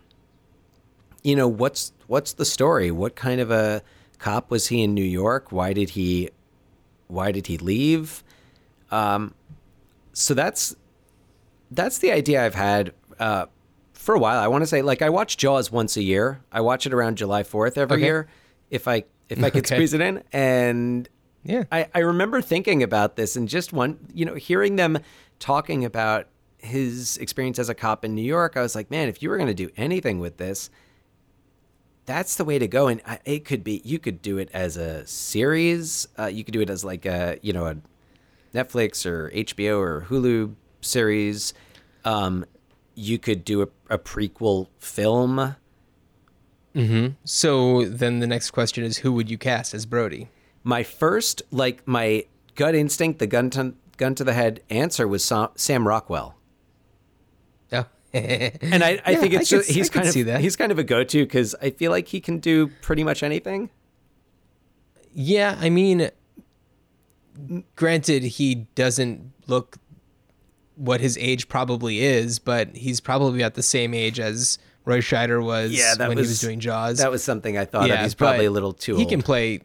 you 1.22 1.36
know, 1.36 1.48
what's 1.48 1.94
what's 2.06 2.34
the 2.34 2.44
story? 2.44 2.90
What 2.90 3.16
kind 3.16 3.40
of 3.40 3.50
a 3.50 3.82
cop 4.18 4.50
was 4.50 4.66
he 4.66 4.82
in 4.82 4.92
New 4.92 5.02
York? 5.02 5.50
Why 5.50 5.72
did 5.72 5.90
he 5.90 6.28
why 7.10 7.32
did 7.32 7.46
he 7.48 7.58
leave? 7.58 8.22
Um, 8.90 9.34
so 10.12 10.34
that's 10.34 10.74
that's 11.70 11.98
the 11.98 12.10
idea 12.12 12.44
I've 12.44 12.54
had 12.54 12.92
uh, 13.18 13.46
for 13.92 14.14
a 14.14 14.18
while. 14.18 14.38
I 14.40 14.48
want 14.48 14.62
to 14.62 14.66
say 14.66 14.82
like 14.82 15.02
I 15.02 15.10
watch 15.10 15.36
Jaws 15.36 15.70
once 15.70 15.96
a 15.96 16.02
year. 16.02 16.42
I 16.50 16.60
watch 16.60 16.86
it 16.86 16.92
around 16.92 17.16
July 17.16 17.42
Fourth 17.42 17.78
every 17.78 17.96
Okay. 17.98 18.04
year 18.06 18.28
if 18.70 18.88
I 18.88 19.04
if 19.28 19.42
I 19.44 19.50
could 19.50 19.64
Okay. 19.66 19.76
squeeze 19.76 19.94
it 19.94 20.00
in. 20.00 20.22
And 20.32 21.08
Yeah. 21.44 21.64
I, 21.70 21.88
I 21.94 22.00
remember 22.00 22.40
thinking 22.40 22.82
about 22.82 23.16
this 23.16 23.36
and 23.36 23.48
just 23.48 23.72
one, 23.72 23.98
you 24.12 24.24
know, 24.24 24.34
hearing 24.34 24.76
them 24.76 24.98
talking 25.38 25.84
about 25.84 26.26
his 26.58 27.16
experience 27.18 27.58
as 27.58 27.68
a 27.68 27.74
cop 27.74 28.04
in 28.04 28.14
New 28.14 28.22
York. 28.24 28.56
I 28.56 28.60
was 28.62 28.74
like, 28.74 28.90
man, 28.90 29.08
if 29.08 29.22
you 29.22 29.30
were 29.30 29.36
going 29.38 29.46
to 29.48 29.54
do 29.54 29.70
anything 29.76 30.18
with 30.18 30.36
this, 30.36 30.68
that's 32.10 32.34
the 32.34 32.44
way 32.44 32.58
to 32.58 32.66
go. 32.66 32.88
And 32.88 33.00
I, 33.06 33.20
it 33.24 33.44
could 33.44 33.62
be, 33.62 33.80
you 33.84 34.00
could 34.00 34.20
do 34.20 34.36
it 34.38 34.48
as 34.52 34.76
a 34.76 35.06
series. 35.06 36.08
Uh, 36.18 36.26
you 36.26 36.42
could 36.42 36.52
do 36.52 36.60
it 36.60 36.68
as 36.68 36.84
like 36.84 37.06
a, 37.06 37.38
you 37.40 37.52
know, 37.52 37.66
a 37.66 37.76
Netflix 38.52 39.06
or 39.06 39.30
HBO 39.30 39.78
or 39.78 40.06
Hulu 40.08 40.56
series. 40.80 41.54
Um, 42.04 42.44
you 42.96 43.16
could 43.20 43.44
do 43.44 43.62
a, 43.62 43.68
a 43.88 43.96
prequel 43.96 44.66
film. 44.80 45.54
So 47.24 47.84
then 47.84 48.18
the 48.18 48.26
next 48.26 48.50
question 48.50 48.82
is, 48.82 48.98
who 48.98 49.12
would 49.12 49.30
you 49.30 49.38
cast 49.38 49.72
as 49.72 49.86
Brody? 49.86 50.30
My 50.64 50.82
first, 50.82 51.42
like 51.52 51.86
my 51.86 52.24
gut 52.56 52.74
instinct, 52.74 53.20
the 53.20 53.28
gun 53.28 53.50
to, 53.50 53.74
gun 53.98 54.16
to 54.16 54.24
the 54.24 54.32
head 54.32 54.62
answer 54.68 55.06
was 55.06 55.24
Sa- 55.24 55.50
Sam 55.54 55.86
Rockwell. 55.86 56.34
And 58.72 58.82
I, 58.84 59.00
I 59.06 59.12
Yeah, 59.12 59.20
think 59.20 59.34
I 59.34 59.40
it's 59.40 59.50
could- 59.50 59.58
just, 59.58 59.70
he's 59.70 59.88
I 59.90 59.92
kind 59.94 60.06
of 60.08 60.12
see 60.12 60.22
that. 60.24 60.40
he's 60.40 60.56
kind 60.56 60.72
of 60.72 60.78
a 60.78 60.84
go-to 60.84 61.24
because 61.24 61.54
I 61.62 61.70
feel 61.70 61.90
like 61.92 62.08
he 62.08 62.20
can 62.20 62.38
do 62.38 62.68
pretty 62.82 63.04
much 63.04 63.22
anything. 63.22 63.70
Yeah, 65.14 65.56
I 65.60 65.70
mean, 65.70 66.10
granted, 67.76 68.22
he 68.22 68.66
doesn't 68.74 69.32
look 69.46 69.76
what 70.76 71.00
his 71.00 71.16
age 71.18 71.48
probably 71.48 72.00
is, 72.00 72.38
but 72.38 72.74
he's 72.76 73.00
probably 73.00 73.42
at 73.42 73.54
the 73.54 73.62
same 73.62 73.92
age 73.94 74.18
as 74.18 74.58
Roy 74.84 75.00
Scheider 75.00 75.42
was 75.44 75.72
Yeah, 75.72 75.94
when 75.96 76.12
he 76.12 76.22
was- 76.22 76.28
was 76.30 76.40
doing 76.40 76.60
Jaws. 76.60 76.98
That 76.98 77.10
was 77.10 77.22
something 77.22 77.58
I 77.58 77.64
thought 77.64 77.82
of. 77.84 77.88
yeah, 77.88 78.02
He's 78.02 78.14
probably 78.14 78.46
a 78.46 78.50
little 78.50 78.72
too 78.72 78.96
He 78.96 79.02
old. 79.02 79.10
can 79.10 79.22
play. 79.22 79.60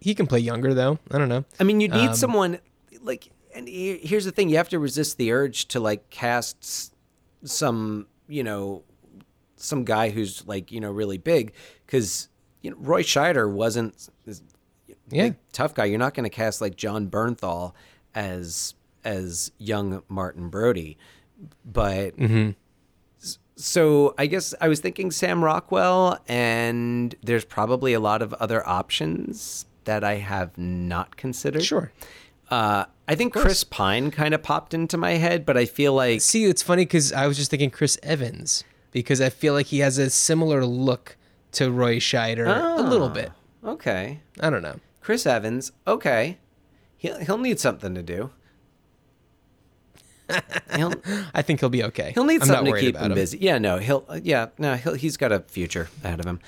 He 0.00 0.14
can 0.14 0.26
play 0.26 0.38
younger 0.40 0.74
though. 0.74 0.98
I 1.10 1.18
don't 1.18 1.28
know. 1.28 1.44
I 1.58 1.64
mean, 1.64 1.80
you 1.80 1.88
need 1.88 2.08
Um, 2.10 2.14
someone 2.14 2.58
like, 3.02 3.30
and 3.54 3.66
here's 3.68 4.24
the 4.24 4.30
thing: 4.30 4.48
you 4.48 4.56
have 4.56 4.68
to 4.68 4.78
resist 4.78 5.16
the 5.16 5.32
urge 5.32 5.66
to 5.68 5.80
like 5.80 6.10
cast 6.10 6.92
some, 7.44 8.06
you 8.28 8.42
know, 8.44 8.82
some 9.56 9.84
guy 9.84 10.10
who's 10.10 10.46
like, 10.46 10.70
you 10.72 10.80
know, 10.80 10.90
really 10.90 11.18
big, 11.18 11.52
because 11.86 12.28
you 12.62 12.70
know 12.70 12.76
Roy 12.80 13.02
Scheider 13.02 13.50
wasn't 13.50 14.08
this 14.24 14.42
Yeah. 15.10 15.30
tough 15.52 15.74
guy. 15.74 15.86
You're 15.86 15.98
not 15.98 16.14
going 16.14 16.24
to 16.24 16.30
cast 16.30 16.60
like 16.60 16.76
Jon 16.76 17.08
Bernthal 17.08 17.72
as 18.14 18.74
as 19.04 19.52
young 19.58 20.02
Martin 20.08 20.48
Brody, 20.48 20.96
but. 21.64 22.16
Mm-hmm. 22.16 22.50
s- 23.22 23.38
So 23.56 24.14
I 24.18 24.26
guess 24.26 24.54
I 24.60 24.68
was 24.68 24.80
thinking 24.80 25.10
Sam 25.10 25.42
Rockwell, 25.42 26.18
and 26.28 27.14
there's 27.22 27.44
probably 27.44 27.92
a 27.94 28.00
lot 28.00 28.22
of 28.22 28.32
other 28.34 28.66
options 28.68 29.66
that 29.84 30.04
I 30.04 30.16
have 30.16 30.56
not 30.58 31.16
considered. 31.16 31.62
Sure. 31.64 31.90
Uh, 32.50 32.84
I 33.06 33.14
think 33.14 33.32
Chris 33.32 33.64
Pine 33.64 34.10
kind 34.10 34.34
of 34.34 34.42
popped 34.42 34.74
into 34.74 34.96
my 34.96 35.12
head, 35.12 35.44
but 35.46 35.56
I 35.56 35.64
feel 35.64 35.92
like 35.94 36.20
See, 36.20 36.44
it's 36.44 36.62
funny 36.62 36.84
because 36.84 37.12
I 37.12 37.26
was 37.26 37.36
just 37.36 37.50
thinking 37.50 37.70
Chris 37.70 37.98
Evans 38.02 38.64
because 38.90 39.20
I 39.20 39.30
feel 39.30 39.54
like 39.54 39.66
he 39.66 39.78
has 39.80 39.98
a 39.98 40.10
similar 40.10 40.64
look 40.64 41.16
to 41.52 41.70
Roy 41.70 41.96
Scheider 41.96 42.46
a 42.78 42.82
little 42.82 43.08
bit. 43.08 43.32
okay, 43.64 44.20
I 44.40 44.50
don't 44.50 44.62
know. 44.62 44.80
Chris 45.00 45.24
Evans. 45.26 45.72
Okay, 45.86 46.38
he'll 46.96 47.18
he'll 47.18 47.38
need 47.38 47.58
something 47.60 47.94
to 47.94 48.02
do. 48.02 48.30
he'll 50.76 50.92
I 51.34 51.40
think 51.42 51.60
he'll 51.60 51.70
be 51.70 51.84
okay. 51.84 52.12
he'll 52.12 52.24
need 52.24 52.42
I'm 52.42 52.48
something 52.48 52.66
to 52.66 52.70
worried 52.72 52.80
keep 52.82 52.94
about 52.96 53.06
him 53.10 53.14
busy. 53.14 53.38
Yeah, 53.38 53.58
no, 53.58 53.78
he'll 53.78 54.04
yeah 54.22 54.48
no 54.58 54.74
he'll 54.74 54.94
he's 54.94 55.16
got 55.16 55.32
a 55.32 55.40
future 55.40 55.88
ahead 56.04 56.20
of 56.20 56.26
him. 56.26 56.40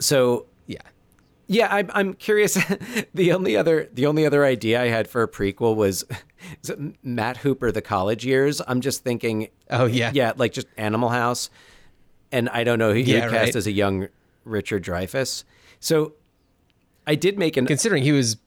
So 0.00 0.46
Yeah. 0.66 0.78
Yeah, 1.46 1.68
I'm 1.70 1.90
I'm 1.94 2.14
curious. 2.14 2.54
the 3.14 3.32
only 3.32 3.56
other 3.56 3.88
the 3.92 4.06
only 4.06 4.24
other 4.26 4.44
idea 4.44 4.80
I 4.82 4.88
had 4.88 5.08
for 5.08 5.22
a 5.22 5.28
prequel 5.28 5.76
was, 5.76 6.04
Matt 7.02 7.38
Hooper, 7.38 7.70
the 7.72 7.82
college 7.82 8.24
years. 8.24 8.60
I'm 8.66 8.80
just 8.80 9.04
thinking, 9.04 9.48
Oh 9.70 9.86
yeah. 9.86 10.10
yeah, 10.14 10.32
like 10.36 10.52
just 10.52 10.66
Animal 10.76 11.10
House, 11.10 11.50
and 12.32 12.48
I 12.48 12.64
don't 12.64 12.78
know 12.78 12.92
who 12.92 12.98
you 12.98 13.16
Yeah, 13.16 13.28
cast 13.28 13.32
right. 13.32 13.56
as 13.56 13.66
a 13.66 13.72
young 13.72 14.08
Richard 14.44 14.82
Dreyfuss. 14.84 15.44
So 15.80 16.14
I 17.06 17.14
did 17.14 17.38
make 17.38 17.56
an 17.56 17.66
Considering 17.66 18.02
he 18.02 18.12
was 18.12 18.38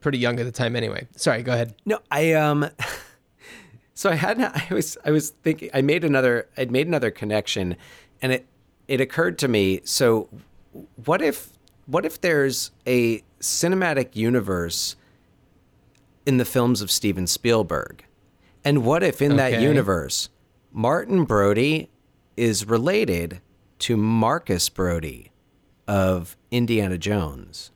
pretty 0.00 0.18
young 0.18 0.38
at 0.40 0.44
the 0.44 0.52
time 0.52 0.76
anyway. 0.76 1.06
Sorry, 1.16 1.42
go 1.42 1.52
ahead. 1.52 1.74
no, 1.86 1.98
I 2.10 2.32
um. 2.32 2.68
So 3.94 4.10
I 4.10 4.14
had 4.14 4.40
I 4.40 4.66
was 4.74 4.96
I 5.04 5.10
was 5.10 5.30
thinking 5.30 5.70
I 5.72 5.80
made 5.82 6.02
another 6.02 6.48
I'd 6.56 6.70
made 6.72 6.86
another 6.88 7.10
connection, 7.10 7.76
and 8.20 8.32
it 8.32 8.46
it 8.88 9.00
occurred 9.00 9.38
to 9.40 9.48
me. 9.48 9.80
So 9.84 10.28
what 11.04 11.22
if 11.22 11.50
what 11.86 12.04
if 12.04 12.20
there's 12.20 12.70
a 12.86 13.22
cinematic 13.40 14.14
universe 14.14 14.96
in 16.24 16.36
the 16.36 16.44
films 16.44 16.80
of 16.80 16.90
Steven 16.90 17.26
Spielberg, 17.26 18.04
and 18.64 18.84
what 18.84 19.02
if 19.02 19.20
in 19.20 19.36
that 19.36 19.60
universe 19.60 20.28
Martin 20.72 21.24
Brody 21.24 21.90
is 22.36 22.66
related 22.66 23.40
to 23.80 23.96
Marcus 23.96 24.68
Brody 24.68 25.32
of 25.88 26.36
Indiana 26.50 26.98
Jones? 26.98 27.70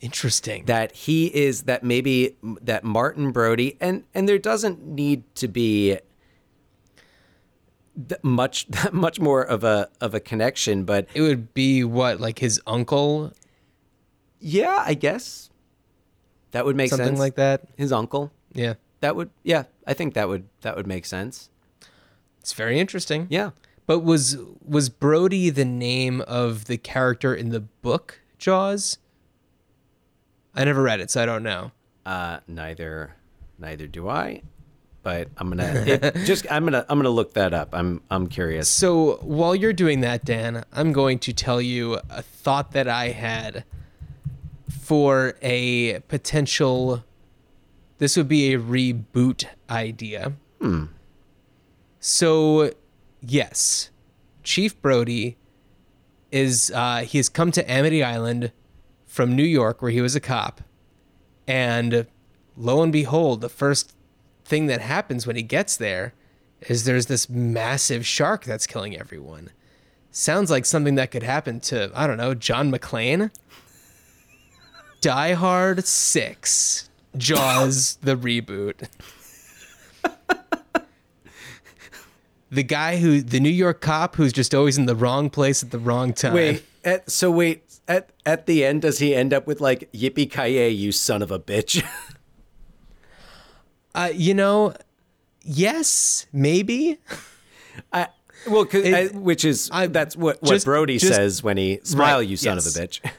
Interesting. 0.00 0.66
that 0.66 0.92
he 0.92 1.34
is 1.34 1.62
that 1.62 1.82
maybe 1.82 2.36
that 2.60 2.84
Martin 2.84 3.32
Brody 3.32 3.78
and 3.80 4.04
and 4.12 4.28
there 4.28 4.38
doesn't 4.38 4.84
need 4.84 5.22
to 5.36 5.48
be 5.48 5.98
much 8.22 8.66
much 8.92 9.20
more 9.20 9.42
of 9.42 9.62
a 9.64 9.88
of 10.00 10.14
a 10.14 10.20
connection 10.20 10.84
but 10.84 11.06
it 11.14 11.20
would 11.22 11.54
be 11.54 11.84
what, 11.84 12.20
like 12.20 12.38
his 12.40 12.60
uncle, 12.66 13.32
yeah 14.40 14.82
I 14.84 14.94
guess 14.94 15.50
that 16.52 16.64
would 16.64 16.76
make 16.76 16.90
sense. 16.90 16.98
something 16.98 17.14
sense 17.16 17.20
like 17.20 17.34
that. 17.36 17.62
his 17.76 17.92
uncle 17.92 18.32
Yeah. 18.52 18.74
that 19.00 19.16
would 19.16 19.30
yeah 19.42 19.64
I 19.86 19.94
think 19.94 20.14
that 20.14 20.28
would 20.28 20.48
that 20.62 20.76
would 20.76 20.86
make 20.86 21.06
sense 21.06 21.50
It's 22.40 22.52
very 22.52 22.78
interesting. 22.80 23.26
yeah 23.30 23.50
But 23.86 24.00
was 24.00 24.36
was 24.64 24.88
Brody 24.88 25.50
the 25.50 25.64
name 25.64 26.20
of 26.22 26.64
the 26.66 26.76
character 26.78 27.34
in 27.34 27.50
the 27.50 27.60
book 27.60 28.20
Jaws? 28.38 28.98
I 30.54 30.64
never 30.64 30.82
read 30.82 31.00
it, 31.00 31.10
so 31.10 31.22
I 31.22 31.26
don't 31.26 31.42
know. 31.42 31.72
uh 32.06 32.40
neither 32.46 33.14
neither 33.58 33.86
do 33.86 34.08
I 34.08 34.42
but 35.04 35.28
I'm 35.38 35.48
gonna 35.50 35.62
it, 35.86 36.16
just 36.24 36.50
I'm 36.50 36.64
gonna 36.64 36.84
I'm 36.88 36.98
gonna 36.98 37.10
look 37.10 37.34
that 37.34 37.54
up 37.54 37.68
I'm 37.72 38.00
I'm 38.10 38.26
curious 38.26 38.68
So 38.68 39.18
while 39.18 39.54
you're 39.54 39.72
doing 39.72 40.00
that, 40.00 40.24
Dan, 40.24 40.64
I'm 40.72 40.92
going 40.92 41.20
to 41.20 41.32
tell 41.32 41.60
you 41.60 42.00
a 42.10 42.22
thought 42.22 42.72
that 42.72 42.88
I 42.88 43.10
had 43.10 43.64
for 44.68 45.34
a 45.42 46.00
potential. 46.08 47.04
This 47.98 48.16
would 48.16 48.28
be 48.28 48.52
a 48.52 48.58
reboot 48.58 49.44
idea. 49.70 50.32
Hmm. 50.60 50.86
So, 52.00 52.72
yes, 53.22 53.90
Chief 54.42 54.80
Brody 54.82 55.36
is 56.30 56.70
uh, 56.74 56.98
he 56.98 57.18
has 57.18 57.28
come 57.28 57.50
to 57.52 57.70
Amity 57.70 58.02
Island 58.02 58.52
from 59.06 59.34
New 59.34 59.44
York, 59.44 59.80
where 59.80 59.90
he 59.90 60.00
was 60.00 60.14
a 60.14 60.20
cop, 60.20 60.60
and 61.46 62.06
lo 62.56 62.82
and 62.82 62.92
behold, 62.92 63.40
the 63.40 63.48
first 63.48 63.93
thing 64.44 64.66
that 64.66 64.80
happens 64.80 65.26
when 65.26 65.36
he 65.36 65.42
gets 65.42 65.76
there 65.76 66.12
is 66.62 66.84
there's 66.84 67.06
this 67.06 67.28
massive 67.28 68.06
shark 68.06 68.44
that's 68.44 68.66
killing 68.66 68.96
everyone. 68.96 69.50
Sounds 70.10 70.50
like 70.50 70.64
something 70.64 70.94
that 70.94 71.10
could 71.10 71.22
happen 71.22 71.60
to 71.60 71.90
I 71.94 72.06
don't 72.06 72.16
know 72.16 72.34
John 72.34 72.70
McClane. 72.70 73.30
Die 75.00 75.32
Hard 75.34 75.84
Six, 75.86 76.88
Jaws 77.16 77.96
the 77.96 78.16
reboot. 78.16 78.88
the 82.50 82.62
guy 82.62 82.96
who 82.98 83.20
the 83.20 83.40
New 83.40 83.50
York 83.50 83.80
cop 83.80 84.16
who's 84.16 84.32
just 84.32 84.54
always 84.54 84.78
in 84.78 84.86
the 84.86 84.94
wrong 84.94 85.28
place 85.28 85.62
at 85.62 85.72
the 85.72 85.78
wrong 85.78 86.12
time. 86.12 86.34
Wait, 86.34 86.64
at, 86.84 87.10
so 87.10 87.30
wait, 87.30 87.64
at 87.88 88.10
at 88.24 88.46
the 88.46 88.64
end, 88.64 88.82
does 88.82 88.98
he 88.98 89.14
end 89.14 89.34
up 89.34 89.46
with 89.46 89.60
like 89.60 89.90
"Yippee 89.92 90.30
ki 90.30 90.68
you 90.68 90.92
son 90.92 91.22
of 91.22 91.30
a 91.30 91.38
bitch"? 91.38 91.84
Uh, 93.94 94.10
you 94.12 94.34
know, 94.34 94.74
yes, 95.42 96.26
maybe. 96.32 96.98
I 97.92 98.08
well, 98.48 98.66
It- 98.72 98.94
I- 98.94 99.16
which 99.16 99.44
is 99.44 99.70
I- 99.72 99.86
that's 99.86 100.16
what 100.16 100.42
what 100.42 100.50
just- 100.52 100.66
Brody 100.66 100.98
just- 100.98 101.14
says 101.14 101.42
when 101.42 101.56
he 101.56 101.80
smile, 101.82 102.18
Right, 102.18 102.28
you 102.28 102.36
son 102.36 102.56
yes. 102.56 102.66
of 102.66 102.82
a 102.82 102.86
bitch. 102.86 103.00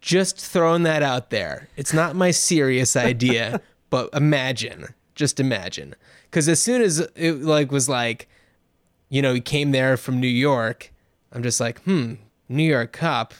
Just 0.00 0.36
throwing 0.40 0.82
that 0.82 1.02
out 1.04 1.30
there. 1.30 1.68
It's 1.76 1.92
not 1.92 2.16
my 2.16 2.32
serious 2.32 2.96
idea, 2.96 3.60
but 3.90 4.10
imagine, 4.12 4.86
just 5.14 5.38
imagine, 5.38 5.94
because 6.24 6.48
as 6.48 6.60
soon 6.60 6.82
as 6.82 6.98
it 7.14 7.42
like 7.42 7.70
was 7.70 7.88
like, 7.88 8.28
you 9.10 9.22
know, 9.22 9.32
he 9.32 9.40
came 9.40 9.70
there 9.70 9.96
from 9.96 10.18
New 10.18 10.26
York, 10.26 10.92
I'm 11.30 11.42
just 11.44 11.60
like, 11.60 11.80
hmm, 11.82 12.14
New 12.48 12.64
York 12.64 12.92
cop. 12.92 13.32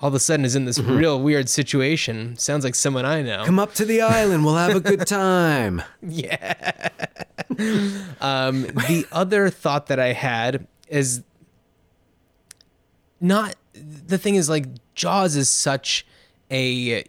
All 0.00 0.08
of 0.08 0.14
a 0.14 0.18
sudden 0.18 0.46
is 0.46 0.56
in 0.56 0.64
this 0.64 0.78
real 0.78 1.20
weird 1.20 1.48
situation. 1.50 2.36
Sounds 2.38 2.64
like 2.64 2.74
someone 2.74 3.04
I 3.04 3.20
know. 3.20 3.44
Come 3.44 3.58
up 3.58 3.74
to 3.74 3.84
the 3.84 4.00
island, 4.00 4.44
we'll 4.44 4.56
have 4.56 4.74
a 4.74 4.80
good 4.80 5.06
time. 5.06 5.82
Yeah. 6.02 6.88
um, 8.20 8.62
the 8.62 9.06
other 9.12 9.50
thought 9.50 9.88
that 9.88 10.00
I 10.00 10.12
had 10.12 10.66
is 10.88 11.22
not 13.20 13.54
the 13.74 14.18
thing 14.18 14.36
is 14.36 14.48
like 14.48 14.66
Jaws 14.94 15.36
is 15.36 15.48
such 15.48 16.06
a 16.50 17.04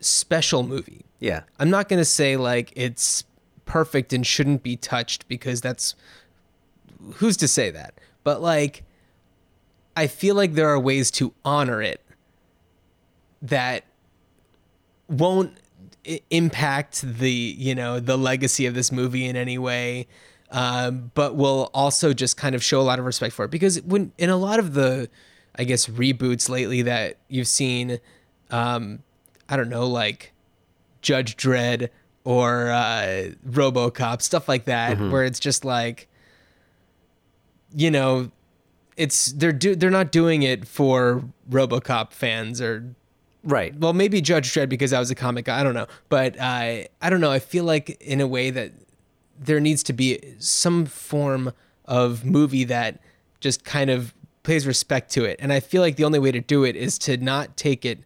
special 0.00 0.62
movie. 0.64 1.04
Yeah, 1.20 1.42
I'm 1.58 1.70
not 1.70 1.88
going 1.88 2.00
to 2.00 2.04
say 2.04 2.36
like 2.36 2.72
it's 2.74 3.24
perfect 3.64 4.12
and 4.12 4.26
shouldn't 4.26 4.62
be 4.64 4.76
touched 4.76 5.28
because 5.28 5.60
that's 5.60 5.94
who's 7.14 7.36
to 7.38 7.48
say 7.48 7.70
that. 7.70 7.94
But 8.24 8.42
like 8.42 8.82
I 9.96 10.08
feel 10.08 10.34
like 10.34 10.54
there 10.54 10.68
are 10.68 10.80
ways 10.80 11.10
to 11.12 11.32
honor 11.44 11.80
it 11.80 12.00
that 13.42 13.84
won't 15.08 15.56
I- 16.06 16.20
impact 16.30 17.02
the 17.02 17.30
you 17.30 17.74
know 17.74 18.00
the 18.00 18.16
legacy 18.16 18.66
of 18.66 18.74
this 18.74 18.90
movie 18.90 19.26
in 19.26 19.36
any 19.36 19.58
way 19.58 20.06
um, 20.50 21.10
but 21.14 21.34
will 21.34 21.70
also 21.72 22.12
just 22.12 22.36
kind 22.36 22.54
of 22.54 22.62
show 22.62 22.80
a 22.80 22.82
lot 22.82 22.98
of 22.98 23.06
respect 23.06 23.34
for 23.34 23.46
it. 23.46 23.50
Because 23.50 23.80
when 23.82 24.12
in 24.18 24.28
a 24.30 24.36
lot 24.36 24.58
of 24.58 24.74
the 24.74 25.08
i 25.56 25.64
guess 25.64 25.86
reboots 25.86 26.48
lately 26.48 26.82
that 26.82 27.18
you've 27.28 27.48
seen 27.48 27.98
um, 28.50 29.02
i 29.48 29.56
don't 29.56 29.68
know 29.68 29.86
like 29.86 30.32
judge 31.02 31.36
dredd 31.36 31.88
or 32.24 32.70
uh, 32.70 33.30
robocop 33.46 34.22
stuff 34.22 34.48
like 34.48 34.64
that 34.66 34.98
where 35.10 35.24
it's 35.24 35.40
just 35.40 35.64
like 35.64 36.08
you 37.74 37.90
know 37.90 38.30
it's 38.96 39.32
they're 39.32 39.52
do 39.52 39.74
they're 39.74 39.90
not 39.90 40.12
doing 40.12 40.42
it 40.42 40.66
for 40.66 41.24
robocop 41.50 42.12
fans 42.12 42.60
or 42.60 42.94
right. 43.44 43.74
well, 43.78 43.92
maybe 43.92 44.20
Judge 44.20 44.52
Dredd 44.52 44.68
because 44.68 44.92
I 44.92 44.98
was 44.98 45.10
a 45.10 45.14
comic 45.14 45.46
guy. 45.46 45.60
I 45.60 45.62
don't 45.62 45.74
know, 45.74 45.86
but 46.08 46.36
I 46.40 46.88
I 47.00 47.10
don't 47.10 47.20
know. 47.20 47.30
I 47.30 47.38
feel 47.38 47.64
like 47.64 47.90
in 48.00 48.20
a 48.20 48.26
way 48.26 48.50
that 48.50 48.72
there 49.38 49.60
needs 49.60 49.82
to 49.84 49.92
be 49.92 50.20
some 50.38 50.86
form 50.86 51.52
of 51.84 52.24
movie 52.24 52.64
that 52.64 53.00
just 53.40 53.64
kind 53.64 53.90
of 53.90 54.14
pays 54.42 54.66
respect 54.66 55.10
to 55.12 55.24
it, 55.24 55.38
and 55.40 55.52
I 55.52 55.60
feel 55.60 55.82
like 55.82 55.96
the 55.96 56.04
only 56.04 56.18
way 56.18 56.32
to 56.32 56.40
do 56.40 56.64
it 56.64 56.76
is 56.76 56.98
to 57.00 57.16
not 57.16 57.56
take 57.56 57.84
it 57.84 58.00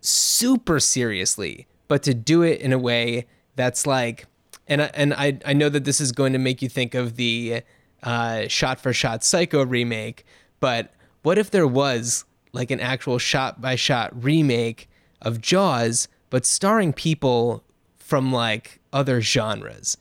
super 0.00 0.78
seriously, 0.78 1.66
but 1.88 2.02
to 2.04 2.14
do 2.14 2.42
it 2.42 2.60
in 2.60 2.72
a 2.72 2.78
way 2.78 3.26
that's 3.56 3.86
like, 3.86 4.26
and 4.68 4.82
I, 4.82 4.90
and 4.94 5.14
I 5.14 5.38
I 5.44 5.52
know 5.52 5.68
that 5.68 5.84
this 5.84 6.00
is 6.00 6.12
going 6.12 6.32
to 6.32 6.38
make 6.38 6.62
you 6.62 6.68
think 6.68 6.94
of 6.94 7.16
the 7.16 7.62
uh, 8.02 8.48
shot 8.48 8.80
for 8.80 8.92
shot 8.92 9.24
Psycho 9.24 9.64
remake, 9.64 10.24
but 10.60 10.92
what 11.22 11.38
if 11.38 11.50
there 11.50 11.66
was 11.66 12.24
like 12.56 12.72
an 12.72 12.80
actual 12.80 13.18
shot 13.18 13.60
by 13.60 13.76
shot 13.76 14.10
remake 14.20 14.88
of 15.22 15.40
Jaws, 15.40 16.08
but 16.30 16.44
starring 16.44 16.92
people 16.92 17.62
from 17.96 18.32
like 18.32 18.80
other 18.92 19.20
genres? 19.20 19.96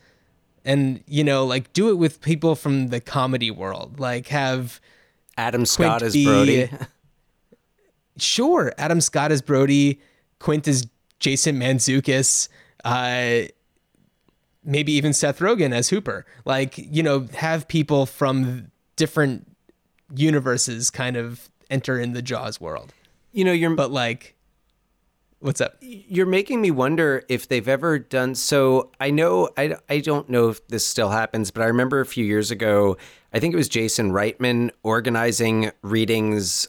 And 0.64 1.04
you 1.08 1.24
know, 1.24 1.46
like 1.46 1.72
do 1.74 1.90
it 1.90 1.96
with 1.96 2.22
people 2.22 2.56
from 2.56 2.88
the 2.88 3.00
comedy 3.00 3.52
world. 3.52 4.00
Like 4.00 4.28
have 4.30 4.82
Adam 5.38 5.66
Scott 5.66 6.00
Quint 6.00 6.04
as 6.04 6.14
be- 6.14 6.26
Brody. 6.26 6.70
sure 8.18 8.74
adam 8.78 9.02
scott 9.02 9.32
as 9.32 9.42
brody 9.42 10.00
quint 10.40 10.68
as 10.68 10.88
jason 11.20 11.60
mantzoukas 11.60 12.48
uh 12.84 13.42
maybe 14.64 14.92
even 14.94 15.14
seth 15.14 15.40
rogen 15.40 15.74
as 15.74 15.90
hooper 15.90 16.26
like 16.46 16.78
you 16.78 17.04
know 17.04 17.28
have 17.34 17.68
people 17.68 18.06
from 18.06 18.72
different 18.96 19.46
universes 20.16 20.90
kind 20.90 21.18
of 21.18 21.50
enter 21.70 22.00
in 22.00 22.14
the 22.14 22.22
jaws 22.22 22.60
world. 22.62 22.94
You 23.32 23.44
know, 23.46 23.52
you're 23.52 23.76
but 23.76 23.92
like 23.92 24.36
what's 25.40 25.62
up? 25.62 25.76
You're 25.82 26.26
making 26.26 26.62
me 26.62 26.72
wonder 26.72 27.24
if 27.30 27.48
they've 27.48 27.68
ever 27.68 28.00
done 28.00 28.34
so 28.36 28.92
i 29.00 29.12
know 29.12 29.50
I, 29.58 29.76
I 29.90 30.00
don't 30.00 30.28
know 30.30 30.50
if 30.50 30.66
this 30.70 30.88
still 30.88 31.10
happens 31.10 31.52
but 31.52 31.62
i 31.62 31.66
remember 31.68 32.00
a 32.00 32.06
few 32.06 32.26
years 32.26 32.50
ago 32.50 32.98
i 33.34 33.40
think 33.40 33.54
it 33.54 33.58
was 33.58 33.70
jason 33.70 34.12
reitman 34.12 34.72
organizing 34.82 35.72
readings 35.84 36.68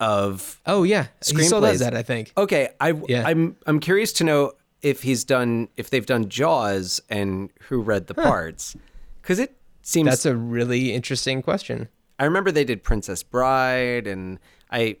of 0.00 0.60
oh 0.64 0.84
yeah. 0.84 1.08
He 1.26 1.42
still 1.44 1.60
does 1.60 1.80
that 1.80 1.94
i 1.94 2.02
think. 2.02 2.32
Okay 2.36 2.70
i 2.80 2.94
Yeah. 3.08 3.24
i'm 3.26 3.56
i'm 3.66 3.80
curious 3.80 4.12
to 4.14 4.24
know 4.24 4.52
if 4.80 5.02
he's 5.02 5.24
done 5.24 5.68
if 5.76 5.90
they've 5.90 6.06
done 6.06 6.28
jaws 6.28 7.02
and 7.10 7.50
who 7.68 7.80
read 7.82 8.06
the 8.06 8.14
parts 8.14 8.76
because 9.20 9.38
it 9.38 9.56
seems 9.82 10.08
that's 10.08 10.24
a 10.24 10.36
really 10.36 10.94
interesting 10.94 11.42
question 11.42 11.88
I 12.18 12.24
remember 12.24 12.52
they 12.52 12.64
did 12.64 12.82
Princess 12.82 13.22
Bride, 13.22 14.06
and 14.06 14.38
I 14.70 14.96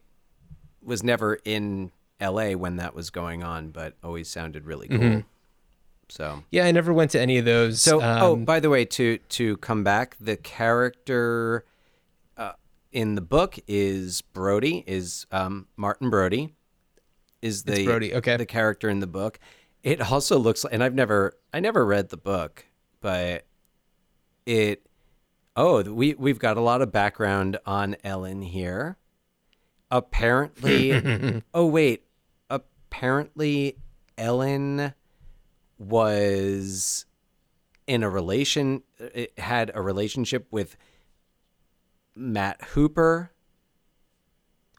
was 0.82 1.02
never 1.02 1.38
in 1.44 1.92
L.A. 2.20 2.54
when 2.54 2.76
that 2.76 2.94
was 2.94 3.10
going 3.10 3.42
on, 3.42 3.70
but 3.70 3.94
always 4.02 4.28
sounded 4.28 4.64
really 4.64 4.88
cool. 4.88 5.22
So, 6.08 6.44
yeah 6.50 6.66
i 6.66 6.70
never 6.70 6.92
went 6.92 7.12
to 7.12 7.20
any 7.20 7.38
of 7.38 7.46
those 7.46 7.80
so 7.80 8.00
oh, 8.02 8.34
um, 8.34 8.44
by 8.44 8.60
the 8.60 8.68
way, 8.68 8.84
to 8.84 9.18
to 9.18 9.56
come 9.58 9.82
back, 9.82 10.16
the 10.20 10.36
character 10.36 11.64
uh, 12.36 12.52
in 12.92 13.14
the 13.14 13.20
book 13.20 13.58
is 13.66 14.20
Brody, 14.20 14.84
is 14.86 15.26
um, 15.32 15.66
Martin 15.76 16.10
Brody, 16.10 16.54
is 17.40 17.62
the 17.64 17.84
Brody, 17.84 18.14
okay. 18.14 18.36
the 18.36 18.46
character 18.46 18.88
in 18.88 19.00
the 19.00 19.06
book. 19.06 19.38
It 19.82 20.00
also 20.00 20.38
looks 20.38 20.64
like, 20.64 20.74
and 20.74 20.84
I've 20.84 20.94
never 20.94 21.34
I 21.52 21.60
never 21.60 21.84
read 21.84 22.10
the 22.10 22.16
book, 22.18 22.66
but 23.00 23.46
it 24.46 24.86
oh 25.56 25.82
we 25.82 26.14
we've 26.14 26.38
got 26.38 26.56
a 26.56 26.60
lot 26.60 26.82
of 26.82 26.90
background 26.92 27.58
on 27.66 27.96
Ellen 28.04 28.42
here. 28.42 28.96
apparently 29.90 31.42
oh 31.54 31.66
wait 31.66 32.04
apparently 32.50 33.76
ellen 34.16 34.94
was 35.78 37.06
in 37.86 38.02
a 38.02 38.08
relation 38.10 38.82
uh, 39.00 39.06
it 39.14 39.38
had 39.38 39.70
a 39.74 39.82
relationship 39.82 40.46
with 40.50 40.76
matt 42.16 42.62
hooper 42.62 43.32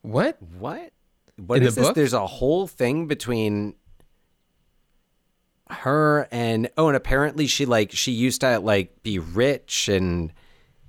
What? 0.02 0.38
what 0.58 0.92
what 1.36 1.62
is 1.62 1.74
the 1.74 1.80
this 1.82 1.88
book? 1.88 1.94
there's 1.94 2.12
a 2.14 2.26
whole 2.26 2.66
thing 2.66 3.06
between 3.06 3.74
her 5.68 6.26
and 6.30 6.70
oh 6.78 6.88
and 6.88 6.96
apparently 6.96 7.46
she 7.46 7.66
like 7.66 7.90
she 7.92 8.12
used 8.12 8.40
to 8.40 8.58
like 8.58 9.02
be 9.02 9.18
rich 9.18 9.88
and 9.88 10.32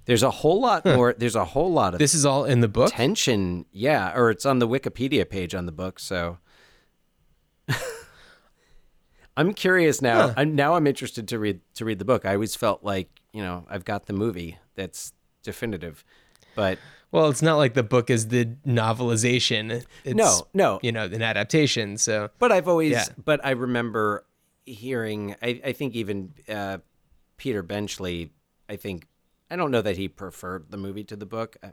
there's 0.08 0.24
a 0.24 0.32
whole 0.32 0.60
lot 0.60 0.84
more 0.86 1.14
there's 1.18 1.36
a 1.36 1.46
whole 1.46 1.72
lot 1.72 1.94
of 1.94 2.00
This 2.00 2.16
is 2.16 2.26
all 2.26 2.44
in 2.46 2.62
the 2.62 2.68
book? 2.68 2.92
tension 2.92 3.66
yeah 3.72 4.12
or 4.18 4.32
it's 4.32 4.46
on 4.46 4.58
the 4.60 4.68
wikipedia 4.68 5.30
page 5.30 5.54
on 5.54 5.66
the 5.68 5.72
book 5.72 6.00
so 6.00 6.40
i'm 9.38 9.54
curious 9.54 10.02
now 10.02 10.34
i'm 10.38 10.56
now 10.56 10.76
i'm 10.76 10.88
interested 10.88 11.28
to 11.28 11.38
read 11.40 11.60
to 11.76 11.86
read 11.86 12.00
the 12.00 12.06
book 12.06 12.26
i 12.26 12.34
always 12.34 12.56
felt 12.56 12.84
like 12.84 13.10
you 13.34 13.42
know 13.42 13.66
i've 13.70 13.86
got 13.86 14.06
the 14.08 14.14
movie 14.14 14.58
that's 14.76 15.14
definitive 15.44 16.04
but 16.56 16.80
Well, 17.12 17.30
it's 17.30 17.44
not 17.44 17.58
like 17.58 17.76
the 17.76 17.84
book 17.84 18.10
is 18.10 18.30
the 18.30 18.46
novelization. 18.66 19.86
It's, 20.04 20.16
No, 20.16 20.48
no. 20.56 20.80
You 20.82 20.92
know, 20.92 21.04
an 21.06 21.22
adaptation. 21.22 21.98
So 21.98 22.30
but 22.40 22.52
i've 22.52 22.68
always 22.68 22.92
Yeah. 22.92 23.06
but 23.24 23.40
i 23.46 23.52
remember 23.52 24.26
hearing 24.66 25.36
i, 25.42 25.62
I 25.64 25.72
think 25.74 25.94
even 25.96 26.34
uh, 26.50 26.80
peter 27.38 27.62
benchley 27.64 28.32
i 28.68 28.76
think 28.76 29.08
i 29.50 29.56
don't 29.56 29.72
know 29.72 29.82
that 29.82 29.98
he 29.98 30.08
preferred 30.08 30.70
the 30.72 30.78
movie 30.78 31.04
to 31.04 31.16
the 31.16 31.26
book 31.26 31.58
uh, 31.64 31.70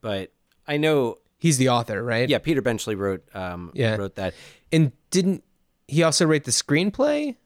but 0.00 0.32
i 0.66 0.76
know 0.76 1.16
he's 1.38 1.58
the 1.58 1.68
author, 1.68 2.02
right? 2.02 2.28
yeah 2.28 2.38
peter 2.38 2.62
benchley 2.62 2.94
wrote 2.94 3.22
um 3.34 3.70
Yeah. 3.74 3.96
wrote 3.96 4.14
that 4.16 4.34
And 4.72 4.92
didn't 5.10 5.44
he 5.86 6.02
also 6.02 6.26
write 6.26 6.44
the 6.44 6.50
screenplay? 6.50 7.36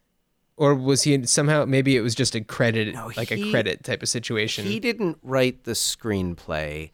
Or 0.57 0.75
was 0.75 1.03
he 1.05 1.25
somehow 1.27 1.65
maybe 1.65 1.97
it 1.97 2.01
was 2.03 2.15
just 2.15 2.35
a 2.35 2.41
credit 2.41 2.95
like 3.17 3.31
a 3.31 3.51
credit 3.51 3.85
type 3.85 4.03
of 4.03 4.09
situation? 4.09 4.65
He 4.67 4.81
didn't 4.81 5.19
write 5.23 5.63
the 5.65 5.73
screenplay. 5.73 6.91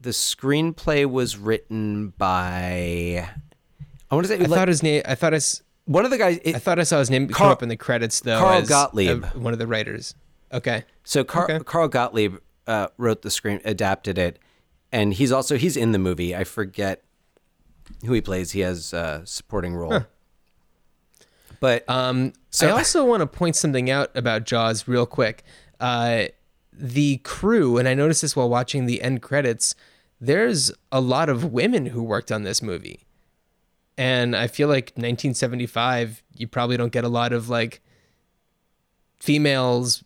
The 0.00 0.10
screenplay 0.10 1.06
was 1.08 1.36
written 1.36 2.08
by 2.18 3.28
I 4.10 4.14
want 4.14 4.26
to 4.26 4.28
say 4.28 4.36
I 4.36 4.46
like, 4.46 4.50
thought 4.50 4.68
his 4.68 4.82
name 4.82 5.02
I 5.06 5.14
thought 5.14 5.32
I, 5.32 5.36
s- 5.36 5.62
one 5.84 6.04
of 6.04 6.10
the 6.10 6.18
guys. 6.18 6.40
I 6.44 6.52
thought 6.58 6.78
I 6.78 6.82
saw 6.84 6.98
his 6.98 7.08
name 7.10 7.28
come 7.28 7.46
up 7.48 7.62
in 7.62 7.68
the 7.68 7.76
credits 7.76 8.20
though 8.20 8.38
Carl 8.40 8.62
Gottlieb. 8.62 9.24
uh, 9.24 9.28
one 9.38 9.52
of 9.52 9.58
the 9.58 9.66
writers. 9.68 10.14
Okay. 10.52 10.84
so 11.04 11.24
Car- 11.24 11.44
okay. 11.44 11.58
Carl 11.64 11.88
Gottlieb 11.88 12.36
uh, 12.66 12.88
wrote 12.98 13.22
the 13.22 13.30
screen, 13.30 13.60
adapted 13.64 14.18
it, 14.18 14.38
and 14.92 15.14
he's 15.14 15.32
also 15.32 15.56
he's 15.56 15.76
in 15.76 15.92
the 15.92 15.98
movie. 15.98 16.34
I 16.36 16.44
forget 16.44 17.02
who 18.04 18.12
he 18.12 18.20
plays. 18.20 18.52
He 18.52 18.60
has 18.60 18.92
a 18.92 19.22
supporting 19.24 19.74
role. 19.74 20.04
But 21.60 21.88
Um, 21.88 22.32
So- 22.50 22.68
I 22.68 22.70
also 22.72 23.04
want 23.04 23.20
to 23.20 23.26
point 23.26 23.56
something 23.56 23.88
out 23.90 24.10
about 24.16 24.44
Jaws 24.44 24.86
real 24.88 25.06
quick. 25.06 25.44
Uh, 25.80 26.24
the 26.72 27.18
crew, 27.18 27.78
and 27.78 27.86
I 27.88 27.94
noticed 27.94 28.22
this 28.22 28.34
while 28.34 28.48
watching 28.48 28.86
the 28.86 29.02
end 29.02 29.22
credits, 29.22 29.74
there's 30.20 30.72
a 30.90 31.00
lot 31.00 31.28
of 31.28 31.52
women 31.52 31.86
who 31.86 32.02
worked 32.02 32.30
on 32.32 32.42
this 32.44 32.62
movie. 32.62 33.06
And 33.98 34.34
I 34.34 34.46
feel 34.46 34.68
like 34.68 34.86
1975, 34.96 36.22
you 36.34 36.46
probably 36.48 36.76
don't 36.76 36.92
get 36.92 37.04
a 37.04 37.08
lot 37.08 37.32
of 37.32 37.48
like 37.48 37.80
females, 39.20 40.02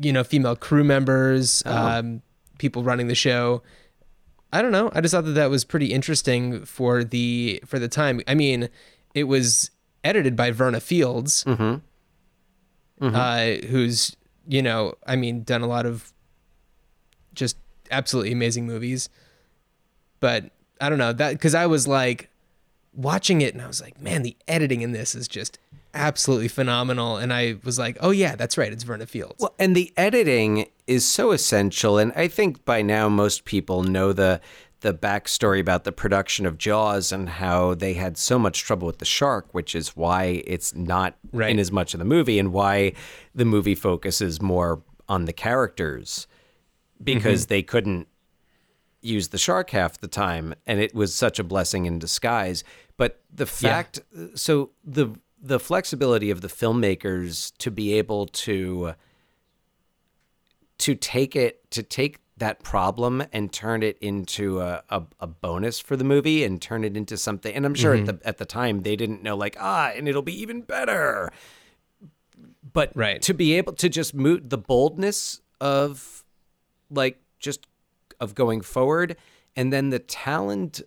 you 0.00 0.12
know, 0.12 0.24
female 0.24 0.56
crew 0.56 0.84
members, 0.84 1.62
um, 1.98 2.22
people 2.58 2.82
running 2.82 3.08
the 3.08 3.14
show. 3.14 3.62
I 4.52 4.62
don't 4.62 4.72
know. 4.72 4.90
I 4.94 5.00
just 5.00 5.12
thought 5.12 5.24
that 5.24 5.32
that 5.32 5.50
was 5.50 5.64
pretty 5.64 5.92
interesting 5.92 6.64
for 6.64 7.04
the 7.04 7.60
for 7.66 7.78
the 7.78 7.88
time. 7.88 8.20
I 8.28 8.34
mean, 8.34 8.68
it 9.14 9.24
was 9.24 9.70
edited 10.04 10.36
by 10.36 10.50
Verna 10.52 10.80
Fields, 10.80 11.44
Uh, 13.14 13.56
who's 13.66 14.16
you 14.48 14.62
know, 14.62 14.94
I 15.06 15.16
mean, 15.16 15.42
done 15.42 15.62
a 15.62 15.66
lot 15.66 15.84
of 15.86 16.12
just 17.34 17.56
absolutely 17.90 18.32
amazing 18.32 18.66
movies. 18.66 19.08
But 20.20 20.50
I 20.80 20.88
don't 20.88 20.98
know 20.98 21.12
that 21.12 21.32
because 21.32 21.54
I 21.54 21.66
was 21.66 21.86
like 21.88 22.30
watching 22.96 23.40
it 23.40 23.54
and 23.54 23.62
I 23.62 23.66
was 23.66 23.80
like, 23.80 24.00
man, 24.00 24.22
the 24.22 24.36
editing 24.48 24.80
in 24.80 24.92
this 24.92 25.14
is 25.14 25.28
just 25.28 25.58
absolutely 25.94 26.48
phenomenal. 26.48 27.16
And 27.16 27.32
I 27.32 27.56
was 27.64 27.78
like, 27.78 27.96
oh 28.00 28.10
yeah, 28.10 28.36
that's 28.36 28.56
right, 28.58 28.72
it's 28.72 28.84
Verna 28.84 29.06
Fields. 29.06 29.36
Well, 29.38 29.54
and 29.58 29.74
the 29.74 29.92
editing 29.96 30.66
is 30.86 31.04
so 31.04 31.32
essential, 31.32 31.98
and 31.98 32.12
I 32.14 32.28
think 32.28 32.64
by 32.64 32.82
now 32.82 33.08
most 33.08 33.44
people 33.44 33.82
know 33.82 34.12
the 34.12 34.40
the 34.80 34.92
backstory 34.92 35.58
about 35.58 35.84
the 35.84 35.90
production 35.90 36.44
of 36.44 36.58
Jaws 36.58 37.10
and 37.10 37.28
how 37.28 37.74
they 37.74 37.94
had 37.94 38.18
so 38.18 38.38
much 38.38 38.62
trouble 38.62 38.86
with 38.86 38.98
the 38.98 39.06
shark, 39.06 39.52
which 39.52 39.74
is 39.74 39.96
why 39.96 40.42
it's 40.46 40.74
not 40.74 41.16
Right. 41.32 41.50
in 41.50 41.58
as 41.58 41.72
much 41.72 41.94
of 41.94 41.98
the 41.98 42.04
movie, 42.04 42.38
and 42.38 42.52
why 42.52 42.92
the 43.34 43.46
movie 43.46 43.74
focuses 43.74 44.40
more 44.40 44.82
on 45.08 45.24
the 45.24 45.32
characters 45.32 46.26
because 47.02 47.44
mm-hmm. 47.44 47.48
they 47.50 47.62
couldn't 47.62 48.08
use 49.02 49.28
the 49.28 49.38
shark 49.38 49.70
half 49.70 49.98
the 49.98 50.08
time 50.08 50.54
and 50.66 50.80
it 50.80 50.94
was 50.94 51.14
such 51.14 51.38
a 51.38 51.44
blessing 51.44 51.86
in 51.86 51.98
disguise 51.98 52.64
but 52.96 53.20
the 53.32 53.46
fact 53.46 54.00
so 54.34 54.70
the 54.84 55.14
the 55.40 55.60
flexibility 55.60 56.30
of 56.30 56.40
the 56.40 56.48
filmmakers 56.48 57.52
to 57.58 57.70
be 57.70 57.92
able 57.94 58.26
to 58.26 58.94
to 60.78 60.94
take 60.94 61.34
it 61.36 61.70
to 61.70 61.82
take 61.82 62.18
that 62.38 62.62
problem 62.62 63.22
and 63.32 63.50
turn 63.50 63.82
it 63.82 63.96
into 64.02 64.60
a, 64.60 64.82
a, 64.90 65.02
a 65.20 65.26
bonus 65.26 65.80
for 65.80 65.96
the 65.96 66.04
movie 66.04 66.44
and 66.44 66.60
turn 66.60 66.84
it 66.84 66.94
into 66.96 67.16
something 67.16 67.54
and 67.54 67.64
i'm 67.64 67.74
sure 67.74 67.94
at 67.94 68.06
the 68.06 68.18
at 68.24 68.36
the 68.38 68.44
time 68.44 68.82
they 68.82 68.94
didn't 68.96 69.22
know 69.22 69.36
like 69.36 69.56
ah 69.58 69.90
and 69.96 70.06
it'll 70.08 70.22
be 70.22 70.38
even 70.38 70.60
better. 70.62 71.30
But 72.72 72.92
Right. 72.94 73.22
to 73.22 73.32
be 73.32 73.54
able 73.54 73.72
to 73.74 73.88
just 73.88 74.12
move 74.12 74.50
the 74.50 74.58
boldness 74.58 75.40
of 75.60 76.24
like 76.90 77.22
just 77.38 77.66
of 78.20 78.34
going 78.34 78.60
forward 78.60 79.16
and 79.54 79.72
then 79.72 79.88
the 79.88 79.98
talent 79.98 80.82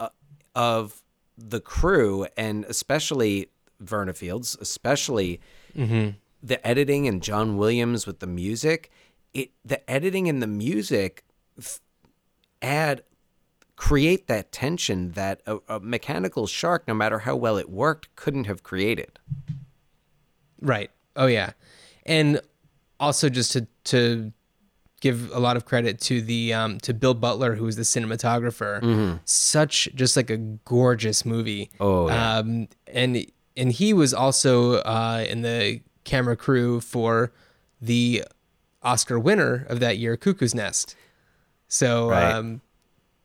uh, 0.00 0.08
of 0.56 1.04
the 1.38 1.60
crew 1.60 2.26
and 2.36 2.64
especially 2.64 3.48
Verna 3.80 4.12
Fields, 4.12 4.56
especially 4.60 5.40
mm-hmm. 5.76 6.10
the 6.42 6.66
editing 6.66 7.06
and 7.06 7.22
John 7.22 7.56
Williams 7.56 8.06
with 8.06 8.18
the 8.18 8.26
music, 8.26 8.90
it 9.32 9.52
the 9.64 9.88
editing 9.88 10.28
and 10.28 10.42
the 10.42 10.48
music 10.48 11.24
f- 11.56 11.80
add 12.60 13.02
create 13.76 14.26
that 14.26 14.50
tension 14.50 15.12
that 15.12 15.40
a, 15.46 15.58
a 15.68 15.80
mechanical 15.80 16.48
shark, 16.48 16.88
no 16.88 16.94
matter 16.94 17.20
how 17.20 17.36
well 17.36 17.56
it 17.56 17.70
worked, 17.70 18.14
couldn't 18.16 18.44
have 18.44 18.64
created. 18.64 19.20
Right. 20.60 20.90
Oh 21.14 21.26
yeah. 21.26 21.52
And 22.04 22.40
also 22.98 23.28
just 23.28 23.52
to 23.52 23.68
to 23.84 24.32
give 25.00 25.30
a 25.32 25.38
lot 25.38 25.56
of 25.56 25.64
credit 25.64 26.00
to 26.02 26.20
the 26.20 26.52
um 26.52 26.78
to 26.80 26.92
Bill 26.94 27.14
Butler 27.14 27.54
who 27.54 27.64
was 27.64 27.76
the 27.76 27.82
cinematographer. 27.82 29.18
Such 29.24 29.88
just 29.94 30.16
like 30.16 30.30
a 30.30 30.36
gorgeous 30.38 31.24
movie. 31.24 31.70
Oh, 31.80 32.08
yeah. 32.08 32.38
Um 32.38 32.68
and 32.86 33.26
and 33.56 33.72
he 33.72 33.92
was 33.92 34.12
also 34.14 34.74
uh 34.76 35.24
in 35.28 35.42
the 35.42 35.80
camera 36.04 36.36
crew 36.36 36.80
for 36.80 37.32
the 37.80 38.24
Oscar 38.82 39.18
winner 39.18 39.66
of 39.68 39.80
that 39.80 39.98
year 39.98 40.16
Cuckoo's 40.16 40.54
Nest. 40.54 40.96
So 41.68 42.10
Right. 42.10 42.32
um 42.34 42.60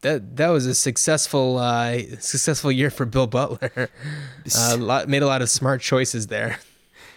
that 0.01 0.35
that 0.35 0.49
was 0.49 0.65
a 0.65 0.75
successful 0.75 1.57
uh, 1.57 1.97
successful 2.19 2.71
year 2.71 2.89
for 2.89 3.05
Bill 3.05 3.25
Butler. 3.25 3.89
uh, 4.57 4.77
lot, 4.77 5.07
made 5.07 5.21
a 5.23 5.27
lot 5.27 5.41
of 5.41 5.49
smart 5.49 5.79
choices 5.81 6.27
there. 6.27 6.59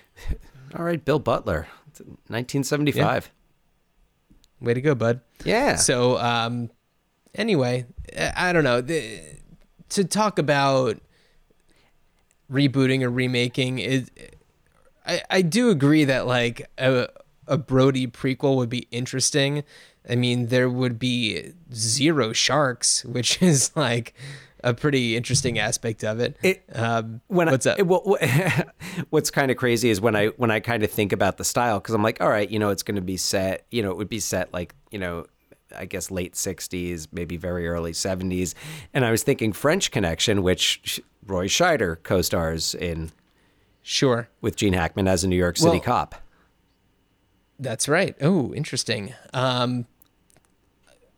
All 0.78 0.84
right, 0.84 1.04
Bill 1.04 1.18
Butler, 1.18 1.66
1975. 2.28 3.30
Way 4.60 4.74
to 4.74 4.80
go, 4.80 4.94
bud. 4.94 5.20
Yeah. 5.44 5.76
So, 5.76 6.18
um, 6.18 6.70
anyway, 7.34 7.86
I 8.36 8.52
don't 8.52 8.64
know. 8.64 8.80
The, 8.80 9.20
to 9.90 10.04
talk 10.04 10.38
about 10.38 10.98
rebooting 12.50 13.02
or 13.02 13.10
remaking 13.10 13.78
is, 13.78 14.10
I, 15.06 15.22
I 15.30 15.42
do 15.42 15.70
agree 15.70 16.04
that 16.04 16.26
like 16.26 16.68
a, 16.78 17.08
a 17.46 17.58
Brody 17.58 18.06
prequel 18.06 18.56
would 18.56 18.70
be 18.70 18.88
interesting. 18.90 19.64
I 20.08 20.14
mean, 20.14 20.46
there 20.48 20.70
would 20.70 20.98
be 20.98 21.52
zero 21.72 22.32
sharks, 22.32 23.04
which 23.04 23.42
is 23.42 23.70
like 23.76 24.14
a 24.66 24.74
pretty 24.74 25.16
interesting 25.16 25.58
aspect 25.58 26.04
of 26.04 26.20
it. 26.20 26.36
It- 26.42 26.64
um, 26.74 27.20
when 27.28 27.48
what's 27.50 27.66
I, 27.66 27.72
up? 27.72 27.80
Well, 27.86 28.18
what's 29.10 29.30
kind 29.30 29.50
of 29.50 29.56
crazy 29.56 29.88
is 29.90 30.00
when 30.00 30.14
I 30.16 30.26
when 30.36 30.50
I 30.50 30.60
kind 30.60 30.82
of 30.82 30.90
think 30.90 31.12
about 31.12 31.38
the 31.38 31.44
style 31.44 31.78
because 31.78 31.94
I'm 31.94 32.02
like, 32.02 32.20
all 32.20 32.28
right, 32.28 32.50
you 32.50 32.58
know, 32.58 32.70
it's 32.70 32.82
going 32.82 32.96
to 32.96 33.00
be 33.02 33.16
set, 33.16 33.64
you 33.70 33.82
know, 33.82 33.90
it 33.90 33.96
would 33.96 34.08
be 34.08 34.20
set 34.20 34.52
like, 34.52 34.74
you 34.90 34.98
know, 34.98 35.26
I 35.76 35.84
guess 35.86 36.10
late 36.10 36.34
'60s, 36.34 37.08
maybe 37.12 37.36
very 37.36 37.66
early 37.68 37.92
'70s, 37.92 38.54
and 38.92 39.04
I 39.04 39.10
was 39.10 39.22
thinking 39.22 39.52
French 39.52 39.90
Connection, 39.90 40.42
which 40.42 41.00
Roy 41.26 41.46
Scheider 41.48 42.02
co-stars 42.02 42.74
in 42.74 43.10
Sure. 43.82 44.28
with 44.40 44.56
Gene 44.56 44.72
Hackman 44.72 45.06
as 45.08 45.22
a 45.24 45.28
New 45.28 45.36
York 45.36 45.56
City 45.56 45.70
Well- 45.70 45.80
cop. 45.80 46.14
That's 47.58 47.88
right. 47.88 48.14
Oh, 48.20 48.52
interesting. 48.52 49.14
Um, 49.32 49.86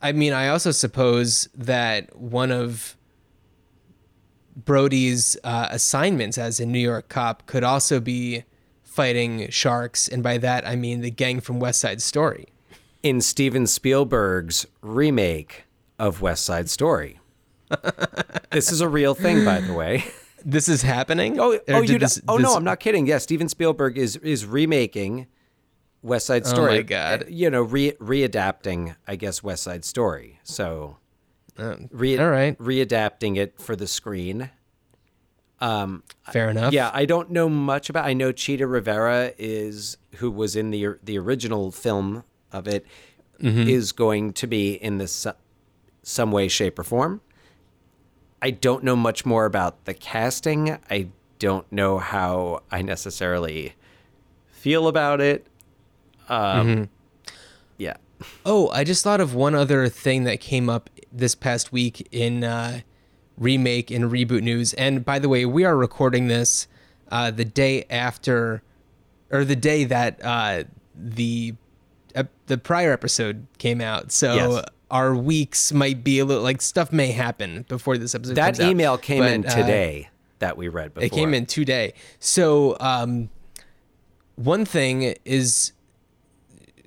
I 0.01 0.12
mean, 0.12 0.32
I 0.32 0.49
also 0.49 0.70
suppose 0.70 1.49
that 1.57 2.14
one 2.16 2.53
of 2.53 2.96
Brody's 4.64 5.36
uh, 5.44 5.68
assignments 5.70 6.36
as 6.38 6.59
a 6.61 6.66
New 6.66 6.78
York 6.78 7.09
cop 7.09 7.46
could 7.46 7.62
also 7.64 8.00
be 8.00 8.44
fighting 8.82 9.48
sharks, 9.50 10.09
and 10.09 10.22
by 10.22 10.38
that 10.38 10.66
I 10.66 10.74
mean 10.76 11.00
the 11.00 11.11
gang 11.11 11.40
from 11.40 11.61
West 11.61 11.80
Side 11.80 12.02
Story. 12.02 12.46
In 13.02 13.20
Steven 13.20 13.66
Spielberg's 13.66 14.66
remake 14.82 15.64
of 15.98 16.20
West 16.20 16.44
Side 16.44 16.68
Story. 16.68 17.20
this 18.50 18.72
is 18.72 18.80
a 18.80 18.88
real 18.88 19.14
thing, 19.14 19.44
by 19.44 19.61
the 19.61 19.72
way. 19.72 20.04
This 20.44 20.68
is 20.68 20.82
happening. 20.82 21.38
Oh, 21.40 21.59
oh, 21.68 21.82
you? 21.82 21.98
this- 21.98 22.22
oh 22.28 22.36
no, 22.36 22.54
I'm 22.54 22.62
not 22.62 22.78
kidding. 22.78 23.09
Yeah, 23.09 23.18
Steven 23.18 23.48
Spielberg 23.48 23.98
is 23.98 24.14
is 24.18 24.46
remaking 24.46 25.26
West 26.00 26.26
Side 26.26 26.46
Story. 26.46 26.74
Oh 26.74 26.76
my 26.76 26.82
God. 26.82 27.22
Uh, 27.24 27.26
You 27.28 27.50
know, 27.50 27.62
re 27.62 27.92
readapting, 28.00 28.94
I 29.06 29.16
guess, 29.16 29.42
West 29.42 29.64
Side 29.64 29.84
Story. 29.84 30.38
So, 30.44 30.98
re- 31.90 32.18
all 32.18 32.30
right. 32.30 32.59
readapting 32.59 33.36
it 33.36 33.61
for 33.61 33.76
the 33.76 33.86
screen. 33.86 34.50
Um, 35.61 36.04
Fair 36.32 36.50
enough. 36.50 36.72
Yeah, 36.72 36.90
I 36.92 37.04
don't 37.04 37.30
know 37.30 37.48
much 37.48 37.90
about. 37.90 38.04
I 38.04 38.12
know 38.12 38.32
Chita 38.32 38.66
Rivera 38.66 39.32
is 39.38 39.96
who 40.16 40.30
was 40.30 40.54
in 40.54 40.70
the 40.70 40.96
the 41.02 41.18
original 41.18 41.72
film 41.72 42.24
of 42.52 42.68
it 42.68 42.86
mm-hmm. 43.40 43.68
is 43.68 43.92
going 43.92 44.32
to 44.34 44.46
be 44.46 44.74
in 44.74 44.98
this 44.98 45.26
some 46.02 46.32
way, 46.32 46.48
shape, 46.48 46.78
or 46.78 46.84
form. 46.84 47.20
I 48.40 48.50
don't 48.50 48.84
know 48.84 48.94
much 48.94 49.26
more 49.26 49.46
about 49.46 49.84
the 49.84 49.94
casting. 49.94 50.78
I 50.88 51.09
don't 51.38 51.70
know 51.72 51.98
how 51.98 52.62
I 52.70 52.82
necessarily 52.82 53.74
feel 54.46 54.86
about 54.86 55.20
it. 55.20 55.46
Um, 56.28 56.68
Yeah. 56.68 56.84
Oh, 58.45 58.69
I 58.71 58.85
just 58.85 59.05
thought 59.05 59.21
of 59.21 59.35
one 59.35 59.55
other 59.55 59.89
thing 59.89 60.25
that 60.25 60.41
came 60.41 60.69
up 60.69 60.91
this 61.12 61.35
past 61.35 61.73
week 61.73 62.07
in 62.11 62.43
uh, 62.45 62.81
remake 63.37 63.91
and 63.91 64.11
reboot 64.11 64.43
news. 64.43 64.75
And 64.75 65.05
by 65.05 65.19
the 65.19 65.29
way, 65.29 65.45
we 65.47 65.64
are 65.64 65.77
recording 65.77 66.29
this 66.29 66.66
uh, 67.11 67.31
the 67.31 67.45
day 67.45 67.85
after, 67.89 68.62
or 69.31 69.45
the 69.45 69.57
day 69.57 69.85
that 69.85 70.21
uh, 70.25 70.64
the 70.95 71.55
the 72.47 72.59
prior 72.59 72.93
episode 72.93 73.47
came 73.59 73.81
out. 73.81 74.11
So 74.11 74.35
Yes. 74.35 74.64
our 74.91 75.14
weeks 75.14 75.73
might 75.73 76.03
be 76.03 76.19
a 76.19 76.25
little 76.25 76.43
like 76.43 76.61
stuff 76.62 76.93
may 76.93 77.12
happen 77.12 77.64
before 77.69 77.97
this 77.99 78.14
episode. 78.14 78.35
That 78.35 78.47
comes 78.55 78.61
out. 78.61 78.71
email 78.71 78.99
came 78.99 79.23
in 79.23 79.43
But, 79.43 79.53
uh, 79.53 79.55
today 79.57 80.09
that 80.41 80.57
we 80.57 80.66
read 80.69 80.95
before. 80.95 81.07
it 81.07 81.12
came 81.12 81.35
in 81.35 81.47
today. 81.47 81.93
So 82.19 82.77
um, 82.81 83.29
one 84.37 84.64
thing 84.64 85.14
is 85.25 85.73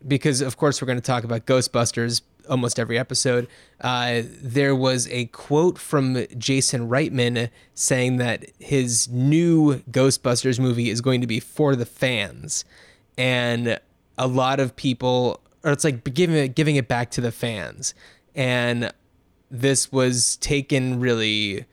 because 0.07 0.41
of 0.41 0.57
course 0.57 0.81
we're 0.81 0.85
going 0.85 0.97
to 0.97 1.01
talk 1.01 1.23
about 1.23 1.45
Ghostbusters 1.45 2.21
almost 2.49 2.79
every 2.79 2.97
episode. 2.97 3.47
Uh, 3.79 4.21
there 4.25 4.75
was 4.75 5.07
a 5.09 5.25
quote 5.25 5.77
from 5.77 6.25
Jason 6.37 6.89
Reitman 6.89 7.49
saying 7.73 8.17
that 8.17 8.45
his 8.59 9.07
new 9.09 9.79
Ghostbusters 9.91 10.59
movie 10.59 10.89
is 10.89 11.01
going 11.01 11.21
to 11.21 11.27
be 11.27 11.39
for 11.39 11.75
the 11.75 11.85
fans, 11.85 12.65
and 13.17 13.79
a 14.17 14.27
lot 14.27 14.59
of 14.59 14.75
people, 14.75 15.39
or 15.63 15.71
it's 15.71 15.83
like 15.83 16.13
giving 16.13 16.35
it, 16.35 16.55
giving 16.55 16.75
it 16.75 16.87
back 16.87 17.11
to 17.11 17.21
the 17.21 17.31
fans, 17.31 17.93
and 18.35 18.91
this 19.49 19.91
was 19.91 20.37
taken 20.37 20.99
really 20.99 21.65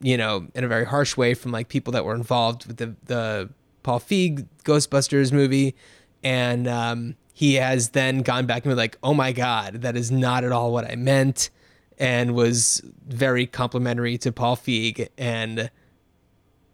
you 0.00 0.18
know, 0.18 0.46
in 0.54 0.64
a 0.64 0.68
very 0.68 0.84
harsh 0.84 1.16
way 1.16 1.32
from 1.32 1.50
like 1.50 1.68
people 1.68 1.90
that 1.92 2.04
were 2.04 2.14
involved 2.14 2.66
with 2.66 2.76
the 2.76 2.94
the 3.06 3.48
Paul 3.82 4.00
Feig 4.00 4.46
Ghostbusters 4.64 5.32
movie, 5.32 5.74
and 6.22 6.68
um, 6.68 7.16
he 7.36 7.54
has 7.54 7.90
then 7.90 8.20
gone 8.20 8.46
back 8.46 8.64
and 8.64 8.70
been 8.70 8.76
like, 8.78 8.96
"Oh 9.02 9.12
my 9.12 9.32
God, 9.32 9.82
that 9.82 9.96
is 9.96 10.10
not 10.10 10.44
at 10.44 10.52
all 10.52 10.72
what 10.72 10.88
I 10.90 10.94
meant," 10.94 11.50
and 11.98 12.34
was 12.34 12.80
very 13.06 13.46
complimentary 13.46 14.16
to 14.18 14.30
Paul 14.32 14.56
Feig 14.56 15.08
and 15.18 15.70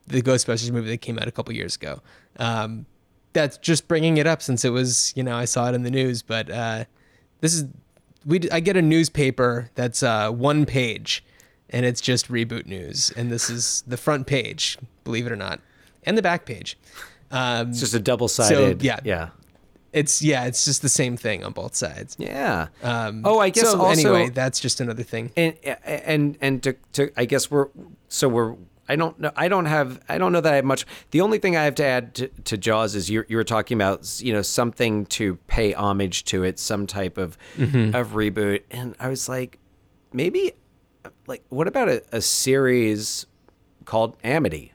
the 0.06 0.22
Ghostbusters 0.22 0.70
movie 0.70 0.90
that 0.90 0.98
came 1.00 1.18
out 1.18 1.26
a 1.26 1.32
couple 1.32 1.54
years 1.54 1.76
ago. 1.76 2.00
Um, 2.38 2.86
that's 3.32 3.56
just 3.58 3.88
bringing 3.88 4.16
it 4.18 4.26
up 4.26 4.42
since 4.42 4.64
it 4.64 4.70
was, 4.70 5.12
you 5.16 5.22
know, 5.22 5.36
I 5.36 5.44
saw 5.46 5.68
it 5.68 5.74
in 5.74 5.82
the 5.82 5.90
news, 5.90 6.20
but 6.22 6.50
uh, 6.50 6.84
this 7.40 7.54
is 7.54 7.64
we. 8.26 8.40
I 8.52 8.60
get 8.60 8.76
a 8.76 8.82
newspaper 8.82 9.70
that's 9.74 10.02
uh, 10.02 10.30
one 10.30 10.66
page 10.66 11.24
and 11.72 11.86
it's 11.86 12.00
just 12.00 12.28
reboot 12.28 12.66
news. 12.66 13.12
And 13.16 13.30
this 13.30 13.48
is 13.48 13.82
the 13.86 13.96
front 13.96 14.26
page, 14.26 14.76
believe 15.04 15.26
it 15.26 15.32
or 15.32 15.36
not, 15.36 15.60
and 16.04 16.18
the 16.18 16.22
back 16.22 16.44
page. 16.44 16.76
Um, 17.30 17.70
It's 17.70 17.80
just 17.80 17.94
a 17.94 18.00
double 18.00 18.26
sided. 18.28 18.82
yeah. 18.82 18.98
Yeah. 19.04 19.28
It's 19.92 20.22
yeah, 20.22 20.44
it's 20.44 20.64
just 20.64 20.82
the 20.82 20.88
same 20.88 21.16
thing 21.16 21.44
on 21.44 21.52
both 21.52 21.74
sides. 21.74 22.16
Yeah. 22.18 22.68
Um, 22.82 23.22
oh, 23.24 23.38
I 23.38 23.50
guess 23.50 23.70
so 23.70 23.80
also 23.80 24.14
anyway, 24.14 24.30
that's 24.30 24.60
just 24.60 24.80
another 24.80 25.02
thing. 25.02 25.32
and 25.36 25.54
and 25.84 26.38
and 26.40 26.62
to, 26.62 26.76
to 26.92 27.10
I 27.16 27.24
guess 27.24 27.50
we're 27.50 27.68
so 28.08 28.28
we're 28.28 28.56
I 28.88 28.96
don't 28.96 29.18
know 29.20 29.30
I 29.36 29.48
don't 29.48 29.66
have 29.66 30.00
I 30.08 30.18
don't 30.18 30.32
know 30.32 30.40
that 30.40 30.52
I 30.52 30.56
have 30.56 30.64
much. 30.64 30.86
The 31.10 31.20
only 31.20 31.38
thing 31.38 31.56
I 31.56 31.64
have 31.64 31.74
to 31.76 31.84
add 31.84 32.14
to, 32.16 32.28
to 32.28 32.56
Jaws 32.56 32.94
is 32.94 33.10
you 33.10 33.24
you 33.28 33.36
were 33.36 33.44
talking 33.44 33.76
about 33.76 34.20
you 34.20 34.32
know 34.32 34.42
something 34.42 35.06
to 35.06 35.36
pay 35.46 35.72
homage 35.72 36.24
to 36.26 36.42
it, 36.44 36.58
some 36.58 36.86
type 36.86 37.18
of 37.18 37.36
of 37.58 38.12
reboot, 38.12 38.62
and 38.70 38.94
I 39.00 39.08
was 39.08 39.28
like, 39.28 39.58
maybe 40.12 40.52
like 41.26 41.44
what 41.48 41.68
about 41.68 41.88
a, 41.88 42.02
a 42.12 42.20
series 42.20 43.26
called 43.84 44.16
Amity? 44.22 44.72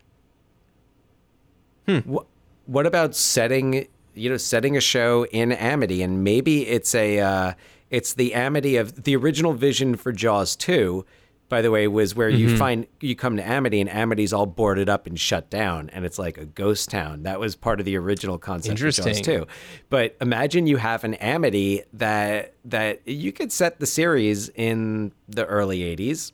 What 1.86 2.28
what 2.66 2.86
about 2.86 3.16
setting 3.16 3.88
you 4.16 4.30
know 4.30 4.38
setting 4.38 4.76
a 4.78 4.82
show 4.82 5.26
in 5.28 5.52
Amity 5.52 6.02
and 6.02 6.24
maybe 6.24 6.68
it's 6.68 6.96
a 6.96 7.20
uh, 7.20 7.54
it's 7.90 8.14
the 8.14 8.34
Amity 8.34 8.78
of 8.78 9.04
the 9.04 9.16
original 9.16 9.54
vision 9.54 9.96
for 9.96 10.12
Jaws 10.12 10.56
2 10.56 11.06
by 11.48 11.62
the 11.62 11.70
way 11.70 11.88
was 11.88 12.16
where 12.16 12.28
you 12.30 12.58
find 12.58 12.88
you 13.02 13.16
come 13.16 13.38
to 13.38 13.48
Amity 13.48 13.80
and 13.80 13.88
Amity's 13.90 14.34
all 14.34 14.48
boarded 14.48 14.90
up 14.90 15.06
and 15.06 15.20
shut 15.20 15.50
down 15.52 15.90
and 15.94 16.04
it's 16.04 16.18
like 16.18 16.40
a 16.40 16.46
ghost 16.46 16.90
town 16.90 17.22
that 17.24 17.40
was 17.40 17.56
part 17.56 17.80
of 17.80 17.86
the 17.86 17.96
original 17.98 18.40
concept 18.40 18.82
of 18.82 18.94
Jaws. 18.96 19.22
2 19.22 19.46
but 19.90 20.16
imagine 20.22 20.66
you 20.66 20.78
have 20.78 21.04
an 21.04 21.14
Amity 21.16 21.84
that 21.94 22.56
that 22.66 23.08
you 23.08 23.32
could 23.32 23.52
set 23.52 23.80
the 23.80 23.86
series 23.86 24.50
in 24.50 25.12
the 25.30 25.46
early 25.46 25.82
80s 25.96 26.32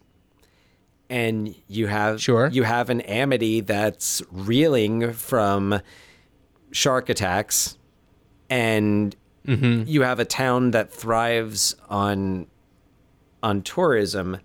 and 1.09 1.53
you 1.67 1.87
have 1.87 2.21
Sure. 2.21 2.47
you 2.51 2.63
have 2.63 2.89
an 2.89 3.01
Amity 3.01 3.59
that's 3.59 4.21
reeling 4.31 5.11
from 5.11 5.81
shark 6.71 7.09
attacks 7.09 7.77
and 8.49 9.15
mm-hmm. 9.45 9.83
you 9.87 10.01
have 10.03 10.19
a 10.19 10.25
town 10.25 10.71
that 10.71 10.91
thrives 10.91 11.75
on 11.89 12.47
on 13.43 13.61
tourism 13.61 14.37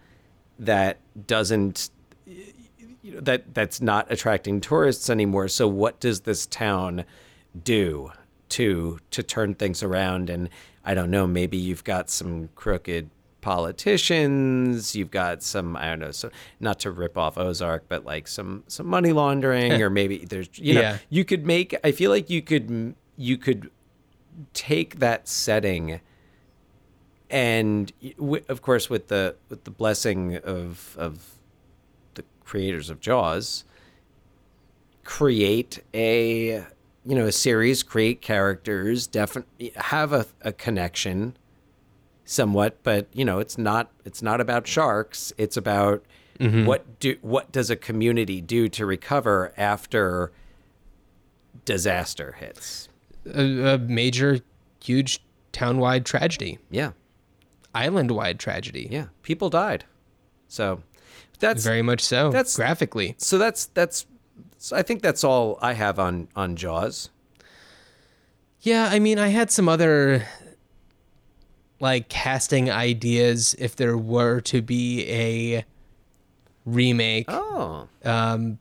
that 0.58 0.98
doesn't 1.26 1.90
you 2.26 3.12
know, 3.12 3.20
that 3.20 3.54
that's 3.54 3.80
not 3.80 4.10
attracting 4.10 4.60
tourists 4.60 5.10
anymore. 5.10 5.48
So 5.48 5.68
what 5.68 6.00
does 6.00 6.20
this 6.20 6.46
town 6.46 7.04
do 7.62 8.10
to 8.50 8.98
to 9.10 9.22
turn 9.22 9.54
things 9.54 9.82
around? 9.82 10.30
And 10.30 10.48
i 10.86 10.94
don't 10.94 11.10
know 11.10 11.26
maybe 11.26 11.58
you've 11.58 11.84
got 11.84 12.08
some 12.08 12.48
crooked 12.54 13.10
politicians 13.46 14.96
you've 14.96 15.10
got 15.10 15.40
some 15.42 15.76
i 15.76 15.86
don't 15.86 16.00
know 16.00 16.10
so 16.10 16.28
not 16.58 16.80
to 16.80 16.90
rip 16.90 17.16
off 17.16 17.38
ozark 17.38 17.84
but 17.88 18.04
like 18.04 18.26
some 18.26 18.64
some 18.66 18.86
money 18.86 19.12
laundering 19.12 19.80
or 19.80 19.88
maybe 19.88 20.18
there's 20.24 20.48
you 20.54 20.74
know 20.74 20.80
Yeah. 20.80 20.98
you 21.10 21.24
could 21.24 21.46
make 21.46 21.74
i 21.84 21.92
feel 21.92 22.10
like 22.10 22.28
you 22.28 22.42
could 22.42 22.94
you 23.16 23.36
could 23.38 23.70
take 24.52 24.98
that 24.98 25.28
setting 25.28 26.00
and 27.30 27.92
w- 28.18 28.44
of 28.48 28.62
course 28.62 28.90
with 28.90 29.08
the 29.08 29.36
with 29.48 29.62
the 29.64 29.70
blessing 29.70 30.36
of 30.38 30.96
of 30.98 31.34
the 32.14 32.24
creators 32.44 32.90
of 32.90 33.00
jaws 33.00 33.64
create 35.04 35.82
a 35.94 36.64
you 37.04 37.14
know 37.14 37.26
a 37.26 37.32
series 37.32 37.82
create 37.82 38.20
characters 38.20 39.06
definitely 39.06 39.72
have 39.76 40.12
a, 40.12 40.26
a 40.42 40.52
connection 40.52 41.36
somewhat 42.26 42.82
but 42.82 43.06
you 43.14 43.24
know 43.24 43.38
it's 43.38 43.56
not 43.56 43.90
it's 44.04 44.20
not 44.20 44.40
about 44.40 44.66
sharks 44.66 45.32
it's 45.38 45.56
about 45.56 46.04
mm-hmm. 46.38 46.66
what 46.66 46.98
do 47.00 47.16
what 47.22 47.50
does 47.52 47.70
a 47.70 47.76
community 47.76 48.40
do 48.40 48.68
to 48.68 48.84
recover 48.84 49.54
after 49.56 50.32
disaster 51.64 52.36
hits 52.38 52.88
A, 53.32 53.74
a 53.74 53.78
major, 53.78 54.40
huge 54.82 55.22
town-wide 55.52 56.04
tragedy, 56.04 56.58
yeah 56.70 56.90
island-wide 57.74 58.38
tragedy. 58.38 58.88
yeah 58.90 59.06
people 59.22 59.48
died 59.48 59.84
so 60.48 60.82
that's 61.38 61.64
Very 61.64 61.82
much 61.82 62.00
so. 62.02 62.30
that's- 62.30 62.56
graphically. 62.56 63.14
so 63.18 63.38
that's 63.38 63.66
that's 63.66 64.06
so 64.58 64.76
I 64.76 64.82
think 64.82 65.02
that's 65.02 65.22
all 65.22 65.58
I 65.60 65.74
have 65.74 65.98
on 65.98 66.28
on 66.34 66.56
Jaws. 66.56 67.10
Yeah, 68.60 68.88
I 68.90 68.98
mean, 68.98 69.18
I 69.18 69.28
had 69.28 69.50
some 69.50 69.68
other 69.68 70.26
like 71.80 72.08
casting 72.08 72.70
ideas 72.70 73.54
if 73.58 73.76
there 73.76 73.96
were 73.96 74.40
to 74.42 74.62
be 74.62 75.06
a 75.10 75.64
remake. 76.64 77.26
Oh, 77.28 77.88
Um, 78.04 78.58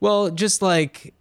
well, 0.00 0.30
just 0.30 0.62
like 0.62 1.14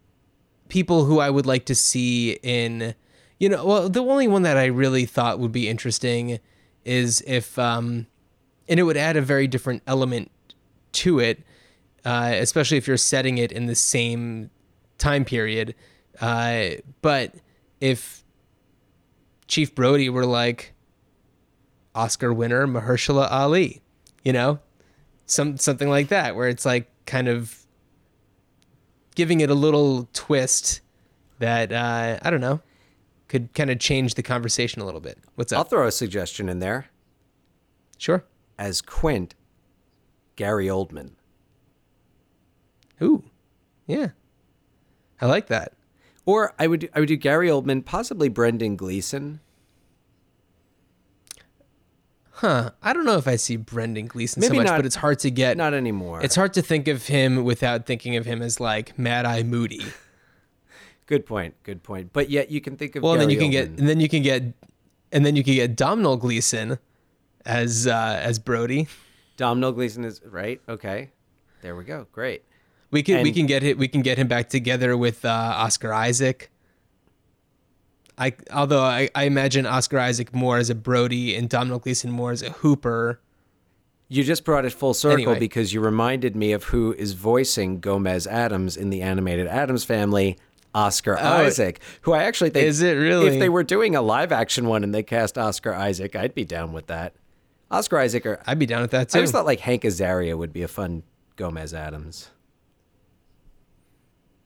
people 0.69 1.05
who 1.05 1.19
I 1.19 1.29
would 1.29 1.45
like 1.45 1.65
to 1.65 1.75
see 1.75 2.39
in, 2.43 2.95
you 3.39 3.49
know, 3.49 3.65
well, 3.65 3.89
the 3.89 4.01
only 4.01 4.27
one 4.27 4.43
that 4.43 4.57
I 4.57 4.65
really 4.65 5.05
thought 5.05 5.39
would 5.39 5.51
be 5.51 5.67
interesting 5.67 6.39
is 6.85 7.21
if 7.27 7.59
um, 7.59 8.07
and 8.67 8.79
it 8.79 8.83
would 8.83 8.97
add 8.97 9.17
a 9.17 9.21
very 9.21 9.47
different 9.47 9.83
element 9.85 10.31
to 10.93 11.19
it, 11.19 11.43
uh, 12.05 12.31
especially 12.35 12.77
if 12.77 12.87
you're 12.87 12.97
setting 12.97 13.37
it 13.37 13.51
in 13.51 13.65
the 13.65 13.75
same 13.75 14.49
time 14.97 15.25
period. 15.25 15.75
Uh, 16.21 16.69
but 17.01 17.35
if 17.81 18.23
Chief 19.47 19.73
Brody 19.75 20.09
were 20.09 20.25
like 20.25 20.73
Oscar 21.99 22.33
winner 22.33 22.65
Mahershala 22.65 23.29
Ali, 23.29 23.81
you 24.23 24.31
know, 24.31 24.59
some 25.25 25.57
something 25.57 25.89
like 25.89 26.07
that, 26.07 26.35
where 26.35 26.47
it's 26.47 26.65
like 26.65 26.89
kind 27.05 27.27
of 27.27 27.65
giving 29.15 29.41
it 29.41 29.49
a 29.49 29.53
little 29.53 30.07
twist 30.13 30.79
that 31.39 31.73
uh, 31.73 32.19
I 32.21 32.29
don't 32.29 32.39
know 32.39 32.61
could 33.27 33.53
kind 33.53 33.69
of 33.69 33.79
change 33.79 34.15
the 34.15 34.23
conversation 34.23 34.81
a 34.81 34.85
little 34.85 35.01
bit. 35.01 35.19
What's 35.35 35.51
up? 35.51 35.57
I'll 35.57 35.63
throw 35.65 35.85
a 35.85 35.91
suggestion 35.91 36.47
in 36.47 36.59
there. 36.59 36.87
Sure. 37.97 38.23
As 38.57 38.81
Quint, 38.81 39.35
Gary 40.37 40.67
Oldman. 40.67 41.11
Ooh, 43.01 43.23
yeah, 43.87 44.09
I 45.19 45.25
like 45.25 45.47
that. 45.47 45.73
Or 46.25 46.53
I 46.57 46.67
would 46.67 46.89
I 46.95 47.01
would 47.01 47.09
do 47.09 47.17
Gary 47.17 47.49
Oldman, 47.49 47.83
possibly 47.83 48.29
Brendan 48.29 48.77
Gleeson. 48.77 49.41
Huh. 52.39 52.71
I 52.81 52.93
don't 52.93 53.03
know 53.05 53.17
if 53.17 53.27
I 53.27 53.35
see 53.35 53.57
Brendan 53.57 54.05
Gleeson 54.07 54.39
Maybe 54.39 54.55
so 54.55 54.61
much, 54.61 54.67
not- 54.67 54.77
but 54.77 54.85
it's 54.85 54.95
hard 54.95 55.19
to 55.19 55.29
get. 55.31 55.57
Not 55.57 55.73
anymore. 55.73 56.21
It's 56.23 56.35
hard 56.35 56.53
to 56.53 56.61
think 56.61 56.87
of 56.87 57.07
him 57.07 57.43
without 57.43 57.85
thinking 57.85 58.15
of 58.15 58.25
him 58.25 58.41
as 58.41 58.59
like 58.61 58.97
Mad 58.97 59.25
Eye 59.25 59.43
Moody. 59.43 59.83
good 61.05 61.25
point. 61.25 61.55
Good 61.63 61.83
point. 61.83 62.13
But 62.13 62.29
yet 62.29 62.49
you 62.49 62.61
can 62.61 62.77
think 62.77 62.95
of 62.95 63.03
Well, 63.03 63.13
and 63.13 63.21
then 63.21 63.27
Gary 63.29 63.33
you 63.33 63.39
can 63.39 63.49
Oldman. 63.49 63.75
get, 63.75 63.79
and 63.81 63.89
then 63.89 63.99
you 63.99 64.07
can 64.09 64.21
get, 64.23 64.43
and 65.11 65.25
then 65.25 65.35
you 65.35 65.43
can 65.43 65.53
get 65.55 65.75
Domhnall 65.75 66.15
Gleeson 66.17 66.79
as 67.45 67.87
uh, 67.87 68.19
as 68.21 68.39
Brody. 68.39 68.87
Domhnall 69.35 69.73
Gleeson 69.73 70.05
is 70.05 70.21
right. 70.25 70.61
Okay, 70.69 71.09
there 71.61 71.75
we 71.75 71.83
go. 71.83 72.07
Great. 72.13 72.43
We 72.91 73.03
can 73.03 73.21
we 73.21 73.31
can 73.33 73.47
get 73.47 73.63
it. 73.63 73.77
We 73.77 73.87
can 73.89 74.01
get 74.01 74.17
him 74.17 74.27
back 74.29 74.47
together 74.49 74.95
with 74.95 75.25
uh, 75.25 75.29
Oscar 75.29 75.93
Isaac. 75.93 76.49
I 78.19 78.33
although 78.51 78.81
I, 78.81 79.09
I 79.15 79.23
imagine 79.23 79.65
Oscar 79.65 79.97
Isaac 79.97 80.33
more 80.35 80.57
as 80.57 80.69
a 80.69 80.75
Brody 80.75 81.35
and 81.35 81.49
Domhnall 81.49 81.79
Gleeson 81.79 82.11
more 82.11 82.31
as 82.31 82.43
a 82.43 82.49
Hooper. 82.51 83.21
You 84.09 84.23
just 84.23 84.43
brought 84.43 84.65
it 84.65 84.71
full 84.73 84.93
circle 84.93 85.19
Anyway. 85.19 85.39
because 85.39 85.71
you 85.73 85.81
reminded 85.81 86.35
me 86.35 86.51
of 86.51 86.65
who 86.65 86.93
is 86.93 87.13
voicing 87.13 87.79
Gomez 87.79 88.25
Addams 88.27 88.75
in 88.75 88.89
the 88.89 89.03
animated 89.03 89.45
Addams 89.47 89.85
family, 89.85 90.35
Oscar 90.73 91.15
oh, 91.19 91.23
Isaac, 91.23 91.79
who 92.01 92.13
I 92.13 92.23
actually 92.23 92.49
think 92.49 92.65
Oh, 92.65 92.67
Is 92.67 92.81
it 92.81 92.93
really? 92.93 93.27
If 93.27 93.39
they 93.39 93.49
were 93.49 93.63
doing 93.63 93.95
a 93.95 94.01
live 94.01 94.31
action 94.31 94.67
one 94.67 94.83
and 94.83 94.93
they 94.93 95.03
cast 95.03 95.37
Oscar 95.37 95.73
Isaac, 95.73 96.15
I'd 96.15 96.33
be 96.33 96.43
down 96.43 96.73
with 96.73 96.87
that. 96.87 97.13
Oscar 97.71 97.99
Isaac, 97.99 98.25
or 98.25 98.39
I'd 98.47 98.57
be 98.57 98.65
down 98.65 98.81
with 98.81 98.91
that 98.91 99.09
too. 99.09 99.17
I 99.17 99.19
always 99.19 99.31
thought 99.31 99.45
like 99.45 99.59
Hank 99.59 99.83
Azaria 99.83 100.35
would 100.35 100.51
be 100.51 100.63
a 100.63 100.67
fun 100.67 101.03
Gomez 101.35 101.73
Addams. 101.73 102.31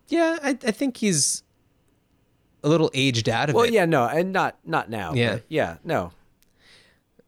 yeah, 0.09 0.38
I, 0.43 0.49
I 0.49 0.71
think 0.71 0.97
he's 0.97 1.43
a 2.64 2.70
little 2.70 2.89
aged 2.93 3.28
out 3.30 3.49
of 3.49 3.55
Well, 3.55 3.66
it. 3.66 3.74
yeah, 3.74 3.86
no, 3.86 4.05
and 4.05 4.32
not 4.34 4.57
not 4.66 4.89
now. 4.89 5.14
Yeah. 5.14 5.39
yeah, 5.49 5.78
no. 5.84 6.11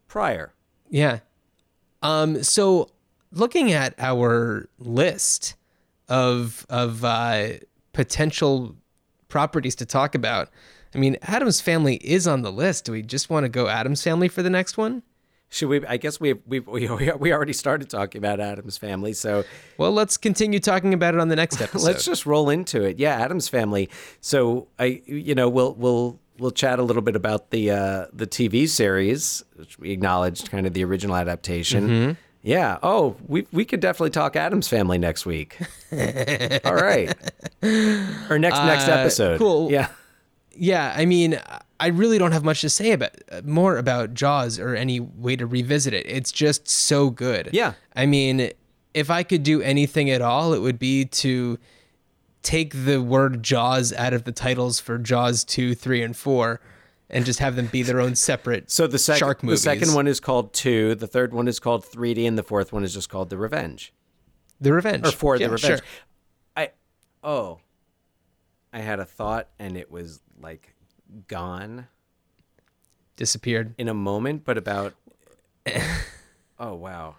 Prior. 0.07 0.53
Yeah. 0.89 1.19
Um, 2.01 2.43
so 2.43 2.89
looking 3.31 3.71
at 3.71 3.93
our 3.99 4.69
list 4.79 5.55
of 6.07 6.65
of 6.69 7.03
uh, 7.03 7.47
potential 7.93 8.75
properties 9.27 9.75
to 9.75 9.85
talk 9.85 10.15
about, 10.15 10.49
I 10.93 10.97
mean, 10.99 11.17
Addams 11.23 11.59
family 11.59 11.95
is 11.97 12.27
on 12.27 12.41
the 12.43 12.51
list. 12.51 12.85
Do 12.85 12.91
we 12.93 13.01
just 13.01 13.29
want 13.29 13.43
to 13.43 13.49
go 13.49 13.67
Addams 13.67 14.01
family 14.03 14.27
for 14.27 14.41
the 14.43 14.49
next 14.49 14.77
one? 14.77 15.03
Should 15.49 15.69
we? 15.69 15.85
I 15.85 15.97
guess 15.97 16.19
we 16.19 16.33
we 16.45 16.59
we 16.61 16.87
we 17.19 17.31
already 17.33 17.53
started 17.53 17.89
talking 17.89 18.19
about 18.19 18.39
Addams 18.39 18.77
family, 18.77 19.13
so 19.13 19.43
Well, 19.77 19.91
let's 19.91 20.17
continue 20.17 20.59
talking 20.59 20.93
about 20.93 21.13
it 21.13 21.19
on 21.21 21.29
the 21.29 21.35
next 21.35 21.61
episode. 21.61 21.85
let's 21.85 22.03
just 22.05 22.25
roll 22.25 22.49
into 22.49 22.83
it. 22.83 22.99
Yeah, 22.99 23.15
Addams 23.21 23.47
family. 23.47 23.89
So 24.21 24.67
I, 24.79 25.01
you 25.05 25.35
know, 25.35 25.47
we'll 25.49 25.73
we'll 25.75 26.19
we'll 26.39 26.51
chat 26.51 26.79
a 26.79 26.83
little 26.83 27.01
bit 27.03 27.15
about 27.15 27.51
the 27.51 27.71
uh, 27.71 28.05
the 28.11 28.27
TV 28.27 28.67
series, 28.67 29.43
which 29.55 29.79
we 29.79 29.91
acknowledged 29.91 30.49
kind 30.51 30.67
of 30.67 30.73
the 30.73 30.83
original 30.83 31.15
adaptation. 31.15 31.87
Mm-hmm. 31.87 32.11
Yeah. 32.41 32.77
Oh, 32.83 33.15
we 33.27 33.47
we 33.51 33.65
could 33.65 33.79
definitely 33.79 34.09
talk 34.11 34.35
Addams 34.35 34.67
family 34.67 34.97
next 34.97 35.25
week. 35.25 35.57
All 36.65 36.75
right. 36.75 37.15
Or 38.29 38.37
next 38.37 38.57
next 38.59 38.87
Uh, 38.87 38.91
episode. 38.99 39.37
cool. 39.39 39.71
Yeah. 39.71 39.87
yeah, 40.55 40.93
I 40.95 41.05
mean, 41.05 41.39
I 41.79 41.87
really 41.87 42.17
don't 42.17 42.31
have 42.31 42.43
much 42.43 42.61
to 42.61 42.69
say 42.69 42.91
about 42.91 43.11
uh, 43.31 43.41
more 43.43 43.77
about 43.77 44.13
Jaws 44.13 44.59
or 44.59 44.75
any 44.75 44.99
way 44.99 45.35
to 45.35 45.45
revisit 45.45 45.93
it. 45.93 46.05
It's 46.07 46.31
just 46.31 46.67
so 46.69 47.09
good. 47.09 47.49
Yeah. 47.51 47.73
I 47.95 48.05
mean, 48.05 48.51
if 48.93 49.09
I 49.09 49.23
could 49.23 49.43
do 49.43 49.61
anything 49.61 50.09
at 50.09 50.21
all, 50.21 50.53
it 50.53 50.59
would 50.59 50.79
be 50.79 51.05
to 51.05 51.59
take 52.43 52.85
the 52.85 53.01
word 53.01 53.43
Jaws 53.43 53.91
out 53.93 54.13
of 54.13 54.23
the 54.23 54.31
titles 54.31 54.79
for 54.79 54.97
Jaws 54.97 55.43
2, 55.43 55.75
3, 55.75 56.01
and 56.03 56.15
4 56.15 56.61
and 57.09 57.25
just 57.25 57.39
have 57.39 57.55
them 57.55 57.67
be 57.67 57.83
their 57.83 57.99
own 57.99 58.15
separate 58.15 58.71
So 58.71 58.87
the 58.87 58.97
second 58.97 59.19
shark 59.19 59.41
the 59.41 59.57
second 59.57 59.93
one 59.93 60.07
is 60.07 60.19
called 60.19 60.53
Two. 60.53 60.95
The 60.95 61.07
third 61.07 61.33
one 61.33 61.47
is 61.47 61.59
called 61.59 61.85
3D, 61.85 62.27
and 62.27 62.37
the 62.37 62.43
fourth 62.43 62.73
one 62.73 62.83
is 62.83 62.93
just 62.93 63.09
called 63.09 63.29
The 63.29 63.37
Revenge. 63.37 63.93
The 64.59 64.73
Revenge. 64.73 65.05
or 65.05 65.11
for 65.11 65.35
Yeah, 65.35 65.47
the 65.47 65.53
revenge. 65.53 65.79
sure. 65.79 65.87
I 66.55 66.71
oh, 67.23 67.59
I 68.73 68.79
had 68.79 68.99
a 68.99 69.05
thought 69.05 69.49
and 69.59 69.77
it 69.77 69.91
was 69.91 70.21
like 70.41 70.74
gone 71.27 71.87
Disappeared. 73.15 73.73
in 73.77 73.87
a 73.87 73.93
moment, 73.93 74.43
but 74.43 74.57
about 74.57 74.93
oh 76.59 76.73
wow, 76.75 77.15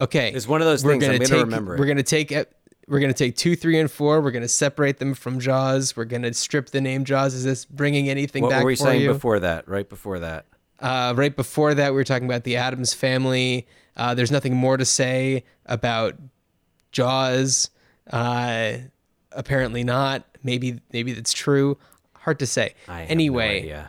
Okay. 0.00 0.32
It's 0.32 0.46
one 0.46 0.60
of 0.60 0.66
those 0.66 0.84
We're 0.84 0.92
things, 0.92 1.04
I'm 1.04 1.08
gonna 1.10 1.18
gonna 1.18 1.28
take, 1.28 1.44
remember 1.44 1.74
it. 1.74 1.80
We're 1.80 1.86
gonna 1.86 2.02
take 2.02 2.30
it. 2.32 2.52
We're 2.86 3.00
gonna 3.00 3.12
take 3.12 3.36
two, 3.36 3.54
three, 3.56 3.78
and 3.80 3.90
four. 3.90 4.20
We're 4.20 4.30
gonna 4.30 4.48
separate 4.48 4.98
them 4.98 5.14
from 5.14 5.40
Jaws. 5.40 5.96
We're 5.96 6.04
gonna 6.04 6.32
strip 6.34 6.70
the 6.70 6.80
name 6.80 7.04
Jaws. 7.04 7.34
Is 7.34 7.44
this 7.44 7.64
bringing 7.64 8.08
anything 8.08 8.42
what 8.42 8.50
back 8.50 8.58
What 8.58 8.64
were 8.64 8.68
we 8.70 8.76
saying 8.76 9.02
you? 9.02 9.12
before 9.12 9.40
that? 9.40 9.68
Right 9.68 9.88
before 9.88 10.18
that, 10.20 10.46
Uh, 10.80 11.14
right 11.16 11.34
before 11.34 11.74
that, 11.74 11.90
we 11.92 11.96
were 11.96 12.04
talking 12.04 12.26
about 12.26 12.44
the 12.44 12.56
Addams 12.56 12.94
family. 12.94 13.66
Uh, 13.96 14.14
there's 14.14 14.30
nothing 14.30 14.54
more 14.56 14.76
to 14.76 14.84
say 14.84 15.44
about 15.66 16.16
Jaws. 16.92 17.70
Uh, 18.10 18.74
apparently 19.32 19.84
not. 19.84 20.24
Maybe 20.42 20.80
maybe 20.92 21.12
that's 21.12 21.32
true. 21.32 21.76
Hard 22.28 22.38
to 22.40 22.46
say. 22.46 22.74
Anyway, 22.88 23.68
no 23.68 23.84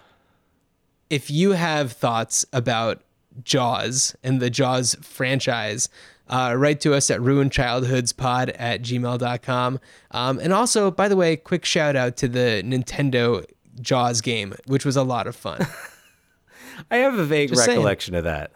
if 1.09 1.31
you 1.31 1.51
have 1.51 1.91
thoughts 1.91 2.45
about 2.53 3.01
Jaws 3.43 4.15
and 4.23 4.39
the 4.41 4.49
Jaws 4.49 4.95
franchise, 5.01 5.89
uh, 6.27 6.53
write 6.55 6.81
to 6.81 6.93
us 6.93 7.09
at 7.09 7.19
ruinedchildhoodspod 7.19 8.55
at 8.59 8.81
gmail.com. 8.81 9.79
Um, 10.11 10.39
and 10.39 10.53
also, 10.53 10.91
by 10.91 11.07
the 11.07 11.15
way, 11.15 11.35
quick 11.35 11.65
shout 11.65 11.95
out 11.95 12.17
to 12.17 12.27
the 12.27 12.61
Nintendo 12.65 13.45
Jaws 13.81 14.21
game, 14.21 14.53
which 14.67 14.85
was 14.85 14.95
a 14.95 15.03
lot 15.03 15.25
of 15.25 15.35
fun. 15.35 15.65
I 16.91 16.97
have 16.97 17.17
a 17.17 17.25
vague 17.25 17.49
Just 17.49 17.65
saying. 17.65 17.77
recollection 17.79 18.15
of 18.15 18.23
that. 18.23 18.51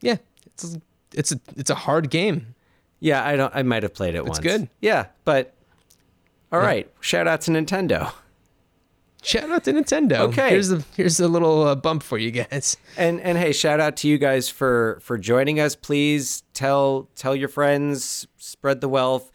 yeah, 0.00 0.16
it's 0.46 0.78
it's 1.12 1.32
a 1.32 1.40
it's 1.56 1.70
a 1.70 1.74
hard 1.74 2.10
game. 2.10 2.54
Yeah, 3.00 3.26
I 3.26 3.36
don't. 3.36 3.54
I 3.54 3.62
might 3.62 3.82
have 3.82 3.92
played 3.92 4.14
it 4.14 4.24
once. 4.24 4.38
It's 4.38 4.46
good. 4.46 4.68
Yeah, 4.80 5.06
but 5.24 5.52
all 6.50 6.60
right. 6.60 6.90
Shout 7.00 7.26
out 7.26 7.42
to 7.42 7.50
Nintendo. 7.50 8.12
Shout 9.24 9.50
out 9.50 9.64
to 9.64 9.72
Nintendo. 9.72 10.18
Okay. 10.28 10.50
here's 10.50 10.70
a 10.70 10.84
here's 10.96 11.18
a 11.18 11.28
little 11.28 11.62
uh, 11.62 11.74
bump 11.74 12.02
for 12.02 12.18
you 12.18 12.30
guys. 12.30 12.76
And 12.96 13.20
and 13.20 13.38
hey, 13.38 13.52
shout 13.52 13.80
out 13.80 13.96
to 13.98 14.08
you 14.08 14.18
guys 14.18 14.48
for 14.48 14.98
for 15.02 15.16
joining 15.18 15.58
us. 15.60 15.74
Please 15.74 16.42
tell 16.52 17.08
tell 17.16 17.34
your 17.34 17.48
friends, 17.48 18.26
spread 18.36 18.80
the 18.80 18.88
wealth. 18.88 19.32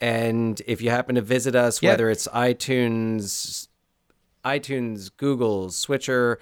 And 0.00 0.60
if 0.66 0.82
you 0.82 0.90
happen 0.90 1.14
to 1.14 1.22
visit 1.22 1.54
us, 1.54 1.80
whether 1.80 2.10
it's 2.10 2.26
iTunes, 2.28 3.68
iTunes, 4.44 5.10
Google, 5.16 5.70
Switcher, 5.70 6.38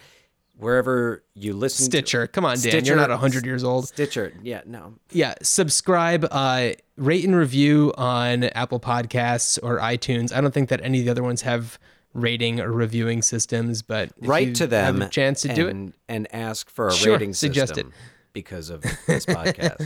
wherever 0.56 1.22
you 1.34 1.52
listen, 1.52 1.84
Stitcher, 1.84 2.26
come 2.26 2.44
on, 2.44 2.52
Dan, 2.52 2.58
Stitcher- 2.58 2.86
you're 2.86 2.96
not 2.96 3.10
hundred 3.18 3.44
years 3.44 3.62
old. 3.62 3.88
Stitcher, 3.88 4.32
yeah, 4.42 4.62
no, 4.66 4.94
yeah 5.12 5.34
subscribe 5.42 6.26
uh 6.30 6.70
rate 6.96 7.24
and 7.24 7.34
review 7.36 7.92
on 7.96 8.44
apple 8.44 8.78
podcasts 8.78 9.58
or 9.62 9.78
itunes 9.78 10.34
i 10.36 10.40
don't 10.40 10.52
think 10.52 10.68
that 10.68 10.80
any 10.82 10.98
of 10.98 11.06
the 11.06 11.10
other 11.10 11.22
ones 11.22 11.40
have 11.42 11.78
rating 12.12 12.60
or 12.60 12.72
reviewing 12.72 13.22
systems 13.22 13.82
but 13.82 14.10
if 14.20 14.28
write 14.28 14.48
you 14.48 14.54
to 14.54 14.66
them. 14.66 15.00
have 15.00 15.08
a 15.08 15.10
chance 15.10 15.42
to 15.42 15.54
do 15.54 15.66
it 15.68 15.70
and, 15.70 15.92
and 16.08 16.26
ask 16.34 16.68
for 16.68 16.88
a 16.88 16.92
Sure, 16.92 17.12
rating 17.14 17.32
suggest 17.34 17.74
system 17.76 17.92
because 18.32 18.68
of 18.70 18.82
this 19.06 19.24
podcast. 19.26 19.84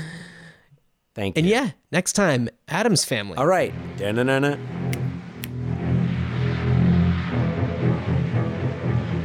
Thank 1.15 1.37
you. 1.37 1.41
and 1.41 1.49
yeah 1.49 1.71
next 1.93 2.15
time 2.15 2.49
addams 2.69 3.05
family 3.05 3.37
All 3.37 3.47
right. 3.47 3.73
Da-na-na-na. 3.99 4.57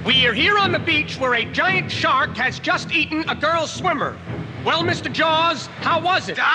We 0.06 0.26
are 0.26 0.34
here 0.34 0.58
on 0.58 0.72
the 0.72 0.80
beach 0.80 1.18
where 1.20 1.36
a 1.36 1.45
giant 1.45 1.91
shark 1.91 2.36
has 2.38 2.58
just 2.60 2.91
eaten 2.91 3.28
a 3.30 3.36
girl 3.36 3.68
swimmer. 3.68 4.18
Well, 4.66 4.82
Mr. 4.84 5.12
Jaws, 5.12 5.68
how 5.82 6.02
was 6.02 6.30
it? 6.30 6.36
Dynamite! 6.38 6.50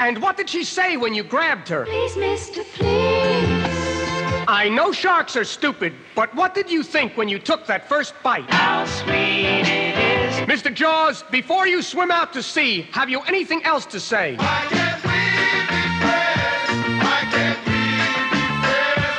And 0.00 0.20
what 0.20 0.36
did 0.36 0.50
she 0.50 0.62
say 0.64 0.96
when 0.96 1.14
you 1.14 1.22
grabbed 1.24 1.68
her? 1.68 1.86
Please, 1.86 2.16
mister, 2.16 2.64
please. 2.74 3.33
I 4.54 4.68
know 4.68 4.92
sharks 4.92 5.34
are 5.34 5.44
stupid, 5.44 5.92
but 6.14 6.32
what 6.32 6.54
did 6.54 6.70
you 6.70 6.84
think 6.84 7.16
when 7.16 7.28
you 7.28 7.40
took 7.40 7.66
that 7.66 7.88
first 7.88 8.14
bite? 8.22 8.48
How 8.48 8.84
sweet 8.86 9.66
it 9.66 9.98
is. 9.98 10.34
Mr. 10.48 10.72
Jaws, 10.72 11.24
before 11.32 11.66
you 11.66 11.82
swim 11.82 12.12
out 12.12 12.32
to 12.34 12.40
sea, 12.40 12.82
have 12.92 13.10
you 13.10 13.20
anything 13.22 13.64
else 13.64 13.84
to 13.86 13.98
say? 13.98 14.36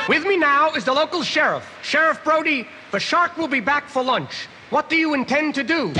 With 0.08 0.24
me 0.24 0.38
now 0.38 0.72
is 0.72 0.84
the 0.86 0.94
local 0.94 1.22
sheriff. 1.22 1.68
Sheriff 1.82 2.24
Brody, 2.24 2.66
the 2.90 2.98
shark 2.98 3.36
will 3.36 3.46
be 3.46 3.60
back 3.60 3.90
for 3.90 4.02
lunch. 4.02 4.48
What 4.70 4.88
do 4.88 4.96
you 4.96 5.12
intend 5.12 5.54
to 5.56 5.62
do? 5.62 5.92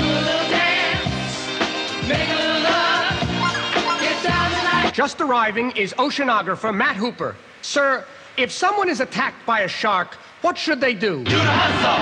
Just 4.93 5.21
arriving 5.21 5.77
is 5.77 5.93
oceanographer 5.93 6.73
Matt 6.75 6.95
Hooper. 6.95 7.35
Sir, 7.61 8.03
if 8.37 8.51
someone 8.51 8.87
is 8.87 9.01
attacked 9.01 9.45
by 9.45 9.61
a 9.61 9.67
shark, 9.67 10.13
what 10.41 10.57
should 10.57 10.79
they 10.79 10.93
do? 10.93 11.25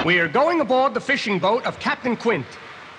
We 0.06 0.20
are 0.20 0.28
going 0.28 0.60
aboard 0.60 0.94
the 0.94 1.00
fishing 1.00 1.40
boat 1.40 1.66
of 1.66 1.80
Captain 1.80 2.18
Quint. 2.18 2.46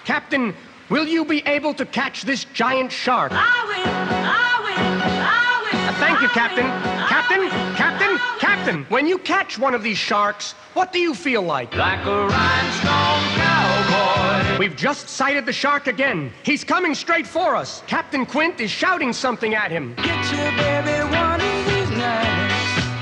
Captain, 0.04 0.54
will 0.88 1.06
you 1.06 1.24
be 1.24 1.42
able 1.46 1.74
to 1.74 1.84
catch 1.84 2.22
this 2.22 2.44
giant 2.46 2.90
shark? 2.90 3.32
I 3.32 3.36
will, 3.66 3.90
I 3.92 4.60
will, 4.64 4.78
I 5.22 5.70
will. 5.70 5.88
Uh, 5.88 5.92
thank 6.00 6.20
you, 6.22 6.28
Captain. 6.28 6.66
Captain, 7.08 7.48
Captain. 7.76 8.18
Captain. 8.38 8.84
When 8.84 9.06
you 9.06 9.18
catch 9.18 9.58
one 9.58 9.74
of 9.74 9.82
these 9.82 9.98
sharks, 9.98 10.52
what 10.72 10.92
do 10.92 10.98
you 10.98 11.14
feel 11.14 11.42
like? 11.42 11.74
Like 11.74 12.04
a 12.06 12.26
rhinestone 12.26 13.22
cowboy. 13.36 14.58
We've 14.58 14.76
just 14.76 15.08
sighted 15.08 15.44
the 15.44 15.52
shark 15.52 15.86
again. 15.86 16.32
He's 16.42 16.64
coming 16.64 16.94
straight 16.94 17.26
for 17.26 17.54
us. 17.54 17.82
Captain 17.86 18.24
Quint 18.24 18.60
is 18.60 18.70
shouting 18.70 19.12
something 19.12 19.54
at 19.54 19.70
him. 19.70 19.94
Get 19.96 20.32
your 20.32 20.50
baby 20.56 20.95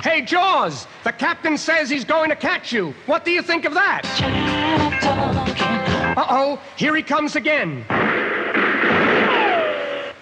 Hey, 0.04 0.20
Jaws, 0.20 0.86
the 1.02 1.12
captain 1.12 1.56
says 1.56 1.88
he's 1.88 2.04
going 2.04 2.28
to 2.28 2.36
catch 2.36 2.74
you. 2.74 2.94
What 3.06 3.24
do 3.24 3.30
you 3.30 3.40
think 3.40 3.64
of 3.64 3.72
that? 3.72 4.02
Uh 6.14 6.26
oh, 6.28 6.60
here 6.76 6.94
he 6.94 7.02
comes 7.02 7.36
again. 7.36 7.86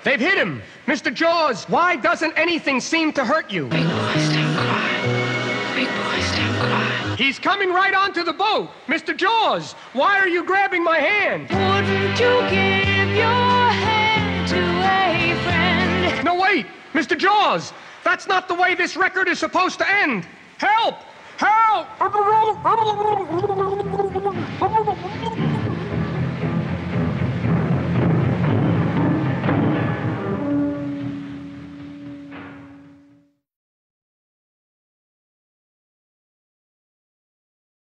They've 0.04 0.20
hit 0.20 0.38
him. 0.38 0.62
Mr. 0.86 1.12
Jaws, 1.12 1.64
why 1.64 1.96
doesn't 1.96 2.32
anything 2.38 2.78
seem 2.78 3.12
to 3.14 3.24
hurt 3.24 3.50
you? 3.50 3.64
Big 3.64 3.82
boys 3.82 4.28
don't 4.28 4.54
cry. 4.54 5.72
Big 5.74 5.88
boys 5.88 6.36
don't 6.36 6.54
cry. 6.60 7.16
He's 7.18 7.40
coming 7.40 7.70
right 7.70 7.92
onto 7.92 8.22
the 8.22 8.32
boat. 8.32 8.70
Mr. 8.86 9.16
Jaws, 9.16 9.72
why 9.94 10.16
are 10.16 10.28
you 10.28 10.44
grabbing 10.44 10.84
my 10.84 10.98
hand? 10.98 11.50
Wouldn't 11.50 12.20
you 12.20 12.40
give 12.48 13.16
your 13.16 13.70
hand 13.82 14.48
to 14.48 14.60
a 14.60 15.42
friend? 15.42 16.24
No, 16.24 16.40
wait, 16.40 16.66
Mr. 16.92 17.18
Jaws, 17.18 17.72
that's 18.04 18.26
not 18.26 18.48
the 18.48 18.54
way 18.54 18.74
this 18.74 18.96
record 18.96 19.28
is 19.28 19.38
supposed 19.38 19.78
to 19.78 19.90
end. 19.90 20.26
Help! 20.58 20.96
Help! 21.36 21.88